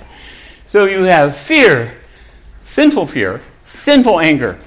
So 0.68 0.86
you 0.86 1.04
have 1.04 1.36
fear, 1.36 1.98
sinful 2.64 3.08
fear, 3.08 3.42
sinful 3.66 4.22
anger, 4.22 4.58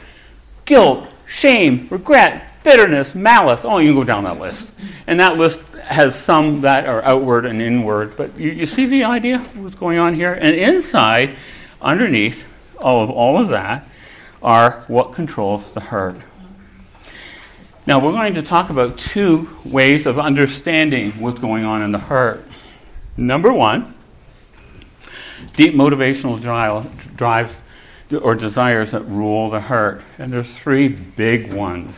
guilt, 0.66 1.09
shame, 1.26 1.88
regret, 1.90 2.62
bitterness, 2.62 3.14
malice. 3.14 3.62
Oh, 3.64 3.78
you 3.78 3.92
can 3.92 4.00
go 4.00 4.05
down 4.05 4.24
that 4.24 4.38
list. 4.38 4.66
And 5.07 5.18
that 5.20 5.38
list 5.38 5.61
has 5.82 6.14
some 6.14 6.61
that 6.61 6.86
are 6.86 7.02
outward 7.05 7.46
and 7.46 7.62
inward. 7.62 8.18
But 8.18 8.38
you, 8.38 8.50
you 8.50 8.66
see 8.66 8.84
the 8.84 9.05
idea? 9.05 9.38
What's 9.38 9.76
going 9.76 9.98
on 9.98 10.14
here? 10.14 10.34
And 10.34 10.55
inside, 10.55 11.36
underneath 11.80 12.44
all 12.78 13.02
of 13.02 13.09
all 13.09 13.40
of 13.40 13.48
that, 13.48 13.88
are 14.42 14.84
what 14.88 15.14
controls 15.14 15.70
the 15.72 15.80
heart. 15.80 16.16
Now, 17.87 17.99
we're 17.99 18.12
going 18.12 18.32
to 18.35 18.43
talk 18.43 18.70
about 18.70 18.97
two 18.97 19.59
ways 19.62 20.07
of 20.07 20.18
understanding 20.18 21.12
what's 21.20 21.39
going 21.39 21.66
on 21.66 21.82
in 21.82 21.93
the 21.93 21.99
heart. 21.99 22.43
Number 23.18 23.53
one, 23.53 23.95
deep 25.53 25.74
motivational 25.74 26.41
drives 27.16 27.55
or 28.11 28.35
desires 28.35 28.93
that 28.93 29.03
rule 29.03 29.51
the 29.51 29.61
heart. 29.61 30.01
And 30.16 30.32
there's 30.32 30.51
three 30.57 30.89
big 30.89 31.53
ones. 31.53 31.97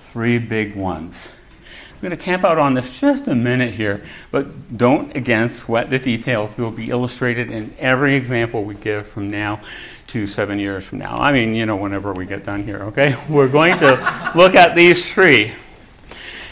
Three 0.00 0.38
big 0.38 0.74
ones. 0.74 1.14
I'm 1.92 2.00
going 2.00 2.10
to 2.10 2.16
camp 2.16 2.44
out 2.44 2.58
on 2.58 2.74
this 2.74 2.98
just 2.98 3.28
a 3.28 3.36
minute 3.36 3.74
here, 3.74 4.04
but 4.32 4.76
don't 4.76 5.14
again 5.16 5.50
sweat 5.50 5.90
the 5.90 6.00
details. 6.00 6.56
They'll 6.56 6.72
be 6.72 6.90
illustrated 6.90 7.52
in 7.52 7.72
every 7.78 8.16
example 8.16 8.64
we 8.64 8.74
give 8.74 9.06
from 9.06 9.30
now 9.30 9.60
to 10.08 10.26
seven 10.26 10.58
years 10.58 10.84
from 10.84 10.98
now. 10.98 11.18
I 11.18 11.32
mean, 11.32 11.54
you 11.54 11.66
know, 11.66 11.76
whenever 11.76 12.12
we 12.12 12.26
get 12.26 12.44
done 12.44 12.64
here, 12.64 12.82
okay? 12.84 13.16
We're 13.28 13.48
going 13.48 13.78
to 13.78 14.32
look 14.34 14.54
at 14.54 14.74
these 14.74 15.06
three. 15.06 15.52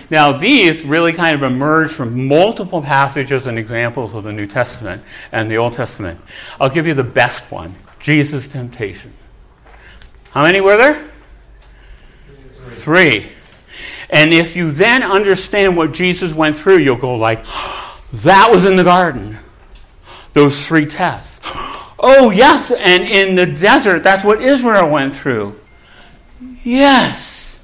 Now, 0.09 0.33
these 0.33 0.83
really 0.83 1.13
kind 1.13 1.35
of 1.35 1.43
emerge 1.43 1.91
from 1.91 2.29
multiple 2.29 2.81
passages 2.81 3.47
and 3.47 3.59
examples 3.59 4.15
of 4.15 4.25
the 4.25 4.33
New 4.33 4.47
Testament 4.47 5.03
and 5.33 5.51
the 5.51 5.57
Old 5.57 5.73
Testament. 5.73 6.21
I'll 6.61 6.69
give 6.69 6.87
you 6.87 6.95
the 6.95 7.03
best 7.03 7.43
one 7.51 7.75
Jesus' 7.99 8.47
temptation. 8.47 9.13
How 10.31 10.43
many 10.43 10.61
were 10.61 10.77
there? 10.77 11.11
Three. 12.67 13.27
And 14.11 14.33
if 14.33 14.55
you 14.55 14.71
then 14.71 15.03
understand 15.03 15.77
what 15.77 15.93
Jesus 15.93 16.33
went 16.33 16.57
through, 16.57 16.79
you'll 16.79 16.97
go 16.97 17.17
like, 17.17 17.45
that 18.13 18.49
was 18.51 18.65
in 18.65 18.77
the 18.77 18.85
garden. 18.85 19.39
Those 20.35 20.65
three 20.65 20.87
tests. 20.87 21.36
Oh, 21.99 22.31
yes, 22.31 22.71
and 22.71 23.05
in 23.05 23.35
the 23.35 23.47
desert, 23.47 24.03
that's 24.03 24.23
what 24.23 24.43
Israel 24.43 24.91
went 24.91 25.15
through. 25.15 25.59
Yes. 26.63 27.59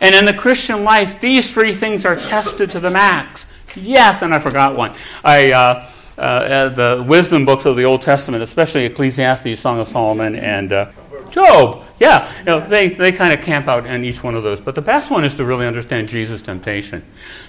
And 0.00 0.14
in 0.14 0.26
the 0.26 0.34
Christian 0.34 0.84
life, 0.84 1.20
these 1.20 1.52
three 1.52 1.72
things 1.72 2.04
are 2.04 2.16
tested 2.16 2.70
to 2.70 2.80
the 2.80 2.90
max. 2.90 3.46
Yes, 3.74 4.22
and 4.22 4.34
I 4.34 4.38
forgot 4.38 4.76
one. 4.76 4.94
I, 5.24 5.52
uh, 5.52 5.90
uh, 6.18 6.68
the 6.70 7.04
wisdom 7.06 7.44
books 7.44 7.64
of 7.64 7.76
the 7.76 7.84
Old 7.84 8.02
Testament, 8.02 8.42
especially 8.42 8.84
Ecclesiastes, 8.84 9.60
Song 9.60 9.78
of 9.78 9.88
Solomon, 9.88 10.34
and 10.34 10.72
uh, 10.72 10.90
Job. 11.30 11.85
Yeah, 11.98 12.38
you 12.38 12.44
know, 12.44 12.68
they, 12.68 12.88
they 12.88 13.10
kind 13.10 13.32
of 13.32 13.40
camp 13.40 13.68
out 13.68 13.86
in 13.86 14.04
each 14.04 14.22
one 14.22 14.34
of 14.34 14.42
those. 14.42 14.60
But 14.60 14.74
the 14.74 14.82
best 14.82 15.10
one 15.10 15.24
is 15.24 15.34
to 15.34 15.46
really 15.46 15.66
understand 15.66 16.08
Jesus' 16.08 16.42
temptation. 16.42 17.02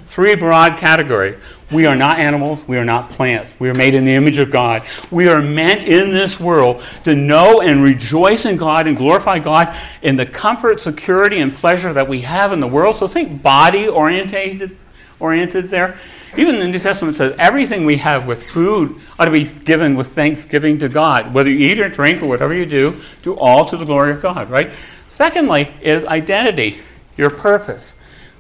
Three 0.06 0.36
broad 0.36 0.78
categories. 0.78 1.38
We 1.70 1.86
are 1.86 1.98
not 1.98 2.18
animals. 2.18 2.66
We 2.66 2.78
are 2.78 2.86
not 2.86 3.10
plants. 3.10 3.52
We 3.60 3.70
are 3.70 3.74
made 3.74 3.94
in 3.94 4.06
the 4.06 4.14
image 4.14 4.38
of 4.38 4.50
God. 4.50 4.84
We 5.12 5.28
are 5.28 5.42
meant 5.42 5.86
in 5.86 6.14
this 6.14 6.40
world 6.40 6.82
to 7.04 7.14
know 7.14 7.60
and 7.60 7.84
rejoice 7.84 8.46
in 8.46 8.56
God 8.56 8.88
and 8.88 8.96
glorify 8.96 9.40
God 9.40 9.76
in 10.02 10.16
the 10.16 10.26
comfort, 10.26 10.80
security, 10.80 11.40
and 11.40 11.54
pleasure 11.54 11.92
that 11.92 12.08
we 12.08 12.22
have 12.22 12.54
in 12.54 12.62
the 12.62 12.68
world. 12.68 12.96
So 12.96 13.08
think 13.10 13.42
body 13.42 13.90
oriented, 13.90 14.78
oriented 15.20 15.70
there. 15.70 15.98
Even 16.38 16.60
the 16.60 16.68
New 16.68 16.78
Testament 16.78 17.18
says 17.18 17.36
everything 17.40 17.84
we 17.84 17.98
have 17.98 18.28
with 18.28 18.48
food 18.48 19.02
ought 19.18 19.26
to 19.26 19.32
be 19.32 19.46
given 19.46 19.96
with 19.96 20.10
thanksgiving 20.10 20.78
to 20.80 20.88
God. 20.88 21.34
Whether 21.34 21.50
you 21.50 21.70
eat 21.70 21.80
or 21.80 21.90
drink 21.90 22.22
or 22.22 22.28
whatever 22.28 22.54
you 22.54 22.68
do, 22.68 23.02
do 23.24 23.34
all 23.34 23.66
to 23.66 23.76
the 23.76 23.86
glory 23.86 24.12
of 24.12 24.22
God, 24.22 24.50
right? 24.50 24.72
Secondly, 25.10 25.74
is 25.82 26.06
identity, 26.06 26.80
your 27.18 27.32
purpose. 27.32 27.96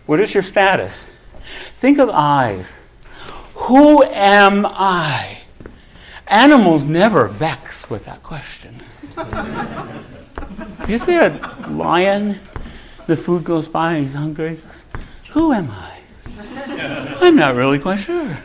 What 0.05 0.19
is 0.19 0.31
your 0.33 0.43
status? 0.43 1.07
Think 1.75 1.97
of 1.97 2.09
eyes. 2.09 2.71
Who 3.55 4.03
am 4.03 4.65
I? 4.67 5.39
Animals 6.27 6.83
never 6.83 7.27
vex 7.27 7.89
with 7.89 8.05
that 8.05 8.21
question. 8.21 8.79
you 10.87 10.99
see 10.99 11.15
a 11.15 11.39
lion, 11.67 12.39
the 13.07 13.17
food 13.17 13.43
goes 13.43 13.67
by 13.67 13.99
he's 13.99 14.13
hungry. 14.13 14.61
Who 15.31 15.51
am 15.51 15.71
I? 15.71 15.96
I'm 17.19 17.35
not 17.35 17.55
really 17.55 17.79
quite 17.79 17.99
sure. 17.99 18.37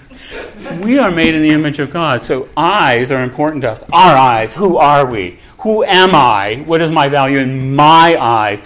We 0.81 0.99
are 0.99 1.11
made 1.11 1.35
in 1.35 1.43
the 1.43 1.51
image 1.51 1.79
of 1.79 1.91
God, 1.91 2.23
so 2.23 2.49
eyes 2.57 3.11
are 3.11 3.23
important 3.23 3.63
to 3.63 3.73
us. 3.73 3.83
Our 3.93 4.17
eyes, 4.17 4.55
who 4.55 4.79
are 4.79 5.05
we? 5.05 5.39
Who 5.59 5.85
am 5.85 6.15
I? 6.15 6.63
What 6.67 6.81
is 6.81 6.91
my 6.91 7.09
value 7.09 7.39
in 7.39 7.75
my 7.75 8.17
eyes? 8.19 8.61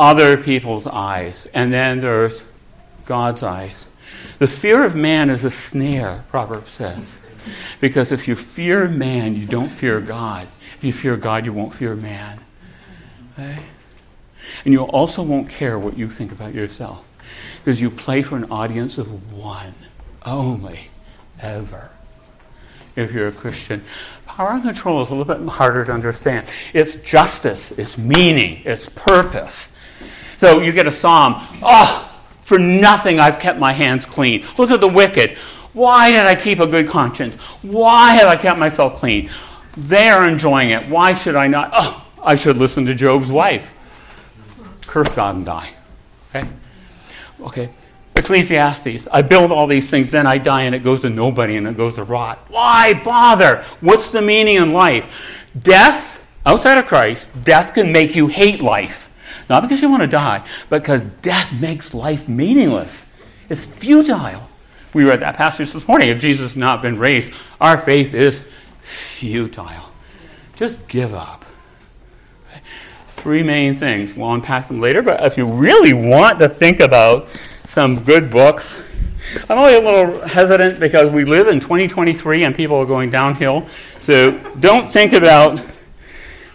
Other 0.00 0.36
people's 0.36 0.86
eyes. 0.86 1.46
And 1.54 1.72
then 1.72 2.00
there's 2.00 2.42
God's 3.06 3.42
eyes. 3.42 3.86
The 4.38 4.48
fear 4.48 4.84
of 4.84 4.94
man 4.94 5.30
is 5.30 5.44
a 5.44 5.50
snare, 5.50 6.24
Proverbs 6.28 6.72
says. 6.72 7.04
Because 7.80 8.12
if 8.12 8.26
you 8.26 8.36
fear 8.36 8.88
man, 8.88 9.34
you 9.34 9.46
don't 9.46 9.68
fear 9.68 10.00
God. 10.00 10.48
If 10.76 10.84
you 10.84 10.92
fear 10.92 11.16
God, 11.16 11.46
you 11.46 11.52
won't 11.52 11.74
fear 11.74 11.94
man. 11.94 12.40
Okay? 13.32 13.60
And 14.64 14.74
you 14.74 14.82
also 14.82 15.22
won't 15.22 15.48
care 15.48 15.78
what 15.78 15.96
you 15.96 16.10
think 16.10 16.32
about 16.32 16.54
yourself. 16.54 17.04
Because 17.68 17.82
you 17.82 17.90
play 17.90 18.22
for 18.22 18.34
an 18.34 18.50
audience 18.50 18.96
of 18.96 19.30
one 19.30 19.74
only, 20.24 20.88
ever. 21.38 21.90
If 22.96 23.12
you're 23.12 23.28
a 23.28 23.32
Christian, 23.32 23.84
power 24.24 24.52
and 24.52 24.62
control 24.62 25.02
is 25.02 25.10
a 25.10 25.14
little 25.14 25.26
bit 25.26 25.46
harder 25.52 25.84
to 25.84 25.92
understand. 25.92 26.46
It's 26.72 26.94
justice, 26.94 27.70
it's 27.72 27.98
meaning, 27.98 28.62
it's 28.64 28.88
purpose. 28.94 29.68
So 30.38 30.62
you 30.62 30.72
get 30.72 30.86
a 30.86 30.90
psalm, 30.90 31.46
oh, 31.62 32.10
for 32.40 32.58
nothing 32.58 33.20
I've 33.20 33.38
kept 33.38 33.58
my 33.58 33.74
hands 33.74 34.06
clean. 34.06 34.46
Look 34.56 34.70
at 34.70 34.80
the 34.80 34.88
wicked. 34.88 35.36
Why 35.74 36.10
did 36.10 36.24
I 36.24 36.36
keep 36.36 36.60
a 36.60 36.66
good 36.66 36.88
conscience? 36.88 37.34
Why 37.60 38.14
have 38.14 38.28
I 38.28 38.36
kept 38.36 38.58
myself 38.58 38.96
clean? 38.96 39.30
They're 39.76 40.26
enjoying 40.26 40.70
it. 40.70 40.88
Why 40.88 41.14
should 41.14 41.36
I 41.36 41.48
not? 41.48 41.68
Oh, 41.74 42.06
I 42.22 42.34
should 42.34 42.56
listen 42.56 42.86
to 42.86 42.94
Job's 42.94 43.30
wife. 43.30 43.70
Curse 44.86 45.10
God 45.10 45.36
and 45.36 45.44
die. 45.44 45.74
Okay? 46.30 46.48
Okay. 47.40 47.70
Ecclesiastes. 48.16 49.06
I 49.12 49.22
build 49.22 49.52
all 49.52 49.66
these 49.66 49.88
things, 49.88 50.10
then 50.10 50.26
I 50.26 50.38
die, 50.38 50.62
and 50.62 50.74
it 50.74 50.82
goes 50.82 51.00
to 51.00 51.10
nobody 51.10 51.56
and 51.56 51.66
it 51.68 51.76
goes 51.76 51.94
to 51.94 52.04
rot. 52.04 52.38
Why 52.48 52.94
bother? 52.94 53.64
What's 53.80 54.10
the 54.10 54.20
meaning 54.20 54.56
in 54.56 54.72
life? 54.72 55.06
Death, 55.60 56.20
outside 56.44 56.78
of 56.78 56.86
Christ, 56.86 57.28
death 57.44 57.74
can 57.74 57.92
make 57.92 58.16
you 58.16 58.26
hate 58.26 58.60
life. 58.60 59.08
Not 59.48 59.62
because 59.62 59.80
you 59.80 59.88
want 59.88 60.02
to 60.02 60.08
die, 60.08 60.44
but 60.68 60.82
because 60.82 61.04
death 61.22 61.52
makes 61.52 61.94
life 61.94 62.28
meaningless. 62.28 63.04
It's 63.48 63.64
futile. 63.64 64.48
We 64.92 65.04
read 65.04 65.20
that 65.20 65.36
passage 65.36 65.72
this 65.72 65.86
morning. 65.86 66.10
If 66.10 66.18
Jesus 66.18 66.52
has 66.52 66.56
not 66.56 66.82
been 66.82 66.98
raised, 66.98 67.32
our 67.60 67.78
faith 67.78 68.14
is 68.14 68.42
futile. 68.82 69.90
Just 70.56 70.86
give 70.88 71.14
up. 71.14 71.37
Three 73.18 73.42
main 73.42 73.76
things. 73.76 74.16
We'll 74.16 74.32
unpack 74.32 74.68
them 74.68 74.80
later, 74.80 75.02
but 75.02 75.22
if 75.24 75.36
you 75.36 75.44
really 75.44 75.92
want 75.92 76.38
to 76.38 76.48
think 76.48 76.78
about 76.78 77.26
some 77.66 78.02
good 78.04 78.30
books, 78.30 78.78
I'm 79.48 79.58
only 79.58 79.74
a 79.74 79.80
little 79.80 80.26
hesitant 80.26 80.78
because 80.78 81.12
we 81.12 81.24
live 81.24 81.48
in 81.48 81.58
2023 81.58 82.44
and 82.44 82.54
people 82.54 82.76
are 82.76 82.86
going 82.86 83.10
downhill. 83.10 83.66
So 84.02 84.30
don't 84.60 84.86
think 84.86 85.12
about 85.12 85.60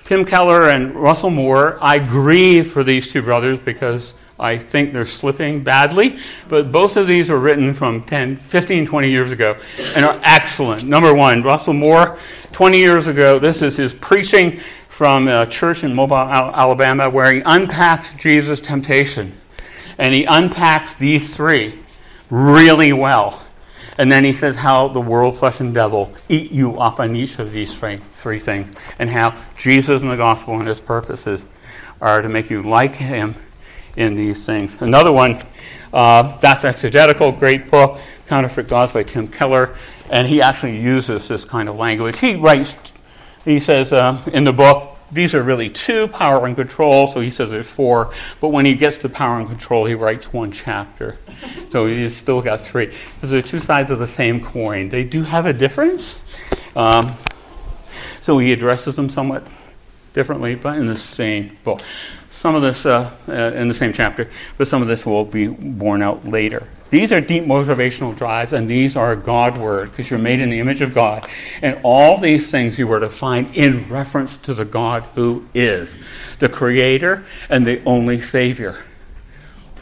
Tim 0.05 0.23
Keller 0.23 0.69
and 0.69 0.95
Russell 0.95 1.29
Moore. 1.29 1.77
I 1.81 1.99
grieve 1.99 2.71
for 2.71 2.83
these 2.83 3.09
two 3.09 3.21
brothers 3.21 3.59
because 3.59 4.13
I 4.39 4.57
think 4.57 4.93
they're 4.93 5.05
slipping 5.05 5.63
badly, 5.63 6.17
but 6.49 6.71
both 6.71 6.97
of 6.97 7.07
these 7.07 7.29
were 7.29 7.39
written 7.39 7.73
from 7.73 8.03
10, 8.03 8.37
15, 8.37 8.87
20 8.87 9.09
years 9.09 9.31
ago 9.31 9.57
and 9.95 10.03
are 10.03 10.19
excellent. 10.23 10.83
Number 10.83 11.13
one, 11.13 11.43
Russell 11.43 11.73
Moore, 11.73 12.17
20 12.51 12.77
years 12.77 13.07
ago, 13.07 13.37
this 13.37 13.61
is 13.61 13.77
his 13.77 13.93
preaching 13.93 14.59
from 14.93 15.27
a 15.27 15.43
church 15.47 15.83
in 15.83 15.91
Mobile, 15.95 16.15
Alabama, 16.15 17.09
where 17.09 17.33
he 17.33 17.41
unpacks 17.43 18.13
Jesus' 18.13 18.59
temptation. 18.59 19.35
And 19.97 20.13
he 20.13 20.25
unpacks 20.25 20.93
these 20.93 21.35
three 21.35 21.79
really 22.29 22.93
well. 22.93 23.41
And 23.97 24.11
then 24.11 24.23
he 24.23 24.33
says 24.33 24.55
how 24.55 24.89
the 24.89 25.01
world, 25.01 25.35
flesh, 25.35 25.59
and 25.59 25.73
devil 25.73 26.13
eat 26.29 26.51
you 26.51 26.77
up 26.77 26.99
on 26.99 27.15
each 27.15 27.39
of 27.39 27.51
these 27.51 27.75
three, 27.75 28.01
three 28.17 28.39
things, 28.39 28.75
and 28.99 29.09
how 29.09 29.35
Jesus 29.55 30.03
and 30.03 30.11
the 30.11 30.15
gospel 30.15 30.59
and 30.59 30.67
his 30.67 30.79
purposes 30.79 31.47
are 31.99 32.21
to 32.21 32.29
make 32.29 32.51
you 32.51 32.61
like 32.61 32.93
him 32.93 33.33
in 33.97 34.15
these 34.15 34.45
things. 34.45 34.77
Another 34.79 35.11
one, 35.11 35.41
uh, 35.91 36.37
that's 36.37 36.63
exegetical, 36.65 37.31
great 37.31 37.71
book, 37.71 37.99
Counterfeit 38.27 38.67
Gods 38.67 38.93
by 38.93 39.01
Tim 39.01 39.27
Keller, 39.27 39.75
and 40.11 40.27
he 40.27 40.39
actually 40.39 40.79
uses 40.79 41.27
this 41.27 41.45
kind 41.45 41.67
of 41.67 41.77
language. 41.77 42.19
He 42.19 42.35
writes, 42.35 42.77
he 43.45 43.59
says 43.59 43.93
uh, 43.93 44.21
in 44.31 44.43
the 44.43 44.53
book, 44.53 44.97
these 45.11 45.35
are 45.35 45.43
really 45.43 45.69
two 45.69 46.07
power 46.07 46.45
and 46.47 46.55
control, 46.55 47.07
so 47.07 47.19
he 47.19 47.29
says 47.29 47.51
there's 47.51 47.69
four. 47.69 48.13
But 48.41 48.49
when 48.49 48.65
he 48.65 48.73
gets 48.73 48.97
to 48.99 49.09
power 49.09 49.39
and 49.39 49.47
control, 49.47 49.85
he 49.85 49.93
writes 49.93 50.31
one 50.33 50.51
chapter. 50.51 51.17
So 51.71 51.87
he's 51.87 52.15
still 52.15 52.39
got 52.39 52.61
three. 52.61 52.93
Because 53.15 53.31
they're 53.31 53.41
two 53.41 53.59
sides 53.59 53.89
of 53.89 53.97
the 53.97 54.07
same 54.07 54.45
coin. 54.45 54.89
They 54.89 55.03
do 55.03 55.23
have 55.23 55.47
a 55.47 55.53
difference. 55.53 56.17
Um, 56.75 57.13
so 58.21 58.37
he 58.37 58.53
addresses 58.53 58.95
them 58.95 59.09
somewhat 59.09 59.47
differently, 60.13 60.53
but 60.53 60.77
in 60.77 60.85
the 60.85 60.95
same 60.95 61.57
book. 61.63 61.81
Some 62.43 62.55
of 62.55 62.61
this 62.61 62.85
uh, 62.85 63.09
uh, 63.29 63.31
in 63.31 63.69
the 63.69 63.73
same 63.73 63.93
chapter, 63.93 64.29
but 64.57 64.67
some 64.67 64.81
of 64.81 64.89
this 64.89 65.05
will 65.05 65.23
be 65.23 65.47
borne 65.47 66.01
out 66.01 66.27
later. 66.27 66.67
These 66.89 67.13
are 67.13 67.21
deep 67.21 67.45
motivational 67.45 68.13
drives, 68.13 68.51
and 68.51 68.67
these 68.67 68.97
are 68.97 69.15
Godward 69.15 69.91
because 69.91 70.09
you're 70.09 70.19
made 70.19 70.41
in 70.41 70.49
the 70.49 70.59
image 70.59 70.81
of 70.81 70.93
God. 70.93 71.25
And 71.61 71.79
all 71.83 72.17
these 72.17 72.51
things 72.51 72.77
you 72.77 72.85
were 72.85 72.99
to 72.99 73.09
find 73.09 73.55
in 73.55 73.87
reference 73.87 74.35
to 74.39 74.53
the 74.53 74.65
God 74.65 75.03
who 75.15 75.47
is 75.53 75.95
the 76.39 76.49
Creator 76.49 77.23
and 77.47 77.65
the 77.65 77.81
only 77.85 78.19
Savior. 78.19 78.83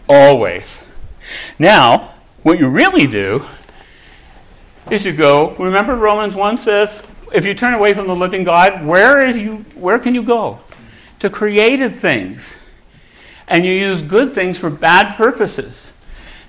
Always. 0.08 0.82
Now, 1.58 2.14
what 2.44 2.60
you 2.60 2.68
really 2.68 3.08
do 3.08 3.44
is 4.92 5.04
you 5.04 5.14
go, 5.14 5.56
remember 5.56 5.96
Romans 5.96 6.36
1 6.36 6.60
says, 6.60 7.02
if 7.34 7.44
you 7.44 7.56
turn 7.56 7.74
away 7.74 7.96
from 7.96 8.06
the 8.06 8.16
living 8.16 8.44
God, 8.44 8.86
where, 8.86 9.28
is 9.28 9.40
you, 9.40 9.66
where 9.74 9.98
can 9.98 10.14
you 10.14 10.22
go? 10.22 10.60
To 11.22 11.30
created 11.30 11.96
things. 11.96 12.56
And 13.48 13.64
you 13.66 13.72
use 13.72 14.02
good 14.02 14.34
things 14.34 14.58
for 14.58 14.70
bad 14.70 15.16
purposes. 15.16 15.88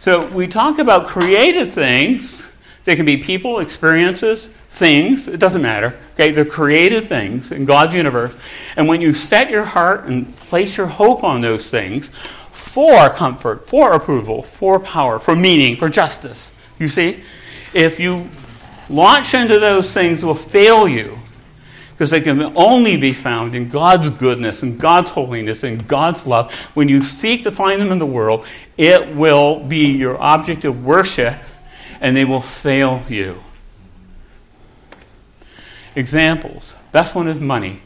So 0.01 0.27
we 0.29 0.49
talk 0.49 0.79
about 0.79 1.07
created 1.07 1.71
things. 1.71 2.47
They 2.85 2.97
can 2.97 3.07
be 3.07 3.19
people, 3.19 3.61
experiences, 3.61 4.49
things. 4.71 5.29
It 5.29 5.39
doesn't 5.39 5.63
matter. 5.63 5.97
Okay, 6.15 6.33
they're 6.33 6.45
created 6.45 7.05
things 7.05 7.53
in 7.53 7.67
God's 7.67 7.95
universe. 7.95 8.35
And 8.77 8.89
when 8.89 9.01
you 9.01 9.13
set 9.13 9.51
your 9.51 9.65
heart 9.65 10.07
and 10.07 10.35
place 10.37 10.77
your 10.77 10.87
hope 10.87 11.23
on 11.23 11.41
those 11.41 11.71
things 11.71 12.11
for 12.51 13.11
comfort, 13.11 13.69
for 13.69 13.93
approval, 13.93 14.43
for 14.43 14.81
power, 14.81 15.19
for 15.19 15.37
meaning, 15.37 15.77
for 15.77 15.89
justice, 15.89 16.51
you 16.79 16.89
see, 16.89 17.23
if 17.75 18.01
you 18.01 18.29
launch 18.89 19.35
into 19.35 19.59
those 19.59 19.93
things 19.93 20.25
will 20.25 20.35
fail 20.35 20.89
you 20.89 21.19
because 22.03 22.11
they 22.11 22.21
can 22.21 22.43
only 22.57 22.97
be 22.97 23.13
found 23.13 23.55
in 23.55 23.69
God's 23.69 24.11
goodness 24.11 24.65
and 24.65 24.77
God's 24.77 25.11
holiness 25.11 25.63
and 25.63 25.87
God's 25.87 26.27
love. 26.27 26.53
When 26.75 26.89
you 26.89 27.05
seek 27.05 27.45
to 27.45 27.53
find 27.53 27.81
them 27.81 27.93
in 27.93 28.01
the 28.01 28.07
world, 28.07 28.45
it 28.77 29.15
will 29.15 29.61
be 29.61 29.87
your 29.87 30.21
object 30.21 30.65
of 30.65 30.85
worship 30.85 31.39
and 32.01 32.17
they 32.17 32.25
will 32.25 32.41
fail 32.41 33.05
you. 33.09 33.41
Examples. 35.95 36.73
Best 36.91 37.15
one 37.15 37.29
is 37.29 37.39
money. 37.39 37.83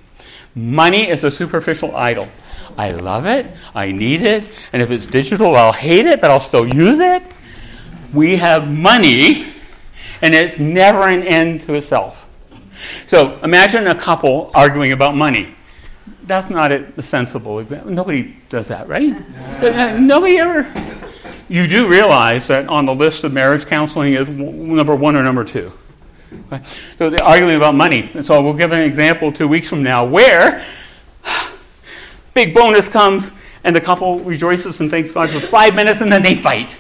Money 0.55 1.11
is 1.11 1.23
a 1.23 1.31
superficial 1.31 1.95
idol. 1.95 2.31
I 2.79 2.93
love 2.93 3.27
it, 3.27 3.47
I 3.75 3.93
need 3.93 4.23
it, 4.23 4.45
and 4.73 4.81
if 4.81 4.91
it's 4.91 5.05
digital, 5.05 5.55
I'll 5.55 5.73
hate 5.73 6.07
it, 6.07 6.23
but 6.23 6.31
I'll 6.31 6.41
still 6.41 6.67
use 6.67 7.01
it. 7.01 7.23
We 8.15 8.37
have 8.37 8.67
money, 8.67 9.53
and 10.23 10.35
it's 10.35 10.59
never 10.59 11.07
an 11.07 11.23
end 11.23 11.61
to 11.63 11.75
itself. 11.75 12.26
So 13.07 13.39
imagine 13.43 13.87
a 13.87 13.95
couple 13.95 14.51
arguing 14.55 14.93
about 14.93 15.15
money. 15.15 15.55
That's 16.25 16.51
not 16.51 16.73
a 16.73 17.03
sensible 17.03 17.61
example. 17.61 17.91
Nobody 17.93 18.37
does 18.49 18.69
that, 18.69 18.89
right? 18.89 19.15
Nobody 20.01 20.39
ever. 20.39 20.67
You 21.49 21.69
do 21.69 21.89
realize 21.89 22.49
that 22.49 22.69
on 22.69 22.87
the 22.87 22.95
list 22.95 23.23
of 23.23 23.33
marriage 23.33 23.67
counseling 23.67 24.15
is 24.15 24.29
number 24.29 24.95
one 24.95 25.15
or 25.15 25.23
number 25.23 25.45
two. 25.45 25.73
So 26.99 27.11
they're 27.11 27.23
arguing 27.23 27.57
about 27.57 27.77
money. 27.77 28.11
And 28.15 28.27
so 28.27 28.43
we'll 28.43 28.55
give 28.55 28.73
an 28.73 28.81
example 28.81 29.33
two 29.33 29.47
weeks 29.47 29.69
from 29.69 29.83
now 29.83 30.05
where 30.05 30.65
big 32.35 32.53
bonus 32.53 32.89
comes 32.89 33.31
and 33.63 33.75
the 33.75 33.81
couple 33.81 34.21
rejoices 34.21 34.81
and 34.81 34.91
thanks 34.91 35.13
God 35.13 35.31
for 35.31 35.41
five 35.41 35.75
minutes 35.75 36.01
and 36.01 36.11
then 36.11 36.23
they 36.23 36.35
fight. 36.35 36.71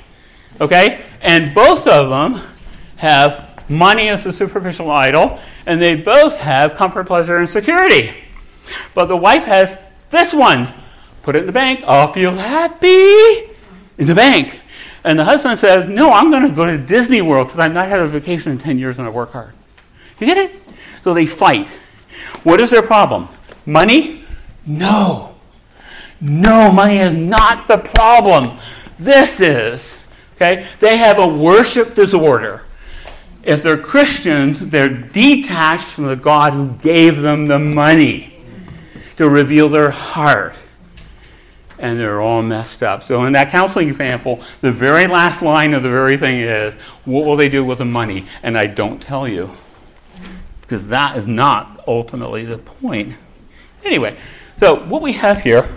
Okay? 0.60 1.02
And 1.20 1.54
both 1.54 1.86
of 1.86 2.10
them 2.10 2.42
have 2.96 3.45
money 3.68 4.08
is 4.08 4.24
a 4.26 4.32
superficial 4.32 4.90
idol, 4.90 5.38
and 5.66 5.80
they 5.80 5.96
both 5.96 6.36
have 6.36 6.74
comfort, 6.74 7.06
pleasure, 7.06 7.36
and 7.36 7.48
security. 7.48 8.14
But 8.94 9.06
the 9.06 9.16
wife 9.16 9.44
has 9.44 9.78
this 10.10 10.32
one. 10.32 10.72
Put 11.22 11.36
it 11.36 11.40
in 11.40 11.46
the 11.46 11.52
bank. 11.52 11.82
I'll 11.86 12.12
feel 12.12 12.32
happy 12.32 13.50
in 13.98 14.06
the 14.06 14.14
bank. 14.14 14.60
And 15.04 15.18
the 15.18 15.24
husband 15.24 15.58
says, 15.60 15.88
No, 15.88 16.10
I'm 16.10 16.30
going 16.30 16.42
to 16.42 16.54
go 16.54 16.66
to 16.66 16.78
Disney 16.78 17.22
World 17.22 17.48
because 17.48 17.60
I've 17.60 17.72
not 17.72 17.88
had 17.88 18.00
a 18.00 18.08
vacation 18.08 18.52
in 18.52 18.58
10 18.58 18.78
years 18.78 18.98
and 18.98 19.06
I 19.06 19.10
work 19.10 19.32
hard. 19.32 19.52
You 20.18 20.26
get 20.26 20.36
it? 20.36 20.60
So 21.02 21.14
they 21.14 21.26
fight. 21.26 21.68
What 22.42 22.60
is 22.60 22.70
their 22.70 22.82
problem? 22.82 23.28
Money? 23.64 24.24
No. 24.66 25.36
No, 26.20 26.72
money 26.72 26.98
is 26.98 27.12
not 27.12 27.68
the 27.68 27.78
problem. 27.78 28.58
This 28.98 29.40
is. 29.40 29.96
Okay? 30.36 30.66
They 30.80 30.96
have 30.96 31.18
a 31.18 31.26
worship 31.28 31.94
disorder. 31.94 32.65
If 33.46 33.62
they're 33.62 33.78
Christians, 33.78 34.58
they're 34.58 34.88
detached 34.88 35.84
from 35.84 36.06
the 36.06 36.16
God 36.16 36.52
who 36.52 36.72
gave 36.82 37.18
them 37.22 37.46
the 37.46 37.60
money 37.60 38.34
to 39.18 39.28
reveal 39.28 39.68
their 39.68 39.90
heart. 39.90 40.56
And 41.78 41.96
they're 41.96 42.20
all 42.20 42.42
messed 42.42 42.82
up. 42.82 43.04
So, 43.04 43.24
in 43.24 43.34
that 43.34 43.52
counseling 43.52 43.86
example, 43.86 44.42
the 44.62 44.72
very 44.72 45.06
last 45.06 45.42
line 45.42 45.74
of 45.74 45.84
the 45.84 45.90
very 45.90 46.16
thing 46.16 46.40
is, 46.40 46.74
What 47.04 47.24
will 47.24 47.36
they 47.36 47.48
do 47.48 47.64
with 47.64 47.78
the 47.78 47.84
money? 47.84 48.26
And 48.42 48.58
I 48.58 48.66
don't 48.66 49.00
tell 49.00 49.28
you. 49.28 49.50
Because 50.62 50.88
that 50.88 51.16
is 51.16 51.28
not 51.28 51.84
ultimately 51.86 52.44
the 52.44 52.58
point. 52.58 53.14
Anyway, 53.84 54.16
so 54.56 54.84
what 54.86 55.02
we 55.02 55.12
have 55.12 55.42
here, 55.42 55.72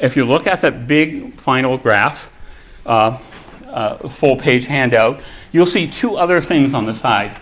if 0.00 0.16
you 0.16 0.24
look 0.24 0.46
at 0.46 0.62
that 0.62 0.86
big 0.86 1.34
final 1.34 1.76
graph, 1.76 2.30
uh, 2.86 3.18
uh, 3.66 4.08
full 4.08 4.36
page 4.36 4.64
handout, 4.64 5.22
you'll 5.52 5.66
see 5.66 5.88
two 5.88 6.16
other 6.16 6.40
things 6.40 6.74
on 6.74 6.86
the 6.86 6.94
side. 6.94 7.36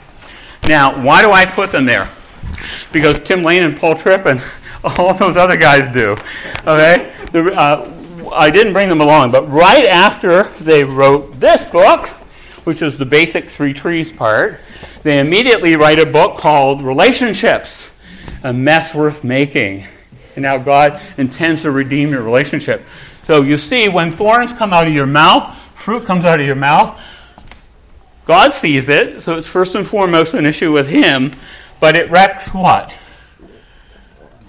Now, 0.68 1.02
why 1.02 1.22
do 1.22 1.30
I 1.30 1.46
put 1.46 1.70
them 1.70 1.84
there? 1.84 2.10
Because 2.92 3.20
Tim 3.20 3.42
Lane 3.42 3.62
and 3.62 3.76
Paul 3.76 3.94
Tripp 3.94 4.26
and 4.26 4.42
all 4.84 5.14
those 5.14 5.36
other 5.36 5.56
guys 5.56 5.92
do. 5.92 6.12
Okay? 6.66 7.12
The, 7.32 7.52
uh, 7.54 7.92
I 8.32 8.50
didn't 8.50 8.72
bring 8.72 8.88
them 8.88 9.00
along, 9.00 9.30
but 9.30 9.50
right 9.50 9.84
after 9.84 10.44
they 10.60 10.82
wrote 10.82 11.38
this 11.38 11.64
book, 11.70 12.08
which 12.64 12.82
is 12.82 12.98
the 12.98 13.04
basic 13.04 13.48
three 13.48 13.72
trees 13.72 14.12
part, 14.12 14.60
they 15.02 15.20
immediately 15.20 15.76
write 15.76 16.00
a 16.00 16.06
book 16.06 16.36
called 16.36 16.82
Relationships, 16.82 17.90
a 18.42 18.52
mess 18.52 18.94
worth 18.94 19.22
making. 19.22 19.84
And 20.34 20.42
now 20.42 20.58
God 20.58 21.00
intends 21.16 21.62
to 21.62 21.70
redeem 21.70 22.10
your 22.10 22.22
relationship. 22.22 22.82
So 23.24 23.42
you 23.42 23.56
see, 23.56 23.88
when 23.88 24.10
thorns 24.10 24.52
come 24.52 24.72
out 24.72 24.88
of 24.88 24.92
your 24.92 25.06
mouth, 25.06 25.56
fruit 25.74 26.04
comes 26.04 26.24
out 26.24 26.40
of 26.40 26.46
your 26.46 26.56
mouth, 26.56 27.00
God 28.26 28.52
sees 28.52 28.88
it, 28.88 29.22
so 29.22 29.38
it's 29.38 29.46
first 29.46 29.76
and 29.76 29.86
foremost 29.86 30.34
an 30.34 30.44
issue 30.44 30.72
with 30.72 30.88
Him, 30.88 31.32
but 31.78 31.96
it 31.96 32.10
wrecks 32.10 32.48
what? 32.48 32.92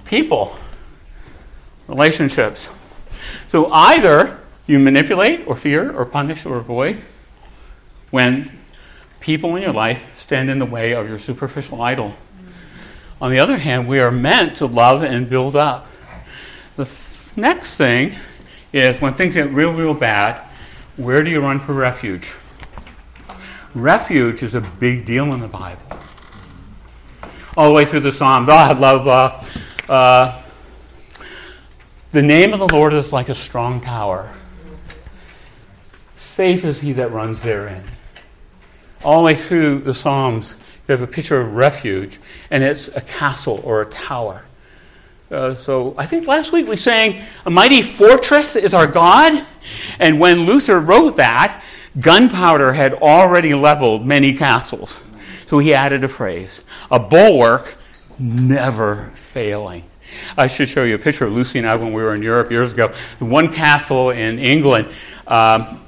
People, 0.03 0.57
relationships. 1.87 2.67
So 3.49 3.71
either 3.71 4.39
you 4.65 4.79
manipulate 4.79 5.47
or 5.47 5.55
fear 5.55 5.95
or 5.95 6.05
punish 6.05 6.45
or 6.45 6.57
avoid 6.57 7.01
when 8.09 8.51
people 9.19 9.55
in 9.55 9.61
your 9.61 9.73
life 9.73 10.01
stand 10.17 10.49
in 10.49 10.57
the 10.57 10.65
way 10.65 10.93
of 10.93 11.07
your 11.07 11.19
superficial 11.19 11.81
idol. 11.81 12.15
On 13.21 13.31
the 13.31 13.39
other 13.39 13.57
hand, 13.57 13.87
we 13.87 13.99
are 13.99 14.11
meant 14.11 14.57
to 14.57 14.65
love 14.65 15.03
and 15.03 15.29
build 15.29 15.55
up. 15.55 15.87
The 16.77 16.87
next 17.35 17.75
thing 17.75 18.15
is 18.73 18.99
when 19.01 19.13
things 19.13 19.35
get 19.35 19.51
real, 19.51 19.73
real 19.73 19.93
bad, 19.93 20.43
where 20.97 21.23
do 21.23 21.29
you 21.29 21.41
run 21.41 21.59
for 21.59 21.73
refuge? 21.73 22.31
Refuge 23.77 24.41
is 24.41 24.55
a 24.55 24.61
big 24.61 25.05
deal 25.05 25.31
in 25.35 25.39
the 25.39 25.47
Bible. 25.47 25.99
All 27.55 27.67
the 27.67 27.75
way 27.75 27.85
through 27.85 27.99
the 27.99 28.11
Psalms. 28.11 28.49
Oh, 28.49 28.55
I 28.55 28.71
love 28.73 29.07
uh, 29.07 29.43
uh, 29.87 30.41
the 32.11 32.23
name 32.23 32.53
of 32.53 32.59
the 32.59 32.75
Lord 32.75 32.93
is 32.93 33.13
like 33.13 33.29
a 33.29 33.35
strong 33.35 33.79
tower. 33.79 34.33
Safe 36.17 36.65
is 36.65 36.79
he 36.79 36.93
that 36.93 37.11
runs 37.11 37.43
therein. 37.43 37.83
All 39.03 39.21
the 39.21 39.25
way 39.25 39.35
through 39.35 39.81
the 39.81 39.93
Psalms, 39.93 40.55
you 40.87 40.93
have 40.93 41.03
a 41.03 41.07
picture 41.07 41.39
of 41.39 41.53
refuge, 41.53 42.19
and 42.49 42.63
it's 42.63 42.87
a 42.87 43.01
castle 43.01 43.61
or 43.63 43.81
a 43.81 43.85
tower. 43.85 44.43
Uh, 45.29 45.53
so 45.53 45.93
I 45.99 46.07
think 46.07 46.25
last 46.25 46.51
week 46.51 46.67
we 46.67 46.77
sang, 46.77 47.21
A 47.45 47.51
mighty 47.51 47.83
fortress 47.83 48.55
is 48.55 48.73
our 48.73 48.87
God. 48.87 49.45
And 49.99 50.19
when 50.19 50.47
Luther 50.47 50.79
wrote 50.79 51.17
that, 51.17 51.63
gunpowder 51.99 52.73
had 52.73 52.93
already 52.93 53.53
leveled 53.53 54.05
many 54.05 54.33
castles. 54.33 55.01
So 55.47 55.59
he 55.59 55.73
added 55.73 56.03
a 56.03 56.07
phrase, 56.07 56.61
a 56.91 56.99
bulwark 56.99 57.75
never 58.19 59.11
failing. 59.15 59.83
I 60.37 60.47
should 60.47 60.69
show 60.69 60.83
you 60.83 60.95
a 60.95 60.99
picture 60.99 61.25
of 61.25 61.33
Lucy 61.33 61.59
and 61.59 61.67
I 61.67 61.75
when 61.75 61.93
we 61.93 62.01
were 62.01 62.15
in 62.15 62.21
Europe 62.21 62.51
years 62.51 62.73
ago. 62.73 62.93
One 63.19 63.51
castle 63.51 64.11
in 64.11 64.39
England, 64.39 64.89
um, 65.27 65.81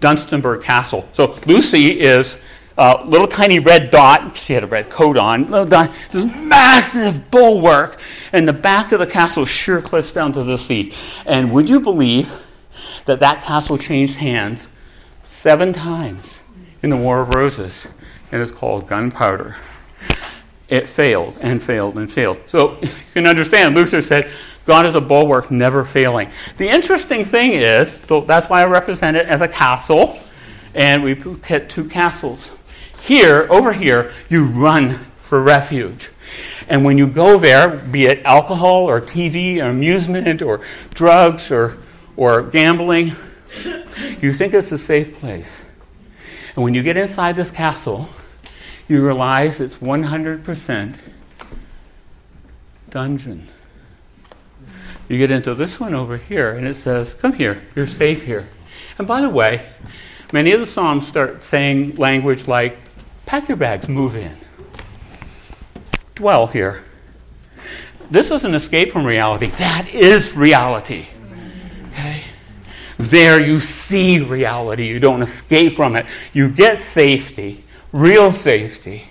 Dunstanburgh 0.00 0.62
Castle. 0.62 1.08
So 1.12 1.38
Lucy 1.46 2.00
is 2.00 2.36
a 2.76 3.04
little 3.04 3.28
tiny 3.28 3.60
red 3.60 3.90
dot. 3.90 4.36
She 4.36 4.52
had 4.52 4.64
a 4.64 4.66
red 4.66 4.90
coat 4.90 5.16
on. 5.16 5.50
This 5.50 6.34
massive 6.34 7.30
bulwark, 7.30 7.98
and 8.32 8.46
the 8.46 8.52
back 8.52 8.92
of 8.92 8.98
the 8.98 9.06
castle 9.06 9.46
sheer 9.46 9.80
cliffs 9.80 10.12
down 10.12 10.32
to 10.32 10.42
the 10.42 10.58
sea. 10.58 10.92
And 11.24 11.52
would 11.52 11.68
you 11.68 11.80
believe 11.80 12.30
that 13.06 13.20
that 13.20 13.42
castle 13.42 13.78
changed 13.78 14.16
hands 14.16 14.68
seven 15.44 15.72
times 15.72 16.24
in 16.82 16.90
the 16.90 16.96
War 16.96 17.20
of 17.20 17.28
Roses? 17.28 17.86
And 18.32 18.42
it's 18.42 18.50
called 18.50 18.88
gunpowder 18.88 19.54
it 20.68 20.88
failed 20.88 21.36
and 21.40 21.62
failed 21.62 21.96
and 21.96 22.10
failed. 22.10 22.38
So 22.48 22.78
you 22.82 22.88
can 23.12 23.26
understand, 23.26 23.74
Luther 23.74 24.02
said, 24.02 24.30
God 24.64 24.86
is 24.86 24.94
a 24.94 25.00
bulwark 25.00 25.50
never 25.50 25.84
failing. 25.84 26.30
The 26.56 26.68
interesting 26.68 27.24
thing 27.24 27.52
is, 27.52 27.98
so 28.08 28.22
that's 28.22 28.48
why 28.48 28.62
I 28.62 28.64
represent 28.64 29.16
it 29.16 29.26
as 29.26 29.40
a 29.42 29.48
castle, 29.48 30.18
and 30.74 31.04
we 31.04 31.14
put 31.14 31.68
two 31.68 31.84
castles. 31.84 32.50
Here, 33.02 33.46
over 33.50 33.72
here, 33.72 34.12
you 34.30 34.44
run 34.46 34.98
for 35.18 35.42
refuge. 35.42 36.10
And 36.66 36.82
when 36.82 36.96
you 36.96 37.06
go 37.06 37.38
there, 37.38 37.68
be 37.68 38.06
it 38.06 38.24
alcohol 38.24 38.88
or 38.88 39.00
TV 39.00 39.62
or 39.62 39.68
amusement 39.68 40.40
or 40.40 40.62
drugs 40.94 41.50
or, 41.50 41.76
or 42.16 42.42
gambling, 42.42 43.14
you 44.20 44.32
think 44.32 44.54
it's 44.54 44.72
a 44.72 44.78
safe 44.78 45.18
place. 45.18 45.50
And 46.54 46.62
when 46.62 46.74
you 46.74 46.82
get 46.82 46.96
inside 46.96 47.36
this 47.36 47.50
castle, 47.50 48.08
you 48.88 49.04
realize 49.04 49.60
it's 49.60 49.74
100% 49.76 50.94
dungeon. 52.90 53.48
You 55.08 55.18
get 55.18 55.30
into 55.30 55.54
this 55.54 55.78
one 55.78 55.94
over 55.94 56.16
here, 56.16 56.52
and 56.54 56.66
it 56.66 56.76
says, 56.76 57.14
Come 57.14 57.34
here, 57.34 57.62
you're 57.74 57.86
safe 57.86 58.22
here. 58.22 58.48
And 58.98 59.06
by 59.06 59.20
the 59.20 59.28
way, 59.28 59.66
many 60.32 60.52
of 60.52 60.60
the 60.60 60.66
Psalms 60.66 61.06
start 61.06 61.42
saying 61.42 61.96
language 61.96 62.46
like, 62.46 62.78
Pack 63.26 63.48
your 63.48 63.56
bags, 63.56 63.88
move 63.88 64.16
in. 64.16 64.36
Dwell 66.14 66.46
here. 66.46 66.84
This 68.10 68.30
is 68.30 68.44
an 68.44 68.54
escape 68.54 68.92
from 68.92 69.04
reality. 69.04 69.48
That 69.58 69.88
is 69.92 70.36
reality. 70.36 71.06
There 72.98 73.40
you 73.40 73.60
see 73.60 74.20
reality. 74.20 74.86
You 74.86 74.98
don't 74.98 75.22
escape 75.22 75.72
from 75.72 75.96
it. 75.96 76.06
You 76.32 76.48
get 76.48 76.80
safety 76.80 77.64
real 77.94 78.32
safety, 78.32 79.04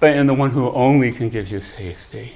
but 0.00 0.16
in 0.16 0.26
the 0.26 0.32
one 0.32 0.50
who 0.50 0.70
only 0.70 1.12
can 1.12 1.28
give 1.28 1.48
you 1.48 1.60
safety. 1.60 2.32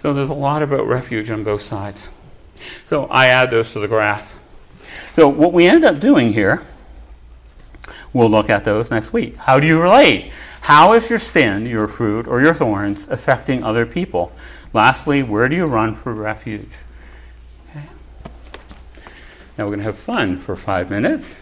So 0.00 0.14
there's 0.14 0.30
a 0.30 0.34
lot 0.34 0.62
about 0.62 0.86
refuge 0.86 1.28
on 1.30 1.42
both 1.42 1.62
sides. 1.62 2.00
So 2.88 3.06
I 3.06 3.26
add 3.26 3.50
those 3.50 3.72
to 3.72 3.80
the 3.80 3.88
graph. 3.88 4.32
So 5.16 5.28
what 5.28 5.52
we 5.52 5.66
end 5.66 5.84
up 5.84 5.98
doing 5.98 6.32
here, 6.32 6.62
we'll 8.12 8.30
look 8.30 8.48
at 8.48 8.64
those 8.64 8.88
next 8.88 9.12
week. 9.12 9.36
How 9.36 9.58
do 9.58 9.66
you 9.66 9.80
relate? 9.80 10.30
How 10.60 10.92
is 10.92 11.10
your 11.10 11.18
sin, 11.18 11.66
your 11.66 11.88
fruit, 11.88 12.28
or 12.28 12.40
your 12.40 12.54
thorns 12.54 13.04
affecting 13.08 13.64
other 13.64 13.84
people? 13.84 14.30
Lastly, 14.72 15.24
where 15.24 15.48
do 15.48 15.56
you 15.56 15.66
run 15.66 15.96
for 15.96 16.14
refuge? 16.14 16.70
Now 19.58 19.64
we're 19.64 19.70
going 19.70 19.80
to 19.80 19.86
have 19.86 19.98
fun 19.98 20.38
for 20.38 20.54
five 20.54 20.88
minutes. 20.88 21.34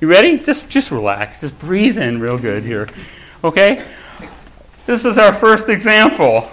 You 0.00 0.08
ready? 0.08 0.38
Just 0.38 0.70
just 0.70 0.90
relax. 0.90 1.42
Just 1.42 1.58
breathe 1.58 1.98
in 1.98 2.18
real 2.18 2.38
good 2.38 2.64
here. 2.64 2.88
Okay? 3.44 3.86
This 4.86 5.04
is 5.04 5.18
our 5.18 5.34
first 5.34 5.68
example. 5.68 6.50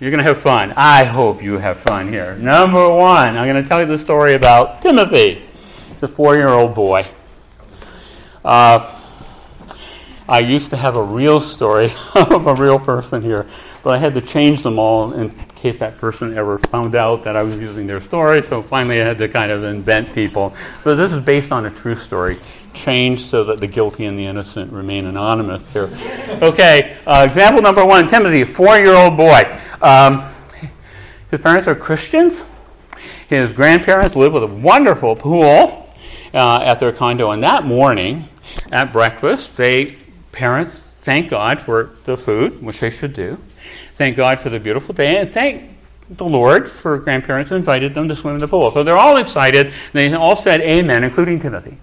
You're 0.00 0.10
going 0.10 0.24
to 0.24 0.24
have 0.24 0.40
fun. 0.40 0.72
I 0.78 1.04
hope 1.04 1.42
you 1.42 1.58
have 1.58 1.80
fun 1.80 2.08
here. 2.08 2.36
Number 2.36 2.88
one, 2.88 3.36
I'm 3.36 3.46
going 3.46 3.62
to 3.62 3.68
tell 3.68 3.80
you 3.80 3.86
the 3.86 3.98
story 3.98 4.32
about 4.32 4.80
Timothy. 4.80 5.42
It's 5.90 6.02
a 6.02 6.08
four 6.08 6.36
year 6.36 6.48
old 6.48 6.74
boy. 6.74 7.06
Uh, 8.42 8.98
I 10.26 10.38
used 10.38 10.70
to 10.70 10.76
have 10.78 10.96
a 10.96 11.02
real 11.02 11.42
story 11.42 11.92
of 12.14 12.46
a 12.46 12.54
real 12.54 12.78
person 12.78 13.20
here, 13.20 13.46
but 13.84 13.90
I 13.90 13.98
had 13.98 14.14
to 14.14 14.22
change 14.22 14.62
them 14.62 14.78
all 14.78 15.12
in 15.12 15.34
case 15.60 15.78
that 15.78 15.98
person 15.98 16.36
ever 16.36 16.58
found 16.58 16.94
out 16.94 17.22
that 17.24 17.36
I 17.36 17.42
was 17.42 17.60
using 17.60 17.86
their 17.86 18.00
story. 18.00 18.42
So 18.42 18.62
finally, 18.62 19.00
I 19.00 19.04
had 19.04 19.18
to 19.18 19.28
kind 19.28 19.50
of 19.50 19.62
invent 19.62 20.14
people. 20.14 20.54
But 20.82 20.94
this 20.94 21.12
is 21.12 21.22
based 21.22 21.52
on 21.52 21.66
a 21.66 21.70
true 21.70 21.94
story 21.94 22.38
changed 22.72 23.28
so 23.28 23.44
that 23.44 23.60
the 23.60 23.66
guilty 23.66 24.06
and 24.06 24.18
the 24.18 24.24
innocent 24.24 24.72
remain 24.72 25.04
anonymous 25.04 25.62
here. 25.72 25.90
Okay, 26.40 26.96
uh, 27.06 27.26
example 27.28 27.60
number 27.60 27.84
one 27.84 28.08
Timothy, 28.08 28.44
four 28.44 28.78
year 28.78 28.94
old 28.94 29.16
boy. 29.16 29.42
Um, 29.82 30.24
his 31.30 31.40
parents 31.40 31.68
are 31.68 31.74
Christians. 31.74 32.42
His 33.28 33.52
grandparents 33.52 34.16
live 34.16 34.32
with 34.32 34.42
a 34.42 34.46
wonderful 34.46 35.14
pool 35.14 35.94
uh, 36.32 36.60
at 36.62 36.80
their 36.80 36.92
condo. 36.92 37.30
And 37.32 37.42
that 37.42 37.64
morning, 37.64 38.28
at 38.72 38.92
breakfast, 38.92 39.56
they 39.56 39.96
parents 40.32 40.82
thank 41.02 41.28
God 41.30 41.60
for 41.60 41.90
the 42.04 42.16
food, 42.16 42.62
which 42.62 42.80
they 42.80 42.90
should 42.90 43.14
do. 43.14 43.38
Thank 44.00 44.16
God 44.16 44.40
for 44.40 44.48
the 44.48 44.58
beautiful 44.58 44.94
day, 44.94 45.18
and 45.18 45.30
thank 45.30 45.76
the 46.08 46.24
Lord 46.24 46.70
for 46.70 46.96
grandparents 46.96 47.50
who 47.50 47.56
invited 47.56 47.92
them 47.92 48.08
to 48.08 48.16
swim 48.16 48.32
in 48.32 48.40
the 48.40 48.48
pool. 48.48 48.70
So 48.70 48.82
they're 48.82 48.96
all 48.96 49.18
excited. 49.18 49.74
They 49.92 50.10
all 50.14 50.36
said 50.36 50.62
amen, 50.62 51.04
including 51.04 51.38
Timothy. 51.38 51.76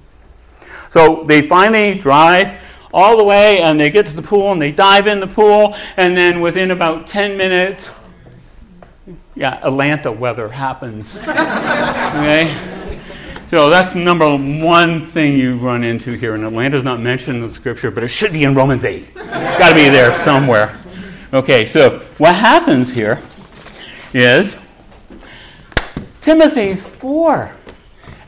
So 0.89 1.26
they 1.26 1.47
finally 1.47 1.93
drive 1.93 2.59
all 2.91 3.18
the 3.18 3.24
way 3.24 3.59
and 3.59 3.80
they 3.80 3.91
get 3.91 4.07
to 4.07 4.15
the 4.15 4.24
pool 4.24 4.51
and 4.51 4.59
they 4.59 4.72
dive 4.72 5.05
in 5.05 5.20
the 5.20 5.28
pool 5.28 5.76
and 5.97 6.18
then 6.18 6.41
within 6.41 6.72
about 6.72 7.05
10 7.05 7.38
minutes 7.38 7.91
yeah 9.36 9.59
atlanta 9.61 10.11
weather 10.11 10.49
happens 10.49 11.18
okay 11.20 12.57
so 13.51 13.70
that's 13.70 13.93
number 13.93 14.36
one 14.36 15.05
thing 15.05 15.38
you 15.38 15.57
run 15.57 15.84
into 15.84 16.13
here 16.13 16.34
and 16.34 16.45
atlanta's 16.45 16.84
not 16.84 16.99
mentioned 16.99 17.43
in 17.43 17.47
the 17.47 17.53
scripture 17.53 17.91
but 17.91 18.03
it 18.03 18.07
should 18.07 18.32
be 18.32 18.45
in 18.45 18.55
romans 18.55 18.86
8 18.86 19.03
it's 19.03 19.15
got 19.59 19.70
to 19.70 19.76
be 19.76 19.89
there 19.89 20.18
somewhere 20.24 20.80
okay 21.34 21.65
so 21.65 21.99
what 22.17 22.36
happens 22.36 22.93
here 22.93 23.21
is 24.13 24.57
timothy's 26.21 26.86
four 26.86 27.53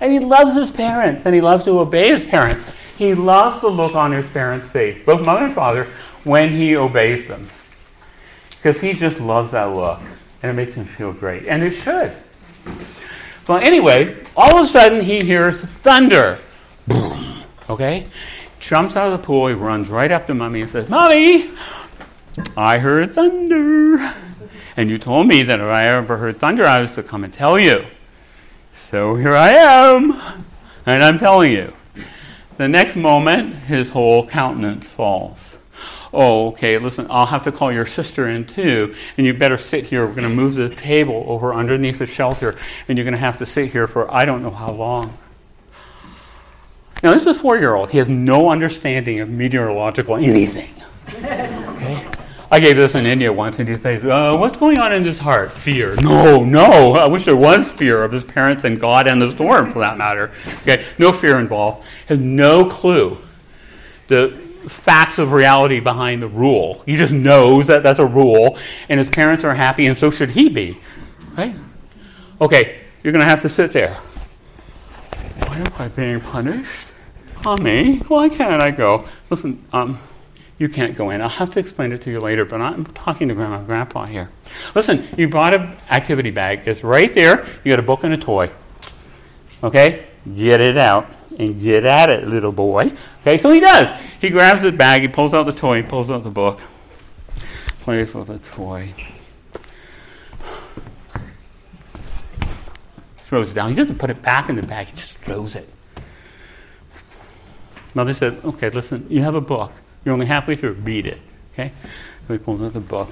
And 0.01 0.13
he 0.13 0.19
loves 0.19 0.53
his 0.55 0.71
parents, 0.71 1.25
and 1.25 1.35
he 1.35 1.41
loves 1.41 1.65
to 1.65 1.77
obey 1.79 2.07
his 2.09 2.25
parents. 2.25 2.73
He 2.97 3.13
loves 3.13 3.59
the 3.61 3.67
look 3.67 3.95
on 3.95 4.11
his 4.13 4.25
parents' 4.27 4.69
face, 4.69 4.97
both 5.05 5.25
mother 5.25 5.45
and 5.45 5.53
father, 5.53 5.87
when 6.23 6.49
he 6.49 6.75
obeys 6.75 7.27
them. 7.27 7.49
Because 8.51 8.79
he 8.79 8.93
just 8.93 9.19
loves 9.19 9.51
that 9.51 9.65
look, 9.65 9.99
and 10.41 10.51
it 10.51 10.53
makes 10.53 10.73
him 10.73 10.85
feel 10.85 11.11
great. 11.11 11.47
And 11.47 11.63
it 11.63 11.71
should. 11.71 12.13
Well, 13.47 13.59
anyway, 13.59 14.23
all 14.35 14.57
of 14.57 14.65
a 14.65 14.67
sudden 14.69 15.03
he 15.03 15.21
hears 15.21 15.61
thunder. 15.61 16.39
Okay? 17.69 18.07
Jumps 18.59 18.95
out 18.95 19.11
of 19.11 19.19
the 19.19 19.25
pool, 19.25 19.47
he 19.47 19.53
runs 19.53 19.89
right 19.89 20.11
up 20.11 20.27
to 20.27 20.33
Mommy 20.33 20.61
and 20.61 20.69
says, 20.69 20.89
Mommy, 20.89 21.51
I 22.57 22.79
heard 22.79 23.13
thunder. 23.13 24.15
And 24.75 24.89
you 24.89 24.97
told 24.97 25.27
me 25.27 25.43
that 25.43 25.59
if 25.59 25.65
I 25.65 25.85
ever 25.85 26.17
heard 26.17 26.37
thunder, 26.37 26.65
I 26.65 26.81
was 26.81 26.93
to 26.93 27.03
come 27.03 27.23
and 27.23 27.33
tell 27.33 27.59
you. 27.59 27.85
So 28.73 29.15
here 29.15 29.33
I 29.33 29.49
am, 29.49 30.11
and 30.85 31.03
I'm 31.03 31.19
telling 31.19 31.51
you. 31.51 31.73
The 32.57 32.67
next 32.67 32.95
moment, 32.95 33.55
his 33.55 33.89
whole 33.89 34.27
countenance 34.27 34.89
falls. 34.89 35.57
Oh, 36.11 36.47
okay, 36.49 36.79
listen, 36.79 37.07
I'll 37.09 37.27
have 37.27 37.43
to 37.43 37.51
call 37.51 37.71
your 37.71 37.85
sister 37.85 38.27
in 38.27 38.45
too, 38.45 38.95
and 39.15 39.27
you 39.27 39.33
better 39.33 39.57
sit 39.57 39.85
here. 39.85 40.05
We're 40.05 40.13
going 40.13 40.23
to 40.23 40.29
move 40.29 40.55
the 40.55 40.69
table 40.69 41.23
over 41.27 41.53
underneath 41.53 41.99
the 41.99 42.05
shelter, 42.05 42.57
and 42.87 42.97
you're 42.97 43.05
going 43.05 43.13
to 43.13 43.19
have 43.19 43.37
to 43.37 43.45
sit 43.45 43.71
here 43.71 43.87
for 43.87 44.11
I 44.13 44.25
don't 44.25 44.41
know 44.41 44.49
how 44.49 44.71
long. 44.71 45.17
Now, 47.03 47.13
this 47.13 47.21
is 47.21 47.27
a 47.27 47.33
four 47.33 47.57
year 47.57 47.75
old. 47.75 47.91
He 47.91 47.99
has 47.99 48.09
no 48.09 48.49
understanding 48.49 49.19
of 49.19 49.29
meteorological 49.29 50.15
anything. 50.15 50.73
I 52.51 52.59
gave 52.59 52.77
this 52.77 52.95
in 52.95 53.05
India 53.05 53.31
once, 53.31 53.59
and 53.59 53.69
he 53.69 53.77
says, 53.77 54.03
uh, 54.03 54.35
What's 54.35 54.57
going 54.57 54.79
on 54.79 54.91
in 54.91 55.05
his 55.05 55.19
heart? 55.19 55.51
Fear. 55.51 55.95
No, 55.97 56.43
no. 56.43 56.93
I 56.93 57.05
wish 57.07 57.25
there 57.25 57.35
was 57.35 57.71
fear 57.71 58.03
of 58.03 58.11
his 58.11 58.23
parents 58.23 58.63
and 58.63 58.79
God 58.79 59.07
and 59.07 59.21
the 59.21 59.31
storm, 59.31 59.71
for 59.71 59.79
that 59.79 59.97
matter. 59.97 60.31
Okay? 60.61 60.85
No 60.97 61.11
fear 61.11 61.39
involved. 61.39 61.85
Has 62.07 62.17
no 62.17 62.65
clue 62.65 63.17
the 64.07 64.29
facts 64.67 65.19
of 65.19 65.31
reality 65.31 65.79
behind 65.79 66.23
the 66.23 66.27
rule. 66.27 66.81
He 66.85 66.95
just 66.95 67.13
knows 67.13 67.67
that 67.67 67.83
that's 67.83 67.99
a 67.99 68.05
rule, 68.05 68.57
and 68.89 68.99
his 68.99 69.09
parents 69.09 69.43
are 69.43 69.53
happy, 69.53 69.85
and 69.85 69.97
so 69.97 70.09
should 70.09 70.31
he 70.31 70.49
be. 70.49 70.79
Right? 71.37 71.55
Okay, 72.41 72.81
you're 73.03 73.13
going 73.13 73.23
to 73.23 73.29
have 73.29 73.41
to 73.43 73.49
sit 73.49 73.71
there. 73.71 73.93
Why 75.45 75.57
am 75.57 75.73
I 75.77 75.87
being 75.87 76.19
punished? 76.19 76.87
Mommy, 77.45 77.99
why 77.99 78.27
can't 78.27 78.61
I 78.61 78.71
go? 78.71 79.05
Listen, 79.29 79.63
um, 79.71 79.99
you 80.59 80.67
can't 80.67 80.95
go 80.95 81.09
in. 81.09 81.21
I'll 81.21 81.29
have 81.29 81.51
to 81.51 81.59
explain 81.59 81.93
it 81.93 82.03
to 82.03 82.11
you 82.11 82.19
later, 82.19 82.43
but 82.43 82.59
I'm 82.59 82.85
talking 82.87 83.29
to 83.29 83.33
grandma 83.33 83.59
and 83.59 83.65
grandpa 83.65 84.05
here. 84.05 84.29
Listen, 84.75 85.07
you 85.17 85.29
brought 85.29 85.53
an 85.53 85.77
activity 85.89 86.31
bag. 86.31 86.67
It's 86.67 86.83
right 86.83 87.11
there. 87.13 87.47
You 87.63 87.71
got 87.71 87.79
a 87.79 87.83
book 87.83 88.03
and 88.03 88.13
a 88.13 88.17
toy. 88.17 88.51
Okay? 89.63 90.05
Get 90.35 90.59
it 90.59 90.77
out 90.77 91.09
and 91.37 91.61
get 91.61 91.85
at 91.85 92.09
it, 92.09 92.27
little 92.27 92.51
boy. 92.51 92.91
Okay, 93.21 93.37
so 93.37 93.51
he 93.51 93.61
does. 93.61 93.97
He 94.19 94.29
grabs 94.29 94.61
the 94.61 94.73
bag, 94.73 95.01
he 95.01 95.07
pulls 95.07 95.33
out 95.33 95.45
the 95.45 95.53
toy, 95.53 95.81
he 95.81 95.87
pulls 95.87 96.11
out 96.11 96.25
the 96.25 96.29
book, 96.29 96.59
plays 97.79 98.13
with 98.13 98.27
the 98.27 98.39
toy. 98.39 98.93
Throws 103.19 103.51
it 103.51 103.53
down. 103.53 103.69
He 103.69 103.75
doesn't 103.75 103.97
put 103.97 104.09
it 104.09 104.21
back 104.21 104.49
in 104.49 104.57
the 104.57 104.63
bag, 104.63 104.87
he 104.87 104.95
just 104.95 105.19
throws 105.19 105.55
it. 105.55 105.69
Mother 107.93 108.13
said, 108.13 108.41
Okay, 108.43 108.69
listen, 108.69 109.07
you 109.09 109.21
have 109.21 109.35
a 109.35 109.41
book. 109.41 109.71
You're 110.03 110.13
only 110.13 110.25
halfway 110.25 110.55
through. 110.55 110.73
Read 110.73 111.05
it. 111.05 111.19
Okay? 111.53 111.71
Let 112.27 112.39
me 112.39 112.45
pull 112.45 112.57
the 112.57 112.79
book. 112.79 113.09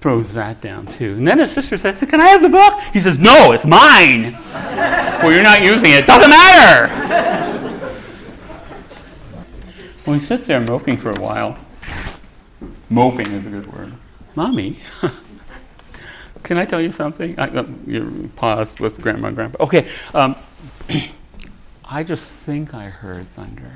Throws 0.00 0.34
that 0.34 0.60
down 0.60 0.86
too. 0.86 1.14
And 1.14 1.26
then 1.26 1.38
his 1.38 1.50
sister 1.52 1.78
says, 1.78 1.98
Can 1.98 2.20
I 2.20 2.26
have 2.26 2.42
the 2.42 2.50
book? 2.50 2.78
He 2.92 3.00
says, 3.00 3.16
No, 3.16 3.52
it's 3.52 3.64
mine. 3.64 4.32
well, 4.52 5.32
you're 5.32 5.42
not 5.42 5.62
using 5.62 5.92
it. 5.92 6.06
Doesn't 6.06 6.28
matter. 6.28 6.92
well, 10.06 10.18
he 10.18 10.20
sits 10.20 10.46
there 10.46 10.60
moping 10.60 10.98
for 10.98 11.10
a 11.10 11.20
while. 11.20 11.56
Moping 12.90 13.28
is 13.28 13.46
a 13.46 13.48
good 13.48 13.72
word. 13.72 13.94
Mommy, 14.34 14.80
can 16.42 16.58
I 16.58 16.64
tell 16.64 16.80
you 16.80 16.92
something? 16.92 17.38
I, 17.38 17.48
uh, 17.48 17.66
you 17.86 18.30
paused 18.36 18.80
with 18.80 19.00
grandma 19.00 19.28
and 19.28 19.36
grandpa. 19.36 19.64
Okay. 19.64 19.88
Um, 20.12 20.36
I 21.86 22.02
just 22.02 22.24
think 22.24 22.72
I 22.72 22.88
heard 22.88 23.28
thunder. 23.28 23.70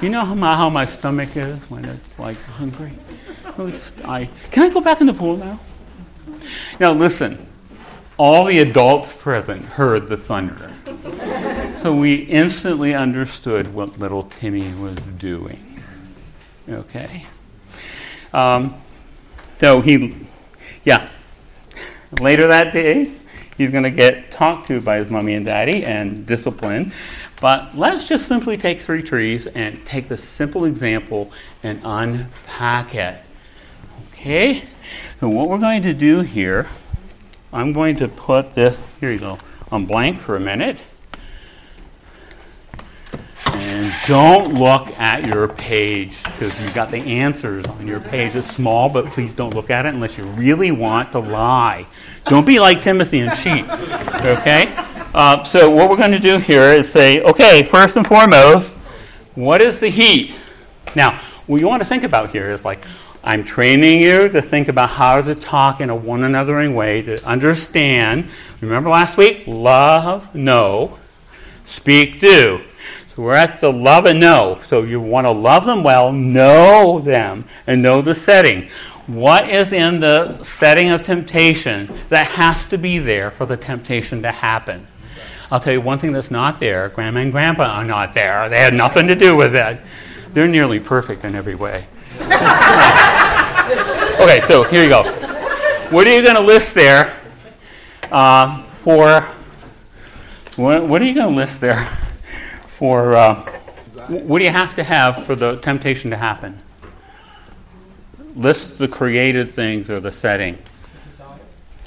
you 0.00 0.08
know 0.08 0.24
how 0.24 0.34
my, 0.34 0.56
how 0.56 0.70
my 0.70 0.86
stomach 0.86 1.36
is 1.36 1.58
when 1.70 1.84
it's 1.84 2.18
like 2.18 2.38
hungry? 2.42 2.92
Just, 3.56 3.94
I, 4.04 4.30
can 4.50 4.62
I 4.64 4.72
go 4.72 4.80
back 4.80 5.02
in 5.02 5.06
the 5.06 5.12
pool 5.12 5.36
now? 5.36 5.60
Now 6.80 6.92
listen, 6.92 7.46
all 8.16 8.46
the 8.46 8.58
adults 8.60 9.12
present 9.12 9.64
heard 9.64 10.08
the 10.08 10.16
thunder. 10.16 10.72
So 11.76 11.94
we 11.94 12.14
instantly 12.14 12.94
understood 12.94 13.74
what 13.74 13.98
little 13.98 14.24
Timmy 14.40 14.72
was 14.74 14.96
doing. 15.18 15.82
Okay? 16.68 17.26
Um, 18.32 18.80
so 19.60 19.82
he, 19.82 20.16
yeah. 20.84 21.08
Later 22.20 22.46
that 22.46 22.72
day, 22.72 23.12
he's 23.56 23.70
going 23.70 23.84
to 23.84 23.90
get 23.90 24.30
talked 24.30 24.66
to 24.68 24.80
by 24.80 24.98
his 24.98 25.10
mommy 25.10 25.34
and 25.34 25.44
daddy 25.44 25.84
and 25.84 26.26
disciplined. 26.26 26.92
But 27.40 27.76
let's 27.76 28.06
just 28.06 28.28
simply 28.28 28.56
take 28.56 28.80
three 28.80 29.02
trees 29.02 29.48
and 29.48 29.84
take 29.84 30.08
the 30.08 30.16
simple 30.16 30.64
example 30.64 31.32
and 31.62 31.80
unpack 31.82 32.94
it. 32.94 33.20
Okay? 34.12 34.62
So, 35.18 35.28
what 35.28 35.48
we're 35.48 35.58
going 35.58 35.82
to 35.82 35.94
do 35.94 36.20
here, 36.20 36.68
I'm 37.52 37.72
going 37.72 37.96
to 37.96 38.08
put 38.08 38.54
this, 38.54 38.80
here 39.00 39.10
you 39.10 39.18
go, 39.18 39.38
on 39.72 39.86
blank 39.86 40.20
for 40.20 40.36
a 40.36 40.40
minute. 40.40 40.78
And 43.46 43.92
don't 44.06 44.54
look 44.54 44.88
at 44.98 45.26
your 45.26 45.48
page 45.48 46.22
because 46.22 46.58
you've 46.60 46.74
got 46.74 46.90
the 46.90 46.98
answers 46.98 47.66
on 47.66 47.88
your 47.88 48.00
page. 48.00 48.36
It's 48.36 48.54
small, 48.54 48.88
but 48.88 49.06
please 49.06 49.34
don't 49.34 49.54
look 49.54 49.70
at 49.70 49.86
it 49.86 49.94
unless 49.94 50.16
you 50.16 50.24
really 50.24 50.70
want 50.70 51.10
to 51.12 51.18
lie. 51.18 51.86
Don't 52.26 52.46
be 52.46 52.58
like 52.58 52.82
Timothy 52.82 53.20
and 53.20 53.36
cheat. 53.38 53.64
Okay? 54.24 54.74
Uh, 55.14 55.44
so, 55.44 55.70
what 55.70 55.90
we're 55.90 55.96
going 55.96 56.12
to 56.12 56.18
do 56.18 56.38
here 56.38 56.68
is 56.68 56.90
say, 56.90 57.20
okay, 57.20 57.64
first 57.64 57.96
and 57.96 58.06
foremost, 58.06 58.72
what 59.34 59.60
is 59.60 59.78
the 59.78 59.88
heat? 59.88 60.34
Now, 60.94 61.20
what 61.46 61.60
you 61.60 61.66
want 61.66 61.82
to 61.82 61.88
think 61.88 62.04
about 62.04 62.30
here 62.30 62.50
is 62.50 62.64
like, 62.64 62.84
I'm 63.24 63.44
training 63.44 64.00
you 64.00 64.28
to 64.30 64.42
think 64.42 64.68
about 64.68 64.90
how 64.90 65.20
to 65.20 65.34
talk 65.34 65.80
in 65.80 65.90
a 65.90 65.94
one 65.94 66.20
anothering 66.20 66.74
way, 66.74 67.02
to 67.02 67.24
understand. 67.26 68.28
Remember 68.60 68.90
last 68.90 69.16
week? 69.16 69.44
Love, 69.46 70.34
know. 70.34 70.98
Speak, 71.64 72.18
do. 72.18 72.62
So 73.14 73.22
we're 73.22 73.34
at 73.34 73.60
the 73.60 73.70
love 73.70 74.06
and 74.06 74.18
know. 74.18 74.60
So 74.68 74.82
you 74.82 75.00
want 75.00 75.26
to 75.26 75.30
love 75.30 75.66
them 75.66 75.84
well, 75.84 76.12
know 76.12 76.98
them, 76.98 77.44
and 77.66 77.82
know 77.82 78.02
the 78.02 78.14
setting. 78.14 78.70
What 79.06 79.50
is 79.50 79.72
in 79.72 79.98
the 79.98 80.42
setting 80.44 80.90
of 80.90 81.02
temptation 81.02 81.92
that 82.08 82.28
has 82.28 82.64
to 82.66 82.78
be 82.78 82.98
there 82.98 83.32
for 83.32 83.46
the 83.46 83.56
temptation 83.56 84.22
to 84.22 84.30
happen? 84.30 84.86
I'll 85.50 85.58
tell 85.58 85.72
you 85.72 85.80
one 85.80 85.98
thing 85.98 86.12
that's 86.12 86.30
not 86.30 86.60
there. 86.60 86.88
Grandma 86.88 87.20
and 87.20 87.32
Grandpa 87.32 87.64
are 87.64 87.84
not 87.84 88.14
there. 88.14 88.48
They 88.48 88.58
had 88.58 88.74
nothing 88.74 89.08
to 89.08 89.16
do 89.16 89.36
with 89.36 89.56
it. 89.56 89.80
They're 90.32 90.46
nearly 90.46 90.78
perfect 90.78 91.24
in 91.24 91.34
every 91.34 91.56
way. 91.56 91.86
okay, 94.20 94.40
so 94.46 94.62
here 94.64 94.84
you 94.84 94.88
go. 94.88 95.02
What 95.90 96.06
are 96.06 96.16
you 96.16 96.22
going 96.22 96.36
to 96.36 96.40
list 96.40 96.72
there 96.72 97.18
uh, 98.12 98.62
for? 98.62 99.22
What, 100.56 100.86
what, 100.86 101.02
are 101.02 101.04
you 101.04 101.14
going 101.14 101.28
to 101.28 101.36
list 101.36 101.60
there 101.60 101.86
for? 102.78 103.14
Uh, 103.14 103.42
what 104.08 104.38
do 104.38 104.44
you 104.44 104.50
have 104.50 104.76
to 104.76 104.84
have 104.84 105.26
for 105.26 105.34
the 105.34 105.56
temptation 105.56 106.10
to 106.10 106.16
happen? 106.16 106.58
List 108.34 108.78
the 108.78 108.88
created 108.88 109.50
things 109.50 109.90
or 109.90 110.00
the 110.00 110.12
setting. 110.12 110.58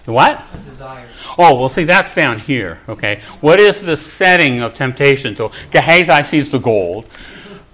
The 0.06 0.12
what? 0.12 0.44
The 0.54 0.60
desire. 0.60 1.08
Oh, 1.38 1.56
well, 1.56 1.70
see, 1.70 1.84
that's 1.84 2.14
down 2.14 2.40
here, 2.40 2.80
okay? 2.88 3.22
What 3.42 3.60
is 3.60 3.82
the 3.82 3.98
setting 3.98 4.62
of 4.62 4.76
temptation? 4.76 5.36
So 5.36 5.52
Gehazi 5.72 6.24
sees 6.24 6.52
the 6.52 6.60
gold, 6.60 7.06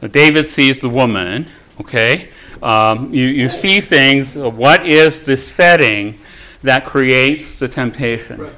David 0.09 0.47
sees 0.47 0.79
the 0.79 0.89
woman, 0.89 1.47
okay? 1.81 2.29
Um, 2.63 3.13
you, 3.13 3.25
you 3.25 3.49
see 3.49 3.81
things. 3.81 4.35
What 4.35 4.85
is 4.85 5.21
the 5.21 5.35
setting 5.35 6.19
that 6.63 6.85
creates 6.85 7.59
the 7.59 7.67
temptation? 7.67 8.49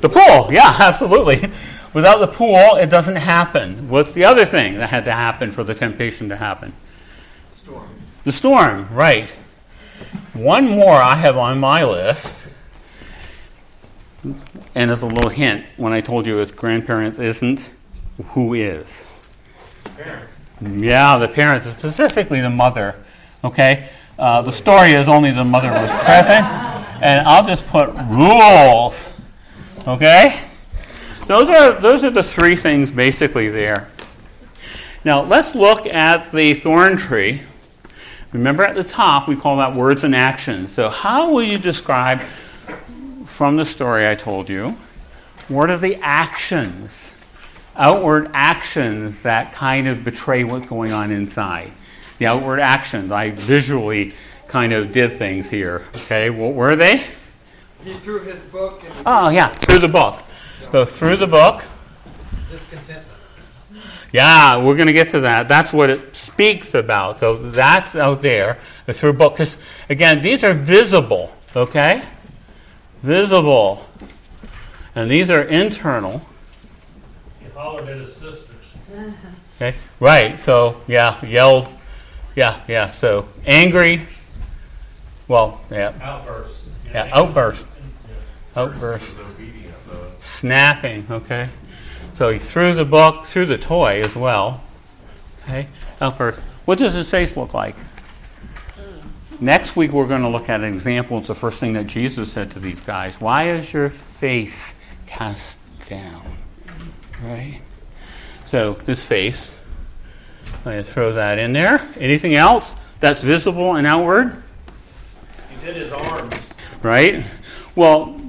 The 0.00 0.08
pool, 0.08 0.52
yeah, 0.52 0.76
absolutely. 0.80 1.50
Without 1.94 2.18
the 2.18 2.28
pool, 2.28 2.76
it 2.76 2.90
doesn't 2.90 3.16
happen. 3.16 3.88
What's 3.88 4.12
the 4.12 4.24
other 4.24 4.44
thing 4.44 4.74
that 4.78 4.88
had 4.88 5.04
to 5.06 5.12
happen 5.12 5.52
for 5.52 5.64
the 5.64 5.74
temptation 5.74 6.28
to 6.28 6.36
happen? 6.36 6.72
The 8.24 8.32
storm, 8.32 8.88
right. 8.94 9.28
One 10.32 10.68
more 10.68 10.94
I 10.94 11.16
have 11.16 11.36
on 11.36 11.58
my 11.58 11.84
list, 11.84 12.34
and 14.74 14.90
as 14.90 15.02
a 15.02 15.06
little 15.06 15.30
hint, 15.30 15.64
when 15.76 15.92
I 15.92 16.00
told 16.00 16.26
you 16.26 16.38
it's 16.38 16.52
grandparents 16.52 17.18
isn't, 17.18 17.68
who 18.28 18.54
is? 18.54 18.86
Parents. 19.96 20.36
Yeah, 20.60 21.18
the 21.18 21.28
parents, 21.28 21.66
specifically 21.78 22.40
the 22.40 22.50
mother. 22.50 22.94
Okay? 23.42 23.88
Uh, 24.18 24.42
the 24.42 24.52
story 24.52 24.92
is 24.92 25.08
only 25.08 25.32
the 25.32 25.44
mother 25.44 25.68
was 25.68 25.90
present. 26.04 26.46
And 27.02 27.26
I'll 27.26 27.44
just 27.44 27.66
put 27.66 27.88
rules. 28.08 29.08
Okay? 29.88 30.40
Those 31.26 31.48
are, 31.48 31.72
those 31.80 32.04
are 32.04 32.10
the 32.10 32.22
three 32.22 32.54
things 32.54 32.90
basically 32.90 33.48
there. 33.48 33.88
Now, 35.04 35.22
let's 35.22 35.56
look 35.56 35.86
at 35.86 36.30
the 36.30 36.54
thorn 36.54 36.96
tree. 36.96 37.42
Remember 38.32 38.62
at 38.62 38.74
the 38.74 38.84
top, 38.84 39.28
we 39.28 39.36
call 39.36 39.58
that 39.58 39.74
words 39.74 40.04
and 40.04 40.14
actions. 40.14 40.72
So, 40.72 40.88
how 40.88 41.30
will 41.30 41.42
you 41.42 41.58
describe 41.58 42.22
from 43.26 43.56
the 43.56 43.64
story 43.64 44.08
I 44.08 44.14
told 44.14 44.48
you? 44.48 44.76
What 45.48 45.70
are 45.70 45.76
the 45.76 45.96
actions, 45.96 47.10
outward 47.76 48.30
actions 48.32 49.20
that 49.22 49.52
kind 49.52 49.86
of 49.86 50.02
betray 50.02 50.44
what's 50.44 50.66
going 50.66 50.92
on 50.92 51.10
inside? 51.10 51.72
The 52.18 52.26
outward 52.26 52.60
actions. 52.60 53.12
I 53.12 53.30
visually 53.30 54.14
kind 54.46 54.72
of 54.72 54.92
did 54.92 55.12
things 55.12 55.50
here. 55.50 55.84
Okay, 55.96 56.30
what 56.30 56.54
were 56.54 56.74
they? 56.74 57.04
He 57.84 57.94
threw 57.94 58.20
his 58.20 58.42
book. 58.44 58.82
Oh, 59.04 59.28
yeah, 59.28 59.48
threw 59.48 59.78
the 59.78 59.88
book. 59.88 60.22
So, 60.70 60.86
threw 60.86 61.16
the 61.18 61.26
book. 61.26 61.62
Discontentment. 62.50 63.11
Yeah, 64.12 64.58
we're 64.58 64.76
going 64.76 64.88
to 64.88 64.92
get 64.92 65.08
to 65.10 65.20
that. 65.20 65.48
That's 65.48 65.72
what 65.72 65.88
it 65.88 66.14
speaks 66.14 66.74
about. 66.74 67.20
So, 67.20 67.36
that's 67.50 67.94
out 67.94 68.20
there, 68.20 68.58
the 68.86 68.92
threw 68.92 69.12
book. 69.12 69.34
Because, 69.34 69.56
again, 69.88 70.20
these 70.20 70.44
are 70.44 70.52
visible, 70.52 71.32
okay? 71.56 72.02
Visible. 73.02 73.86
And 74.94 75.10
these 75.10 75.30
are 75.30 75.42
internal. 75.42 76.20
He 77.40 77.48
hollered 77.48 77.88
at 77.88 77.98
his 77.98 78.14
sisters. 78.14 78.48
Okay, 79.56 79.74
right. 80.00 80.38
So, 80.40 80.82
yeah, 80.86 81.24
yelled. 81.24 81.68
Yeah, 82.36 82.60
yeah. 82.68 82.92
So, 82.92 83.26
angry. 83.46 84.06
Well, 85.28 85.60
yeah. 85.70 85.92
Outburst. 86.02 86.54
Yeah, 86.92 87.08
outburst. 87.12 87.66
Outburst. 88.54 89.16
Snapping, 90.20 91.06
okay. 91.10 91.48
So 92.22 92.28
he 92.28 92.38
threw 92.38 92.72
the 92.72 92.84
book, 92.84 93.26
threw 93.26 93.46
the 93.46 93.58
toy 93.58 94.00
as 94.00 94.14
well. 94.14 94.60
Okay, 95.42 95.66
outburst. 96.00 96.38
What 96.66 96.78
does 96.78 96.94
his 96.94 97.10
face 97.10 97.36
look 97.36 97.52
like? 97.52 97.74
Next 99.40 99.74
week 99.74 99.90
we're 99.90 100.06
going 100.06 100.22
to 100.22 100.28
look 100.28 100.48
at 100.48 100.60
an 100.60 100.72
example. 100.72 101.18
It's 101.18 101.26
the 101.26 101.34
first 101.34 101.58
thing 101.58 101.72
that 101.72 101.88
Jesus 101.88 102.30
said 102.30 102.52
to 102.52 102.60
these 102.60 102.80
guys. 102.80 103.20
Why 103.20 103.48
is 103.48 103.72
your 103.72 103.90
face 103.90 104.72
cast 105.08 105.58
down? 105.88 106.38
Right? 107.24 107.60
So 108.46 108.74
this 108.86 109.04
face, 109.04 109.50
I'm 110.46 110.62
going 110.62 110.76
to 110.76 110.88
throw 110.88 111.14
that 111.14 111.40
in 111.40 111.52
there. 111.52 111.84
Anything 111.96 112.36
else 112.36 112.72
that's 113.00 113.22
visible 113.22 113.74
and 113.74 113.84
outward? 113.84 114.40
He 115.50 115.66
did 115.66 115.74
his 115.74 115.90
arms. 115.90 116.36
Right? 116.84 117.24
Well, 117.74 118.21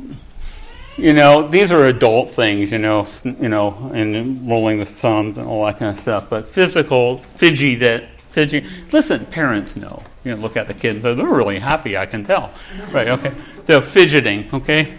you 0.98 1.14
know, 1.14 1.48
these 1.48 1.72
are 1.72 1.86
adult 1.88 2.32
things, 2.32 2.72
you 2.72 2.78
know, 2.78 3.08
you 3.24 3.50
know, 3.50 3.92
and 3.94 4.48
rolling 4.48 4.80
the 4.80 4.86
thumbs 4.86 5.38
and 5.38 5.48
all 5.48 5.66
that 5.66 5.80
kind 5.80 5.92
of 5.92 6.00
stuff. 6.00 6.30
But 6.30 6.48
physical, 6.48 7.18
fidgety, 7.18 7.76
that 7.76 8.06
fidgety. 8.32 8.68
Listen, 8.92 9.26
parents 9.26 9.76
know. 9.76 10.04
You 10.24 10.36
know, 10.36 10.42
look 10.42 10.56
at 10.56 10.68
the 10.68 10.74
kids; 10.74 11.02
they're 11.02 11.16
really 11.16 11.60
happy. 11.60 11.98
I 11.98 12.06
can 12.06 12.24
tell. 12.24 12.52
Right? 12.92 13.08
Okay. 13.08 13.34
So 13.68 13.82
fidgeting. 13.82 14.50
Okay. 14.54 14.94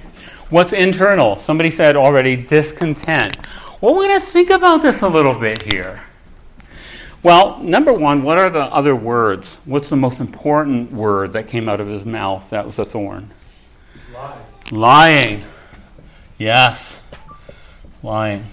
What's 0.50 0.72
internal? 0.72 1.38
Somebody 1.40 1.70
said 1.70 1.96
already 1.96 2.36
discontent. 2.36 3.36
Well, 3.80 3.94
we're 3.94 4.08
going 4.08 4.20
to 4.20 4.26
think 4.26 4.50
about 4.50 4.82
this 4.82 5.02
a 5.02 5.08
little 5.08 5.34
bit 5.34 5.62
here. 5.62 6.02
Well, 7.22 7.58
number 7.62 7.92
one, 7.92 8.22
what 8.22 8.38
are 8.38 8.50
the 8.50 8.60
other 8.64 8.94
words? 8.94 9.56
What's 9.64 9.88
the 9.88 9.96
most 9.96 10.20
important 10.20 10.92
word 10.92 11.32
that 11.32 11.48
came 11.48 11.68
out 11.68 11.80
of 11.80 11.88
his 11.88 12.04
mouth 12.04 12.50
that 12.50 12.66
was 12.66 12.78
a 12.78 12.84
thorn? 12.84 13.30
Lying. 14.12 14.42
Lying. 14.70 15.44
Yes. 16.38 17.00
Lying. 18.02 18.46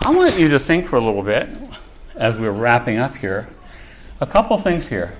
I 0.00 0.10
want 0.14 0.38
you 0.38 0.48
to 0.48 0.58
think 0.58 0.86
for 0.86 0.96
a 0.96 1.00
little 1.00 1.22
bit 1.22 1.48
as 2.14 2.38
we're 2.38 2.50
wrapping 2.50 2.98
up 2.98 3.16
here. 3.16 3.48
A 4.20 4.26
couple 4.26 4.56
things 4.58 4.88
here. 4.88 5.16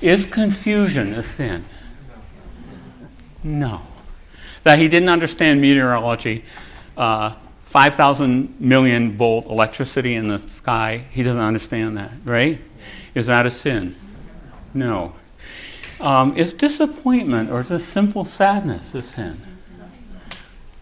Is 0.00 0.26
confusion 0.26 1.12
a 1.12 1.22
sin? 1.22 1.64
No. 3.42 3.82
That 4.62 4.78
he 4.78 4.88
didn't 4.88 5.08
understand 5.08 5.60
meteorology, 5.60 6.44
uh, 6.96 7.34
5,000 7.64 8.60
million 8.60 9.16
volt 9.16 9.46
electricity 9.46 10.14
in 10.14 10.28
the 10.28 10.40
sky, 10.50 11.04
he 11.10 11.22
doesn't 11.22 11.40
understand 11.40 11.96
that, 11.96 12.16
right? 12.24 12.60
Is 13.14 13.26
that 13.26 13.46
a 13.46 13.50
sin? 13.50 13.94
No. 14.72 15.14
Um, 16.00 16.34
is 16.36 16.54
disappointment 16.54 17.50
or 17.50 17.62
just 17.62 17.90
simple 17.90 18.24
sadness 18.24 18.94
a 18.94 19.02
sin? 19.02 19.42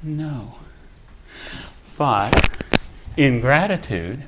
No. 0.02 0.54
But 1.96 2.48
ingratitude 3.16 4.22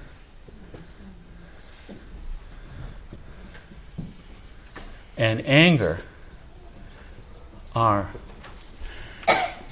and 5.16 5.47
anger 5.47 6.01
are 7.76 8.09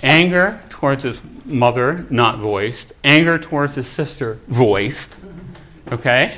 anger 0.02 0.60
towards 0.68 1.02
his 1.02 1.18
mother, 1.44 2.06
not 2.10 2.38
voiced, 2.38 2.92
anger 3.02 3.38
towards 3.38 3.74
his 3.74 3.88
sister, 3.88 4.38
voiced. 4.46 5.16
Okay? 5.90 6.36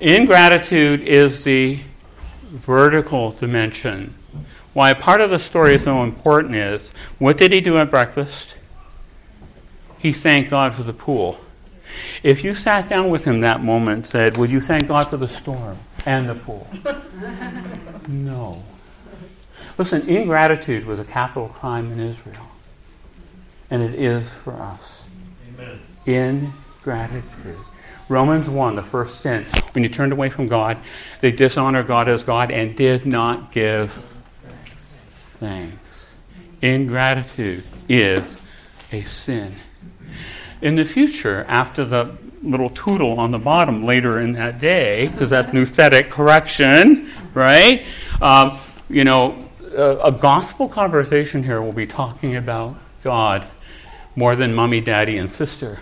Ingratitude 0.00 1.02
is 1.02 1.44
the 1.44 1.80
vertical 2.48 3.32
dimension. 3.32 4.14
Why 4.72 4.94
part 4.94 5.20
of 5.20 5.30
the 5.30 5.38
story 5.38 5.74
is 5.74 5.84
so 5.84 6.02
important 6.02 6.54
is 6.54 6.92
what 7.18 7.36
did 7.36 7.52
he 7.52 7.60
do 7.60 7.78
at 7.78 7.90
breakfast? 7.90 8.54
He 9.98 10.12
thanked 10.12 10.50
God 10.50 10.74
for 10.74 10.82
the 10.82 10.92
pool. 10.92 11.40
If 12.22 12.44
you 12.44 12.54
sat 12.54 12.88
down 12.88 13.10
with 13.10 13.24
him 13.24 13.40
that 13.40 13.62
moment 13.62 13.96
and 13.96 14.06
said, 14.06 14.36
Would 14.36 14.50
you 14.50 14.60
thank 14.60 14.88
God 14.88 15.08
for 15.08 15.16
the 15.16 15.28
storm 15.28 15.78
and 16.06 16.28
the 16.28 16.34
pool? 16.34 16.68
no. 18.08 18.62
Listen, 19.76 20.08
ingratitude 20.08 20.84
was 20.84 20.98
a 20.98 21.04
capital 21.04 21.48
crime 21.48 21.92
in 21.92 22.00
Israel. 22.00 22.48
And 23.70 23.82
it 23.82 23.94
is 23.94 24.28
for 24.44 24.54
us. 24.54 24.80
Amen. 25.54 25.80
Ingratitude. 26.06 27.58
Romans 28.08 28.48
1, 28.48 28.76
the 28.76 28.82
first 28.82 29.20
sin. 29.20 29.44
When 29.72 29.82
you 29.82 29.90
turned 29.90 30.12
away 30.12 30.30
from 30.30 30.48
God, 30.48 30.78
they 31.20 31.30
dishonored 31.30 31.86
God 31.86 32.08
as 32.08 32.24
God 32.24 32.50
and 32.50 32.74
did 32.74 33.06
not 33.06 33.52
give 33.52 34.02
thanks. 35.38 35.76
Ingratitude 36.62 37.62
is 37.88 38.22
a 38.90 39.02
sin. 39.02 39.54
In 40.62 40.74
the 40.74 40.84
future, 40.84 41.44
after 41.48 41.84
the 41.84 42.16
little 42.42 42.70
tootle 42.70 43.20
on 43.20 43.30
the 43.30 43.38
bottom 43.38 43.84
later 43.84 44.20
in 44.20 44.32
that 44.32 44.60
day, 44.60 45.08
because 45.08 45.30
that's 45.30 45.50
nouthetic 45.52 46.08
correction, 46.08 47.12
right? 47.34 47.84
Um, 48.20 48.58
you 48.88 49.04
know, 49.04 49.48
a, 49.76 49.98
a 50.04 50.12
gospel 50.12 50.68
conversation 50.68 51.42
here 51.42 51.60
will 51.60 51.72
be 51.72 51.86
talking 51.86 52.36
about 52.36 52.76
God 53.04 53.46
more 54.16 54.34
than 54.34 54.54
mommy, 54.54 54.80
daddy, 54.80 55.18
and 55.18 55.30
sister. 55.30 55.78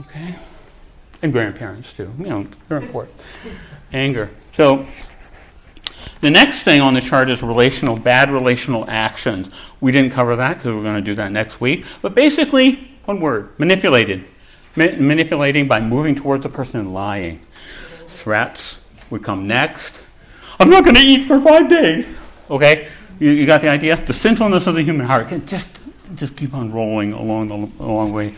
Okay? 0.00 0.36
And 1.26 1.32
grandparents 1.32 1.92
too. 1.92 2.10
You 2.18 2.24
know, 2.24 2.46
they're 2.68 2.78
important. 2.78 3.14
Anger. 3.92 4.30
So 4.54 4.86
the 6.20 6.30
next 6.30 6.62
thing 6.62 6.80
on 6.80 6.94
the 6.94 7.00
chart 7.00 7.28
is 7.28 7.42
relational, 7.42 7.96
bad 7.96 8.30
relational 8.30 8.88
actions. 8.88 9.52
We 9.80 9.92
didn't 9.92 10.12
cover 10.12 10.36
that 10.36 10.58
because 10.58 10.72
we're 10.74 10.82
going 10.82 11.04
to 11.04 11.10
do 11.10 11.14
that 11.16 11.32
next 11.32 11.60
week. 11.60 11.84
But 12.00 12.14
basically, 12.14 12.90
one 13.04 13.20
word: 13.20 13.58
manipulated. 13.58 14.24
Ma- 14.76 14.96
manipulating 14.98 15.66
by 15.66 15.80
moving 15.80 16.14
towards 16.14 16.42
the 16.42 16.48
person 16.48 16.80
and 16.80 16.94
lying. 16.94 17.40
Threats 18.06 18.76
would 19.10 19.22
come 19.22 19.46
next. 19.46 19.94
I'm 20.60 20.70
not 20.70 20.84
going 20.84 20.96
to 20.96 21.02
eat 21.02 21.26
for 21.26 21.40
five 21.40 21.68
days. 21.68 22.14
Okay, 22.48 22.88
you, 23.18 23.30
you, 23.30 23.46
got 23.46 23.60
the 23.60 23.68
idea? 23.68 23.96
The 23.96 24.14
sinfulness 24.14 24.66
of 24.66 24.74
the 24.74 24.82
human 24.82 25.06
heart 25.06 25.28
can 25.28 25.44
just 25.46 25.68
just 26.14 26.36
keep 26.36 26.54
on 26.54 26.72
rolling 26.72 27.12
along 27.12 27.48
the 27.48 27.82
long 27.82 28.12
way. 28.12 28.34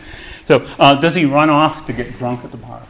So, 0.49 0.67
uh, 0.79 0.99
does 0.99 1.13
he 1.13 1.25
run 1.25 1.51
off 1.51 1.85
to 1.85 1.93
get 1.93 2.17
drunk 2.17 2.43
at 2.43 2.49
the 2.49 2.57
bar? 2.57 2.81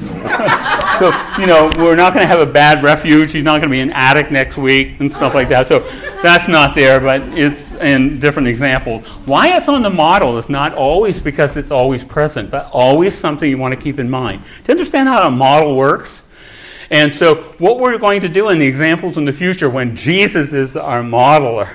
No. 0.00 0.08
so, 0.98 1.38
you 1.38 1.46
know, 1.46 1.70
we're 1.76 1.94
not 1.94 2.14
going 2.14 2.22
to 2.22 2.26
have 2.26 2.40
a 2.40 2.50
bad 2.50 2.82
refuge. 2.82 3.32
He's 3.32 3.44
not 3.44 3.60
going 3.60 3.68
to 3.68 3.74
be 3.74 3.80
an 3.80 3.92
addict 3.92 4.30
next 4.30 4.56
week 4.56 4.98
and 4.98 5.12
stuff 5.14 5.34
like 5.34 5.50
that. 5.50 5.68
So, 5.68 5.80
that's 6.22 6.48
not 6.48 6.74
there, 6.74 6.98
but 6.98 7.20
it's 7.36 7.60
in 7.82 8.18
different 8.18 8.48
examples. 8.48 9.04
Why 9.26 9.58
it's 9.58 9.68
on 9.68 9.82
the 9.82 9.90
model 9.90 10.38
is 10.38 10.48
not 10.48 10.72
always 10.72 11.20
because 11.20 11.58
it's 11.58 11.70
always 11.70 12.02
present, 12.02 12.50
but 12.50 12.70
always 12.72 13.14
something 13.14 13.50
you 13.50 13.58
want 13.58 13.74
to 13.74 13.80
keep 13.80 13.98
in 13.98 14.08
mind. 14.08 14.42
To 14.64 14.72
understand 14.72 15.10
how 15.10 15.28
a 15.28 15.30
model 15.30 15.76
works, 15.76 16.22
and 16.90 17.14
so, 17.14 17.34
what 17.58 17.78
we're 17.78 17.98
going 17.98 18.22
to 18.22 18.28
do 18.30 18.48
in 18.48 18.58
the 18.58 18.66
examples 18.66 19.18
in 19.18 19.26
the 19.26 19.34
future 19.34 19.68
when 19.68 19.96
Jesus 19.96 20.54
is 20.54 20.76
our 20.76 21.02
modeler 21.02 21.68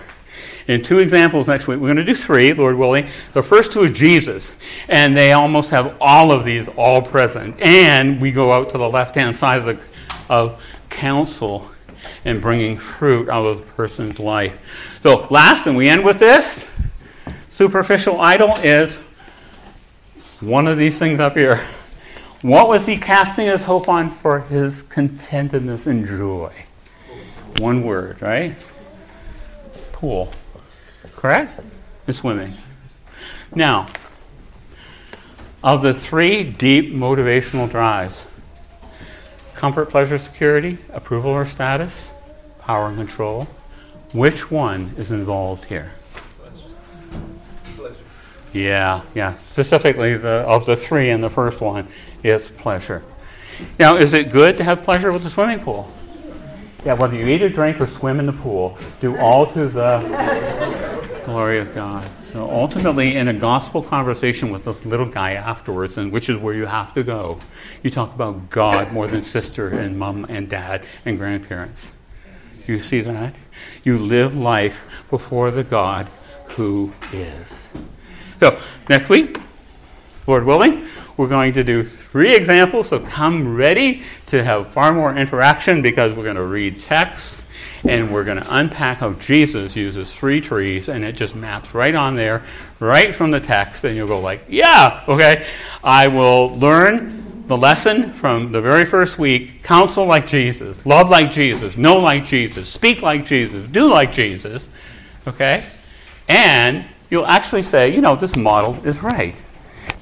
in 0.68 0.84
two 0.84 1.00
examples 1.00 1.48
next 1.48 1.68
week. 1.68 1.80
We're 1.80 1.88
going 1.88 1.98
to 1.98 2.06
do 2.06 2.16
three, 2.16 2.54
Lord 2.54 2.78
willing. 2.78 3.08
The 3.34 3.44
first 3.44 3.72
two 3.72 3.84
is 3.84 3.92
Jesus, 3.92 4.52
and 4.88 5.16
they 5.16 5.34
almost 5.34 5.70
have 5.70 5.96
all 6.00 6.32
of 6.32 6.46
these 6.46 6.68
all 6.70 7.02
present. 7.02 7.60
And 7.62 8.22
we 8.22 8.32
go 8.32 8.52
out 8.52 8.70
to 8.72 8.78
the 8.78 8.90
left 8.90 9.16
hand 9.16 9.38
side 9.38 9.60
of, 9.60 9.66
the, 9.66 9.80
of 10.30 10.62
counsel 10.90 11.70
and 12.26 12.42
bringing 12.42 12.78
fruit 12.78 13.30
out 13.30 13.46
of 13.46 13.60
the 13.60 13.66
person's 13.74 14.20
life. 14.20 14.54
So, 15.04 15.28
last, 15.30 15.66
and 15.66 15.76
we 15.76 15.90
end 15.90 16.04
with 16.04 16.20
this 16.20 16.64
superficial 17.50 18.20
idol 18.20 18.56
is 18.64 18.96
one 20.40 20.68
of 20.68 20.78
these 20.78 20.98
things 20.98 21.20
up 21.20 21.36
here. 21.36 21.64
What 22.42 22.68
was 22.68 22.88
he 22.88 22.98
casting 22.98 23.46
his 23.46 23.62
hope 23.62 23.88
on 23.88 24.10
for 24.10 24.40
his 24.40 24.82
contentedness 24.84 25.86
and 25.86 26.08
joy? 26.08 26.52
One 27.58 27.84
word, 27.84 28.20
right? 28.22 28.56
Pool. 29.92 30.34
Correct? 31.22 31.62
And 32.08 32.16
swimming. 32.16 32.54
Now, 33.54 33.86
of 35.64 35.84
the 35.84 35.94
three 35.94 36.44
deep 36.44 36.94
motivational 36.94 37.70
drives 37.70 38.26
comfort, 39.54 39.92
pleasure, 39.92 40.18
security, 40.18 40.80
approval 40.92 41.30
or 41.30 41.46
status, 41.46 42.10
power 42.60 42.88
and 42.88 42.98
control 42.98 43.48
which 44.14 44.52
one 44.52 44.94
is 44.98 45.12
involved 45.12 45.66
here? 45.66 45.92
Yeah, 48.52 49.04
yeah. 49.16 49.36
Specifically, 49.52 50.18
the, 50.18 50.28
of 50.28 50.66
the 50.66 50.76
three 50.76 51.10
in 51.10 51.22
the 51.22 51.30
first 51.30 51.62
one, 51.62 51.88
it's 52.24 52.48
pleasure. 52.48 53.04
Now, 53.80 53.96
is 53.96 54.12
it 54.14 54.32
good 54.32 54.58
to 54.58 54.64
have 54.64 54.84
pleasure 54.84 55.12
with 55.14 55.24
the 55.24 55.30
swimming 55.30 55.60
pool? 55.60 55.90
Yeah, 56.84 56.96
whether 56.96 57.16
you 57.16 57.28
eat 57.28 57.42
or 57.44 57.50
drink 57.50 57.80
or 57.80 57.88
swim 57.88 58.20
in 58.20 58.26
the 58.26 58.34
pool, 58.34 58.78
do 59.00 59.16
all 59.18 59.46
to 59.54 59.70
the 59.70 60.00
glory 61.32 61.60
of 61.60 61.74
God. 61.74 62.10
So 62.34 62.50
ultimately, 62.50 63.16
in 63.16 63.30
a 63.30 63.34
gospel 63.34 63.82
conversation 63.82 64.52
with 64.52 64.66
the 64.66 64.74
little 64.88 65.06
guy 65.06 65.34
afterwards, 65.34 65.98
and 65.98 66.12
which 66.12 66.30
is 66.30 66.36
where 66.36 66.54
you 66.54 66.66
have 66.66 66.94
to 66.96 67.04
go, 67.04 67.40
you 67.84 67.90
talk 67.90 68.14
about 68.14 68.50
God 68.50 68.92
more 68.92 69.08
than 69.08 69.24
sister 69.24 69.70
and 69.70 69.98
mom 69.98 70.26
and 70.26 70.50
dad 70.50 70.86
and 71.06 71.18
grandparents. 71.18 71.92
You 72.68 72.82
see 72.82 73.00
that? 73.02 73.34
You 73.84 73.98
live 73.98 74.36
life 74.36 74.84
before 75.10 75.52
the 75.52 75.64
God 75.64 76.08
who 76.50 76.92
is. 77.14 77.68
So, 78.42 78.60
next 78.90 79.08
week, 79.08 79.40
Lord 80.28 80.46
willing, 80.46 80.88
we're 81.16 81.30
going 81.30 81.54
to 81.54 81.64
do 81.64 81.86
three 81.86 82.36
examples. 82.36 82.90
So, 82.90 83.00
come 83.00 83.56
ready 83.56 84.04
to 84.28 84.44
have 84.44 84.74
far 84.74 84.92
more 84.92 85.16
interaction 85.16 85.82
because 85.82 86.12
we're 86.12 86.26
going 86.26 86.36
to 86.36 86.44
read 86.44 86.82
texts 86.82 87.41
and 87.84 88.12
we're 88.12 88.24
going 88.24 88.42
to 88.42 88.56
unpack 88.56 89.00
how 89.00 89.14
Jesus 89.14 89.76
uses 89.76 90.14
three 90.14 90.42
trees 90.42 90.90
and 90.90 91.04
it 91.04 91.14
just 91.14 91.36
maps 91.36 91.74
right 91.74 91.96
on 91.96 92.16
there, 92.16 92.44
right 92.80 93.16
from 93.16 93.32
the 93.32 93.40
text. 93.40 93.84
And 93.84 93.96
you'll 93.96 94.08
go, 94.08 94.20
like, 94.20 94.46
yeah, 94.48 95.04
okay, 95.08 95.48
I 95.84 96.08
will 96.08 96.54
learn 96.56 97.46
the 97.48 97.58
lesson 97.58 98.14
from 98.14 98.52
the 98.52 98.62
very 98.62 98.86
first 98.86 99.18
week 99.18 99.64
counsel 99.64 100.06
like 100.06 100.28
Jesus, 100.28 100.86
love 100.86 101.10
like 101.10 101.32
Jesus, 101.32 101.76
know 101.76 102.00
like 102.00 102.24
Jesus, 102.24 102.70
speak 102.70 103.02
like 103.02 103.26
Jesus, 103.26 103.68
do 103.68 103.90
like 103.90 104.14
Jesus, 104.14 104.70
okay? 105.28 105.66
And 106.30 106.86
you'll 107.10 107.26
actually 107.26 107.64
say, 107.64 107.94
you 107.94 108.00
know, 108.00 108.16
this 108.16 108.36
model 108.36 108.76
is 108.88 109.04
right. 109.04 109.36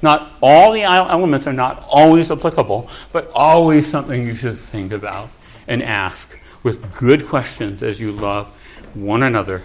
Not 0.01 0.33
all 0.41 0.71
the 0.73 0.83
elements 0.83 1.47
are 1.47 1.53
not 1.53 1.83
always 1.89 2.29
applicable, 2.29 2.89
but 3.11 3.31
always 3.33 3.87
something 3.87 4.25
you 4.25 4.35
should 4.35 4.57
think 4.57 4.91
about 4.91 5.29
and 5.67 5.81
ask 5.81 6.28
with 6.63 6.93
good 6.95 7.27
questions 7.27 7.81
as 7.83 7.99
you 7.99 8.11
love 8.11 8.47
one 8.93 9.23
another 9.23 9.63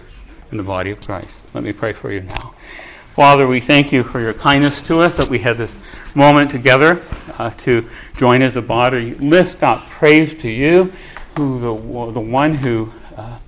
in 0.51 0.57
the 0.57 0.63
body 0.63 0.91
of 0.91 1.01
Christ. 1.01 1.43
Let 1.53 1.63
me 1.63 1.73
pray 1.73 1.93
for 1.93 2.11
you 2.11 2.21
now. 2.21 2.53
Father, 3.15 3.47
we 3.47 3.59
thank 3.59 3.91
you 3.91 4.03
for 4.03 4.19
your 4.19 4.33
kindness 4.33 4.81
to 4.83 4.99
us 4.99 5.17
that 5.17 5.29
we 5.29 5.39
had 5.39 5.57
this 5.57 5.71
moment 6.13 6.51
together 6.51 7.01
uh, 7.37 7.49
to 7.51 7.87
join 8.17 8.41
as 8.41 8.55
a 8.55 8.61
body. 8.61 9.15
Lift 9.15 9.63
up 9.63 9.87
praise 9.89 10.33
to 10.41 10.49
you, 10.49 10.91
who 11.37 11.59
the, 11.59 12.11
the 12.11 12.19
one 12.19 12.55
who 12.55 12.91
uh, 13.15 13.39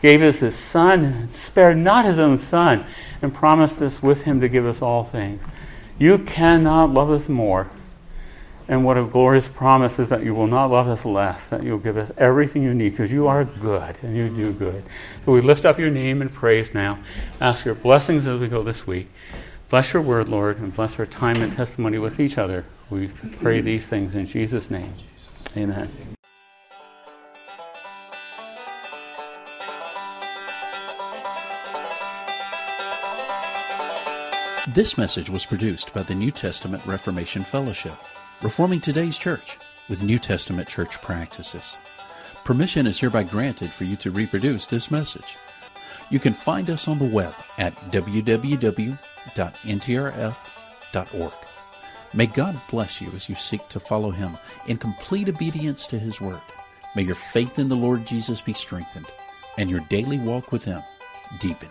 gave 0.00 0.22
us 0.22 0.40
his 0.40 0.54
son, 0.54 1.28
spared 1.32 1.76
not 1.76 2.04
his 2.04 2.18
own 2.18 2.38
son, 2.38 2.84
and 3.20 3.34
promised 3.34 3.80
us 3.80 4.02
with 4.02 4.22
him 4.22 4.40
to 4.40 4.48
give 4.48 4.66
us 4.66 4.82
all 4.82 5.04
things. 5.04 5.40
You 5.98 6.18
cannot 6.18 6.90
love 6.90 7.10
us 7.10 7.28
more. 7.28 7.70
And 8.68 8.84
what 8.84 8.96
a 8.96 9.04
glorious 9.04 9.48
promise 9.48 9.98
is 9.98 10.08
that 10.08 10.24
you 10.24 10.34
will 10.34 10.46
not 10.46 10.70
love 10.70 10.88
us 10.88 11.04
less, 11.04 11.48
that 11.48 11.62
you'll 11.62 11.78
give 11.78 11.96
us 11.96 12.10
everything 12.16 12.62
you 12.62 12.72
need, 12.72 12.90
because 12.90 13.12
you 13.12 13.26
are 13.26 13.44
good 13.44 13.96
and 14.02 14.16
you 14.16 14.28
do 14.28 14.52
good. 14.52 14.84
So 15.24 15.32
we 15.32 15.40
lift 15.40 15.64
up 15.64 15.78
your 15.78 15.90
name 15.90 16.22
and 16.22 16.32
praise 16.32 16.72
now. 16.72 16.98
Ask 17.40 17.64
your 17.64 17.74
blessings 17.74 18.26
as 18.26 18.40
we 18.40 18.48
go 18.48 18.62
this 18.62 18.86
week. 18.86 19.10
Bless 19.68 19.92
your 19.92 20.02
word, 20.02 20.28
Lord, 20.28 20.58
and 20.58 20.74
bless 20.74 20.98
our 20.98 21.06
time 21.06 21.36
and 21.42 21.52
testimony 21.54 21.98
with 21.98 22.20
each 22.20 22.38
other. 22.38 22.64
We 22.88 23.08
pray 23.08 23.60
these 23.60 23.86
things 23.86 24.14
in 24.14 24.26
Jesus' 24.26 24.70
name. 24.70 24.94
Amen. 25.56 25.90
This 34.74 34.96
message 34.96 35.28
was 35.28 35.44
produced 35.44 35.92
by 35.92 36.02
the 36.02 36.14
New 36.14 36.30
Testament 36.30 36.86
Reformation 36.86 37.44
Fellowship, 37.44 37.96
reforming 38.42 38.80
today's 38.80 39.16
church 39.16 39.58
with 39.88 40.02
New 40.02 40.18
Testament 40.18 40.68
church 40.68 41.00
practices. 41.00 41.78
Permission 42.44 42.88
is 42.88 42.98
hereby 42.98 43.22
granted 43.22 43.72
for 43.72 43.84
you 43.84 43.94
to 43.96 44.10
reproduce 44.10 44.66
this 44.66 44.90
message. 44.90 45.38
You 46.10 46.18
can 46.18 46.34
find 46.34 46.68
us 46.68 46.88
on 46.88 46.98
the 46.98 47.04
web 47.04 47.34
at 47.58 47.74
www.ntrf.org. 47.92 48.98
May 52.14 52.26
God 52.26 52.60
bless 52.68 53.00
you 53.00 53.10
as 53.12 53.28
you 53.28 53.34
seek 53.36 53.68
to 53.68 53.80
follow 53.80 54.10
Him 54.10 54.36
in 54.66 54.76
complete 54.76 55.28
obedience 55.28 55.86
to 55.86 55.98
His 55.98 56.20
Word. 56.20 56.42
May 56.96 57.02
your 57.02 57.14
faith 57.14 57.58
in 57.58 57.68
the 57.68 57.76
Lord 57.76 58.06
Jesus 58.06 58.42
be 58.42 58.52
strengthened 58.52 59.06
and 59.56 59.70
your 59.70 59.80
daily 59.88 60.18
walk 60.18 60.52
with 60.52 60.64
Him 60.64 60.82
deepened. 61.38 61.70